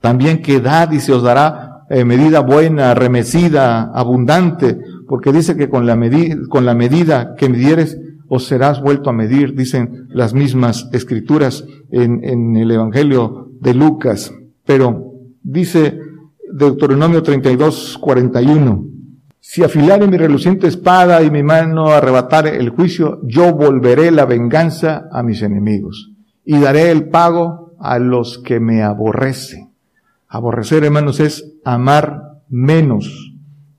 también 0.00 0.42
que 0.42 0.62
y 0.92 1.00
se 1.00 1.12
os 1.12 1.22
dará 1.22 1.84
eh, 1.90 2.04
medida 2.04 2.40
buena, 2.40 2.94
remecida, 2.94 3.90
abundante, 3.94 4.78
porque 5.06 5.32
dice 5.32 5.56
que 5.56 5.68
con 5.68 5.86
la, 5.86 5.96
medida, 5.96 6.36
con 6.48 6.66
la 6.66 6.74
medida 6.74 7.34
que 7.34 7.48
midieres 7.48 7.98
os 8.28 8.44
serás 8.46 8.82
vuelto 8.82 9.10
a 9.10 9.14
medir, 9.14 9.54
dicen 9.54 10.06
las 10.10 10.34
mismas 10.34 10.88
escrituras 10.92 11.64
en, 11.90 12.22
en 12.22 12.56
el 12.56 12.70
Evangelio 12.70 13.48
de 13.60 13.74
Lucas. 13.74 14.32
Pero 14.66 15.12
dice 15.42 15.98
Deuteronomio 16.52 17.22
32, 17.22 17.98
41, 17.98 18.84
si 19.40 19.64
afilare 19.64 20.06
mi 20.06 20.18
reluciente 20.18 20.66
espada 20.66 21.22
y 21.22 21.30
mi 21.30 21.42
mano 21.42 21.86
arrebatare 21.86 22.58
el 22.58 22.68
juicio, 22.68 23.20
yo 23.24 23.54
volveré 23.54 24.10
la 24.10 24.26
venganza 24.26 25.08
a 25.10 25.22
mis 25.22 25.40
enemigos 25.40 26.10
y 26.44 26.58
daré 26.58 26.90
el 26.90 27.08
pago 27.08 27.74
a 27.78 27.98
los 27.98 28.38
que 28.38 28.60
me 28.60 28.82
aborrecen. 28.82 29.67
Aborrecer, 30.28 30.84
hermanos, 30.84 31.20
es 31.20 31.56
amar 31.64 32.42
menos. 32.48 33.34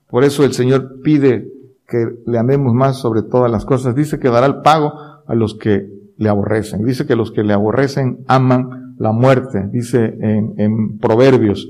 Por 0.08 0.24
eso 0.24 0.44
el 0.44 0.52
Señor 0.52 1.00
pide 1.02 1.48
que 1.86 2.06
le 2.26 2.38
amemos 2.38 2.74
más 2.74 2.98
sobre 2.98 3.22
todas 3.22 3.50
las 3.50 3.64
cosas. 3.64 3.94
Dice 3.94 4.18
que 4.18 4.28
dará 4.28 4.46
el 4.46 4.60
pago 4.62 4.92
a 5.26 5.34
los 5.34 5.54
que 5.54 5.88
le 6.16 6.28
aborrecen. 6.28 6.84
Dice 6.84 7.06
que 7.06 7.16
los 7.16 7.30
que 7.32 7.44
le 7.44 7.52
aborrecen 7.52 8.24
aman 8.26 8.96
la 8.98 9.12
muerte. 9.12 9.68
Dice 9.72 10.16
en, 10.20 10.98
Proverbios. 10.98 11.68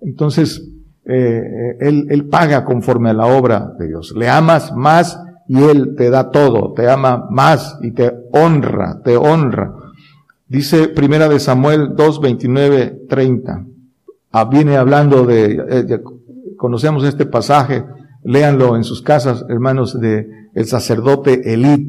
Entonces, 0.00 0.66
eh, 1.04 1.76
él, 1.80 2.06
él 2.10 2.28
paga 2.28 2.64
conforme 2.64 3.10
a 3.10 3.14
la 3.14 3.26
obra 3.26 3.72
de 3.78 3.88
Dios. 3.88 4.14
Le 4.16 4.28
amas 4.28 4.74
más 4.74 5.18
y 5.48 5.58
Él 5.62 5.94
te 5.96 6.10
da 6.10 6.30
todo. 6.30 6.72
Te 6.72 6.88
ama 6.88 7.26
más 7.30 7.78
y 7.82 7.90
te 7.90 8.12
honra, 8.32 9.00
te 9.04 9.16
honra. 9.16 9.74
Dice 10.48 10.88
Primera 10.88 11.28
de 11.28 11.40
Samuel 11.40 11.94
2, 11.94 12.20
29, 12.20 13.06
30. 13.08 13.66
Ah, 14.32 14.46
viene 14.46 14.76
hablando 14.76 15.28
eh, 15.30 15.84
de, 15.84 16.00
conocemos 16.56 17.04
este 17.04 17.26
pasaje, 17.26 17.84
léanlo 18.24 18.76
en 18.76 18.84
sus 18.84 19.02
casas, 19.02 19.44
hermanos, 19.50 20.00
de 20.00 20.26
el 20.54 20.64
sacerdote 20.64 21.52
Elí 21.52 21.88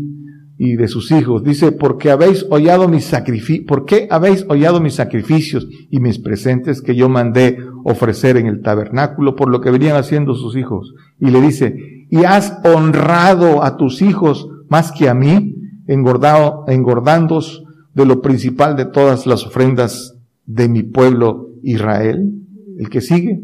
y 0.57 0.75
de 0.75 0.89
sus 0.89 1.11
hijos. 1.11 1.43
Dice, 1.43 1.71
porque 1.71 2.11
habéis 2.11 2.45
hollado 2.49 2.89
mis 2.89 3.05
sacrificios, 3.05 3.65
¿por 3.65 3.85
qué 3.85 4.07
habéis 4.11 4.45
hollado 4.49 4.81
mis 4.81 4.95
sacrificios 4.95 5.67
y 5.89 6.01
mis 6.01 6.19
presentes 6.19 6.81
que 6.81 6.95
yo 6.95 7.07
mandé 7.07 7.59
ofrecer 7.85 8.35
en 8.35 8.47
el 8.47 8.61
tabernáculo 8.61 9.35
por 9.35 9.49
lo 9.49 9.61
que 9.61 9.71
venían 9.71 9.95
haciendo 9.95 10.35
sus 10.35 10.57
hijos? 10.57 10.93
Y 11.19 11.31
le 11.31 11.39
dice, 11.39 11.75
y 12.09 12.25
has 12.25 12.59
honrado 12.65 13.63
a 13.63 13.77
tus 13.77 14.01
hijos 14.01 14.49
más 14.67 14.91
que 14.91 15.07
a 15.07 15.13
mí, 15.13 15.55
engordado, 15.87 16.65
engordándos 16.67 17.63
de 17.93 18.05
lo 18.05 18.21
principal 18.21 18.75
de 18.75 18.85
todas 18.85 19.25
las 19.27 19.45
ofrendas 19.45 20.17
de 20.45 20.67
mi 20.67 20.83
pueblo 20.83 21.52
Israel, 21.63 22.31
el 22.77 22.89
que 22.89 23.01
sigue, 23.01 23.41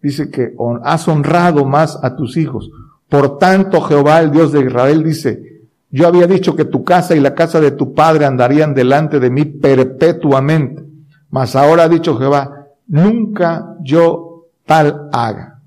dice 0.00 0.30
que 0.30 0.54
has 0.84 1.08
honrado 1.08 1.64
más 1.64 1.98
a 2.02 2.16
tus 2.16 2.36
hijos. 2.36 2.70
Por 3.08 3.38
tanto, 3.38 3.80
Jehová, 3.80 4.20
el 4.20 4.30
Dios 4.30 4.52
de 4.52 4.64
Israel, 4.64 5.02
dice, 5.02 5.48
yo 5.90 6.06
había 6.06 6.26
dicho 6.26 6.54
que 6.54 6.64
tu 6.64 6.84
casa 6.84 7.16
y 7.16 7.20
la 7.20 7.34
casa 7.34 7.60
de 7.60 7.70
tu 7.70 7.94
padre 7.94 8.26
andarían 8.26 8.74
delante 8.74 9.20
de 9.20 9.30
mí 9.30 9.44
perpetuamente. 9.46 10.84
Mas 11.30 11.56
ahora 11.56 11.84
ha 11.84 11.88
dicho 11.88 12.16
Jehová, 12.18 12.66
nunca 12.86 13.76
yo 13.82 14.48
tal 14.66 15.08
haga. 15.12 15.60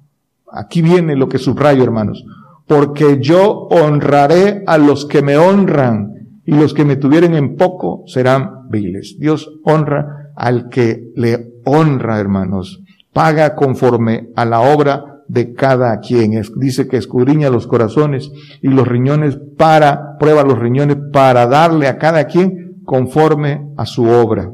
Aquí 0.51 0.81
viene 0.81 1.15
lo 1.15 1.27
que 1.27 1.39
subrayo, 1.39 1.83
hermanos. 1.83 2.23
Porque 2.67 3.19
yo 3.19 3.67
honraré 3.69 4.63
a 4.67 4.77
los 4.77 5.05
que 5.05 5.21
me 5.21 5.37
honran 5.37 6.13
y 6.45 6.53
los 6.53 6.73
que 6.73 6.85
me 6.85 6.95
tuvieren 6.95 7.33
en 7.33 7.55
poco 7.55 8.03
serán 8.05 8.69
viles. 8.69 9.17
Dios 9.19 9.59
honra 9.63 10.20
al 10.41 10.69
que 10.69 11.11
le 11.15 11.53
honra, 11.65 12.19
hermanos. 12.19 12.81
Paga 13.13 13.53
conforme 13.53 14.29
a 14.35 14.43
la 14.43 14.61
obra 14.61 15.21
de 15.27 15.53
cada 15.53 15.99
quien. 15.99 16.41
dice 16.55 16.87
que 16.87 16.97
escudriña 16.97 17.51
los 17.51 17.67
corazones 17.67 18.31
y 18.59 18.67
los 18.69 18.87
riñones 18.87 19.37
para, 19.55 20.17
prueba 20.17 20.43
los 20.43 20.57
riñones 20.57 20.97
para 21.13 21.45
darle 21.45 21.87
a 21.87 21.99
cada 21.99 22.25
quien 22.25 22.81
conforme 22.85 23.67
a 23.77 23.85
su 23.85 24.05
obra. 24.05 24.51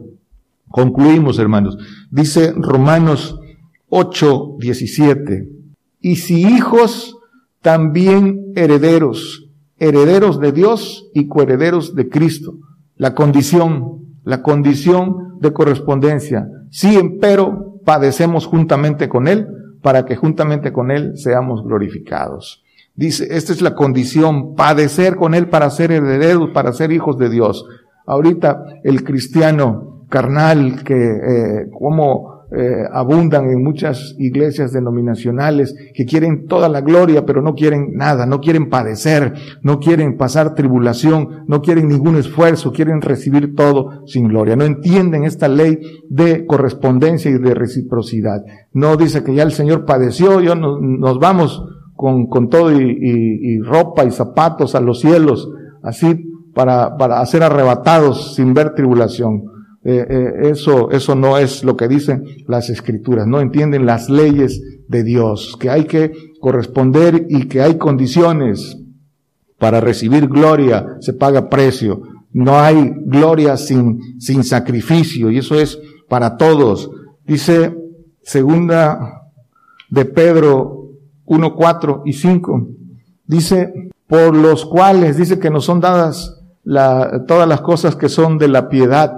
Concluimos, 0.67 1.39
hermanos. 1.39 1.77
Dice 2.11 2.51
Romanos 2.57 3.39
8, 3.87 4.57
17. 4.59 5.47
y 6.01 6.17
si 6.17 6.41
hijos, 6.41 7.15
también 7.61 8.51
herederos, 8.55 9.47
herederos 9.79 10.41
de 10.41 10.51
Dios 10.51 11.07
y 11.13 11.29
coherederos 11.29 11.95
de 11.95 12.09
Cristo. 12.09 12.55
La 12.97 13.15
condición, 13.15 14.06
la 14.27 14.41
condición 14.41 15.39
de 15.39 15.53
correspondencia. 15.53 16.49
Si 16.69 16.97
empero 16.97 17.79
padecemos 17.85 18.45
juntamente 18.45 19.07
con 19.07 19.25
Él, 19.25 19.47
para 19.81 20.03
que 20.03 20.17
juntamente 20.17 20.73
con 20.73 20.91
Él 20.91 21.13
seamos 21.15 21.63
glorificados. 21.63 22.61
Dice, 22.93 23.25
esta 23.29 23.53
es 23.53 23.61
la 23.61 23.73
condición, 23.73 24.53
padecer 24.55 25.15
con 25.15 25.33
Él 25.33 25.47
para 25.47 25.69
ser 25.69 25.93
herederos, 25.93 26.49
para 26.53 26.73
ser 26.73 26.91
hijos 26.91 27.17
de 27.17 27.29
Dios. 27.29 27.65
Ahorita 28.05 28.65
el 28.83 29.05
cristiano 29.05 30.03
carnal 30.09 30.83
que 30.83 30.95
eh, 30.95 31.69
como 31.71 32.36
eh, 32.49 32.83
abundan 32.93 33.49
en 33.49 33.61
muchas 33.61 34.15
iglesias 34.17 34.71
denominacionales 34.71 35.75
que 35.93 36.05
quieren 36.05 36.47
toda 36.47 36.69
la 36.69 36.79
gloria 36.79 37.25
pero 37.25 37.41
no 37.41 37.53
quieren 37.55 37.91
nada, 37.93 38.25
no 38.25 38.39
quieren 38.39 38.69
padecer, 38.69 39.33
no 39.63 39.79
quieren 39.79 40.15
pasar 40.15 40.55
tribulación, 40.55 41.43
no 41.47 41.61
quieren 41.61 41.89
ningún 41.89 42.15
esfuerzo, 42.15 42.71
quieren 42.71 43.01
recibir 43.01 43.53
todo 43.53 44.05
sin 44.07 44.29
gloria. 44.29 44.55
No 44.55 44.63
entienden 44.63 45.25
esta 45.25 45.49
ley 45.49 45.79
de 46.09 46.45
correspondencia 46.45 47.29
y 47.29 47.37
de 47.37 47.53
reciprocidad. 47.53 48.41
No 48.71 48.95
dice 48.95 49.25
que 49.25 49.35
ya 49.35 49.43
el 49.43 49.51
Señor 49.51 49.83
padeció, 49.83 50.39
yo 50.39 50.55
nos, 50.55 51.19
vamos 51.19 51.61
con, 51.95 52.27
con 52.27 52.47
todo 52.47 52.71
y, 52.71 52.97
y 53.01 53.59
ropa 53.59 54.05
y 54.05 54.11
zapatos 54.11 54.73
a 54.73 54.79
los 54.79 55.01
cielos, 55.01 55.49
así 55.83 56.31
para, 56.55 56.95
para 56.95 57.25
ser 57.25 57.43
arrebatados 57.43 58.35
sin 58.35 58.53
ver 58.53 58.73
tribulación. 58.73 59.56
Eh, 59.89 60.05
eh, 60.09 60.49
eso, 60.49 60.91
eso 60.91 61.15
no 61.15 61.37
es 61.37 61.63
lo 61.63 61.77
que 61.77 61.87
dicen 61.87 62.25
las 62.45 62.69
escrituras. 62.69 63.25
No 63.25 63.39
entienden 63.39 63.85
las 63.85 64.09
leyes 64.09 64.61
de 64.89 65.01
Dios, 65.01 65.55
que 65.57 65.69
hay 65.69 65.85
que 65.85 66.11
corresponder 66.41 67.25
y 67.29 67.47
que 67.47 67.61
hay 67.61 67.77
condiciones 67.77 68.77
para 69.57 69.79
recibir 69.79 70.27
gloria, 70.27 70.97
se 70.99 71.13
paga 71.13 71.47
precio. 71.47 72.01
No 72.33 72.59
hay 72.59 72.95
gloria 73.05 73.55
sin, 73.55 74.19
sin 74.19 74.43
sacrificio 74.43 75.31
y 75.31 75.37
eso 75.37 75.55
es 75.55 75.79
para 76.09 76.35
todos. 76.35 76.91
Dice 77.25 77.73
segunda 78.21 79.31
de 79.89 80.03
Pedro 80.03 80.89
1, 81.23 81.55
4 81.55 82.01
y 82.03 82.11
5. 82.11 82.67
Dice, 83.25 83.71
por 84.05 84.35
los 84.35 84.65
cuales, 84.65 85.15
dice 85.15 85.39
que 85.39 85.49
nos 85.49 85.63
son 85.63 85.79
dadas 85.79 86.33
todas 87.25 87.47
las 87.47 87.61
cosas 87.61 87.95
que 87.95 88.09
son 88.09 88.37
de 88.37 88.49
la 88.49 88.67
piedad. 88.67 89.13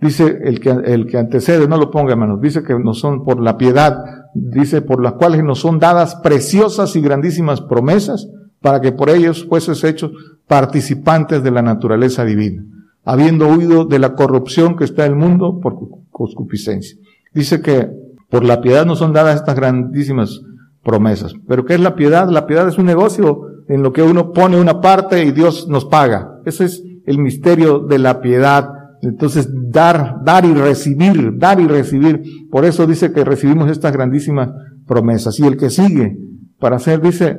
Dice 0.00 0.38
el 0.44 0.60
que, 0.60 0.70
el 0.70 1.06
que 1.06 1.18
antecede, 1.18 1.66
no 1.66 1.76
lo 1.76 1.90
ponga 1.90 2.12
hermanos, 2.12 2.40
dice 2.40 2.62
que 2.62 2.78
no 2.78 2.94
son 2.94 3.24
por 3.24 3.40
la 3.40 3.56
piedad, 3.56 3.96
dice 4.32 4.80
por 4.80 5.02
las 5.02 5.14
cuales 5.14 5.42
nos 5.42 5.58
son 5.58 5.80
dadas 5.80 6.14
preciosas 6.16 6.94
y 6.94 7.00
grandísimas 7.00 7.60
promesas 7.60 8.28
para 8.60 8.80
que 8.80 8.92
por 8.92 9.10
ellos 9.10 9.46
fueses 9.48 9.82
hechos 9.82 10.12
participantes 10.46 11.42
de 11.42 11.50
la 11.50 11.62
naturaleza 11.62 12.24
divina, 12.24 12.62
habiendo 13.04 13.48
huido 13.48 13.84
de 13.84 13.98
la 13.98 14.14
corrupción 14.14 14.76
que 14.76 14.84
está 14.84 15.04
en 15.04 15.12
el 15.12 15.18
mundo 15.18 15.58
por 15.60 15.76
concupiscencia. 16.10 16.96
Dice 17.34 17.60
que 17.60 17.90
por 18.30 18.44
la 18.44 18.60
piedad 18.60 18.86
nos 18.86 18.98
son 18.98 19.12
dadas 19.12 19.36
estas 19.36 19.56
grandísimas 19.56 20.42
promesas. 20.84 21.34
Pero 21.46 21.64
¿qué 21.64 21.74
es 21.74 21.80
la 21.80 21.96
piedad? 21.96 22.28
La 22.28 22.46
piedad 22.46 22.68
es 22.68 22.78
un 22.78 22.86
negocio 22.86 23.42
en 23.68 23.82
lo 23.82 23.92
que 23.92 24.02
uno 24.02 24.32
pone 24.32 24.60
una 24.60 24.80
parte 24.80 25.24
y 25.24 25.32
Dios 25.32 25.68
nos 25.68 25.84
paga. 25.84 26.40
Ese 26.44 26.64
es 26.64 26.82
el 27.06 27.18
misterio 27.18 27.80
de 27.80 27.98
la 27.98 28.20
piedad. 28.20 28.70
Entonces, 29.02 29.48
dar, 29.70 30.16
dar 30.24 30.44
y 30.44 30.52
recibir, 30.52 31.36
dar 31.36 31.60
y 31.60 31.66
recibir. 31.66 32.22
Por 32.50 32.64
eso 32.64 32.86
dice 32.86 33.12
que 33.12 33.24
recibimos 33.24 33.70
estas 33.70 33.92
grandísimas 33.92 34.50
promesas. 34.86 35.38
Y 35.38 35.46
el 35.46 35.56
que 35.56 35.70
sigue, 35.70 36.16
para 36.58 36.76
hacer, 36.76 37.00
dice, 37.00 37.38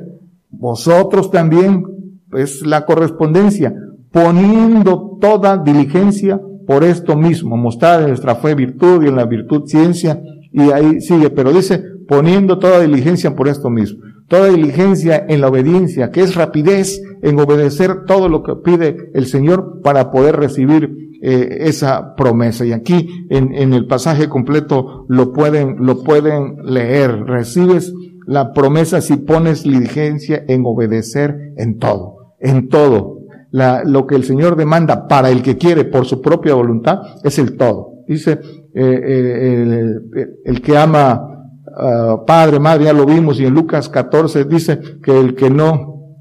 vosotros 0.50 1.30
también, 1.30 1.84
es 2.32 2.64
la 2.64 2.86
correspondencia, 2.86 3.74
poniendo 4.12 5.18
toda 5.20 5.58
diligencia 5.58 6.40
por 6.66 6.84
esto 6.84 7.16
mismo, 7.16 7.56
mostrar 7.56 8.02
en 8.02 8.08
nuestra 8.08 8.36
fe 8.36 8.54
virtud 8.54 9.02
y 9.02 9.08
en 9.08 9.16
la 9.16 9.24
virtud 9.24 9.66
ciencia, 9.66 10.20
y 10.52 10.60
ahí 10.70 11.00
sigue, 11.00 11.30
pero 11.30 11.52
dice, 11.52 11.82
poniendo 12.08 12.58
toda 12.58 12.80
diligencia 12.80 13.34
por 13.34 13.48
esto 13.48 13.70
mismo 13.70 14.09
toda 14.30 14.48
diligencia 14.48 15.26
en 15.28 15.40
la 15.40 15.48
obediencia, 15.48 16.12
que 16.12 16.20
es 16.20 16.36
rapidez 16.36 17.02
en 17.20 17.38
obedecer 17.40 18.04
todo 18.06 18.28
lo 18.28 18.44
que 18.44 18.54
pide 18.64 19.10
el 19.12 19.26
Señor 19.26 19.80
para 19.82 20.12
poder 20.12 20.36
recibir 20.36 21.18
eh, 21.20 21.58
esa 21.62 22.14
promesa. 22.14 22.64
Y 22.64 22.72
aquí 22.72 23.26
en, 23.28 23.72
el 23.72 23.88
pasaje 23.88 24.28
completo 24.28 25.04
lo 25.08 25.32
pueden, 25.32 25.84
lo 25.84 26.04
pueden 26.04 26.58
leer. 26.64 27.24
Recibes 27.24 27.92
la 28.24 28.52
promesa 28.52 29.00
si 29.00 29.16
pones 29.16 29.64
diligencia 29.64 30.44
en 30.46 30.62
obedecer 30.64 31.52
en 31.56 31.80
todo, 31.80 32.34
en 32.38 32.68
todo. 32.68 33.18
Lo 33.50 34.06
que 34.06 34.14
el 34.14 34.22
Señor 34.22 34.54
demanda 34.54 35.08
para 35.08 35.30
el 35.30 35.42
que 35.42 35.56
quiere 35.56 35.84
por 35.84 36.06
su 36.06 36.22
propia 36.22 36.54
voluntad 36.54 37.00
es 37.24 37.36
el 37.40 37.56
todo. 37.56 37.94
Dice, 38.06 38.38
eh, 38.74 39.00
eh, 40.14 40.26
el 40.44 40.62
que 40.62 40.78
ama 40.78 41.29
Ah, 41.76 42.22
padre, 42.26 42.58
madre, 42.58 42.84
ya 42.84 42.92
lo 42.92 43.06
vimos, 43.06 43.40
y 43.40 43.46
en 43.46 43.54
Lucas 43.54 43.88
14 43.88 44.44
dice 44.44 44.80
que 45.02 45.18
el 45.18 45.34
que 45.34 45.50
no 45.50 46.16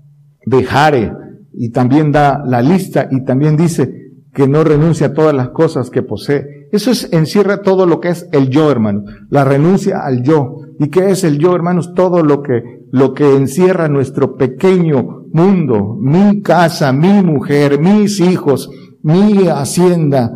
dejare, 0.45 1.11
y 1.53 1.71
también 1.71 2.11
da 2.11 2.43
la 2.45 2.61
lista, 2.61 3.07
y 3.11 3.23
también 3.23 3.57
dice 3.57 3.93
que 4.33 4.47
no 4.47 4.63
renuncia 4.63 5.07
a 5.07 5.13
todas 5.13 5.33
las 5.33 5.49
cosas 5.49 5.89
que 5.89 6.03
posee. 6.03 6.67
Eso 6.71 6.91
es, 6.91 7.11
encierra 7.11 7.61
todo 7.61 7.85
lo 7.85 7.99
que 7.99 8.09
es 8.09 8.29
el 8.31 8.49
yo, 8.49 8.71
hermano, 8.71 9.03
la 9.29 9.43
renuncia 9.43 9.99
al 9.99 10.23
yo. 10.23 10.57
¿Y 10.79 10.89
qué 10.89 11.09
es 11.09 11.23
el 11.23 11.39
yo, 11.39 11.55
hermanos? 11.55 11.93
Todo 11.93 12.23
lo 12.23 12.41
que, 12.43 12.85
lo 12.91 13.13
que 13.13 13.35
encierra 13.35 13.89
nuestro 13.89 14.37
pequeño 14.37 15.25
mundo, 15.33 15.97
mi 15.99 16.41
casa, 16.41 16.93
mi 16.93 17.21
mujer, 17.23 17.79
mis 17.79 18.19
hijos, 18.19 18.69
mi 19.01 19.47
hacienda, 19.47 20.31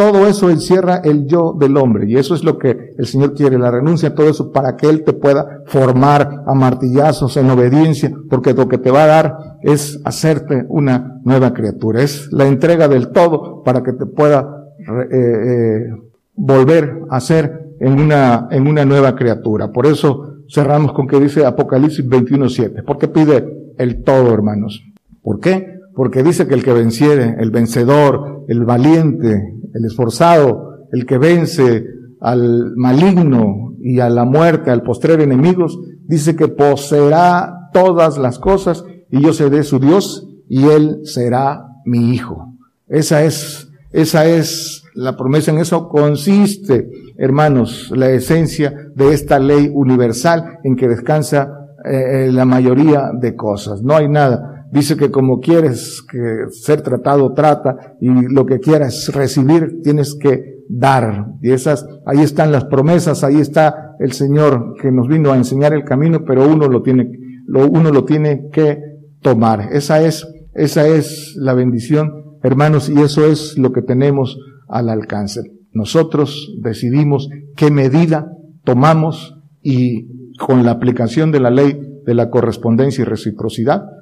todo 0.00 0.26
eso 0.26 0.48
encierra 0.48 1.02
el 1.04 1.26
yo 1.26 1.54
del 1.60 1.76
hombre 1.76 2.08
y 2.08 2.16
eso 2.16 2.34
es 2.34 2.42
lo 2.42 2.56
que 2.56 2.94
el 2.96 3.04
Señor 3.04 3.34
quiere, 3.34 3.58
la 3.58 3.70
renuncia 3.70 4.08
a 4.08 4.14
todo 4.14 4.30
eso 4.30 4.50
para 4.50 4.74
que 4.74 4.88
Él 4.88 5.04
te 5.04 5.12
pueda 5.12 5.60
formar 5.66 6.42
a 6.46 6.54
martillazos 6.54 7.36
en 7.36 7.50
obediencia, 7.50 8.10
porque 8.30 8.54
lo 8.54 8.66
que 8.66 8.78
te 8.78 8.90
va 8.90 9.04
a 9.04 9.08
dar 9.08 9.38
es 9.60 10.00
hacerte 10.06 10.64
una 10.70 11.20
nueva 11.22 11.52
criatura, 11.52 12.00
es 12.00 12.32
la 12.32 12.46
entrega 12.46 12.88
del 12.88 13.08
todo 13.08 13.62
para 13.62 13.82
que 13.82 13.92
te 13.92 14.06
pueda 14.06 14.68
eh, 14.78 15.08
eh, 15.12 15.86
volver 16.34 17.02
a 17.10 17.20
ser 17.20 17.74
en 17.78 18.00
una, 18.00 18.48
en 18.50 18.68
una 18.68 18.86
nueva 18.86 19.14
criatura. 19.14 19.70
Por 19.70 19.84
eso 19.84 20.44
cerramos 20.48 20.94
con 20.94 21.08
que 21.08 21.20
dice 21.20 21.44
Apocalipsis 21.44 22.06
21.7, 22.06 22.84
porque 22.86 23.08
pide 23.08 23.74
el 23.76 24.02
todo, 24.02 24.32
hermanos. 24.32 24.82
¿Por 25.22 25.40
qué? 25.40 25.78
Porque 25.94 26.22
dice 26.22 26.46
que 26.46 26.54
el 26.54 26.64
que 26.64 26.72
venciere, 26.72 27.36
el 27.38 27.50
vencedor, 27.50 28.46
el 28.48 28.64
valiente, 28.64 29.59
el 29.74 29.84
esforzado, 29.84 30.86
el 30.92 31.06
que 31.06 31.18
vence 31.18 31.84
al 32.20 32.76
maligno 32.76 33.74
y 33.80 34.00
a 34.00 34.08
la 34.08 34.24
muerte, 34.24 34.70
al 34.70 34.82
postrer 34.82 35.20
enemigos, 35.20 35.78
dice 36.06 36.36
que 36.36 36.48
poseerá 36.48 37.70
todas 37.72 38.18
las 38.18 38.38
cosas 38.38 38.84
y 39.10 39.22
yo 39.22 39.32
seré 39.32 39.62
su 39.62 39.78
Dios 39.78 40.28
y 40.48 40.66
él 40.66 41.00
será 41.04 41.66
mi 41.84 42.12
hijo. 42.12 42.54
Esa 42.88 43.22
es, 43.24 43.68
esa 43.92 44.26
es 44.26 44.84
la 44.94 45.16
promesa, 45.16 45.52
en 45.52 45.58
eso 45.58 45.88
consiste, 45.88 46.90
hermanos, 47.16 47.92
la 47.94 48.10
esencia 48.10 48.74
de 48.94 49.14
esta 49.14 49.38
ley 49.38 49.70
universal 49.72 50.58
en 50.64 50.76
que 50.76 50.88
descansa 50.88 51.68
eh, 51.84 52.28
la 52.32 52.44
mayoría 52.44 53.10
de 53.14 53.36
cosas. 53.36 53.82
No 53.82 53.96
hay 53.96 54.08
nada 54.08 54.59
dice 54.70 54.96
que 54.96 55.10
como 55.10 55.40
quieres 55.40 56.02
que 56.10 56.46
ser 56.50 56.82
tratado, 56.82 57.32
trata, 57.32 57.96
y 58.00 58.08
lo 58.08 58.46
que 58.46 58.60
quieras 58.60 59.10
recibir, 59.12 59.80
tienes 59.82 60.14
que 60.14 60.60
dar. 60.68 61.26
Y 61.42 61.50
esas, 61.50 61.86
ahí 62.06 62.20
están 62.20 62.52
las 62.52 62.64
promesas, 62.64 63.24
ahí 63.24 63.40
está 63.40 63.96
el 63.98 64.12
Señor 64.12 64.74
que 64.80 64.92
nos 64.92 65.08
vino 65.08 65.32
a 65.32 65.36
enseñar 65.36 65.72
el 65.72 65.84
camino, 65.84 66.24
pero 66.24 66.48
uno 66.48 66.68
lo 66.68 66.82
tiene, 66.82 67.10
lo, 67.46 67.68
uno 67.68 67.90
lo 67.90 68.04
tiene 68.04 68.48
que 68.52 68.78
tomar. 69.20 69.68
Esa 69.72 70.02
es, 70.02 70.26
esa 70.54 70.86
es 70.86 71.34
la 71.36 71.54
bendición, 71.54 72.38
hermanos, 72.42 72.88
y 72.88 73.00
eso 73.00 73.26
es 73.26 73.58
lo 73.58 73.72
que 73.72 73.82
tenemos 73.82 74.38
al 74.68 74.88
alcance. 74.88 75.42
Nosotros 75.72 76.56
decidimos 76.62 77.28
qué 77.56 77.70
medida 77.70 78.32
tomamos 78.64 79.36
y 79.62 80.36
con 80.38 80.64
la 80.64 80.72
aplicación 80.72 81.32
de 81.32 81.40
la 81.40 81.50
ley 81.50 81.78
de 82.06 82.14
la 82.14 82.30
correspondencia 82.30 83.02
y 83.02 83.04
reciprocidad, 83.04 83.84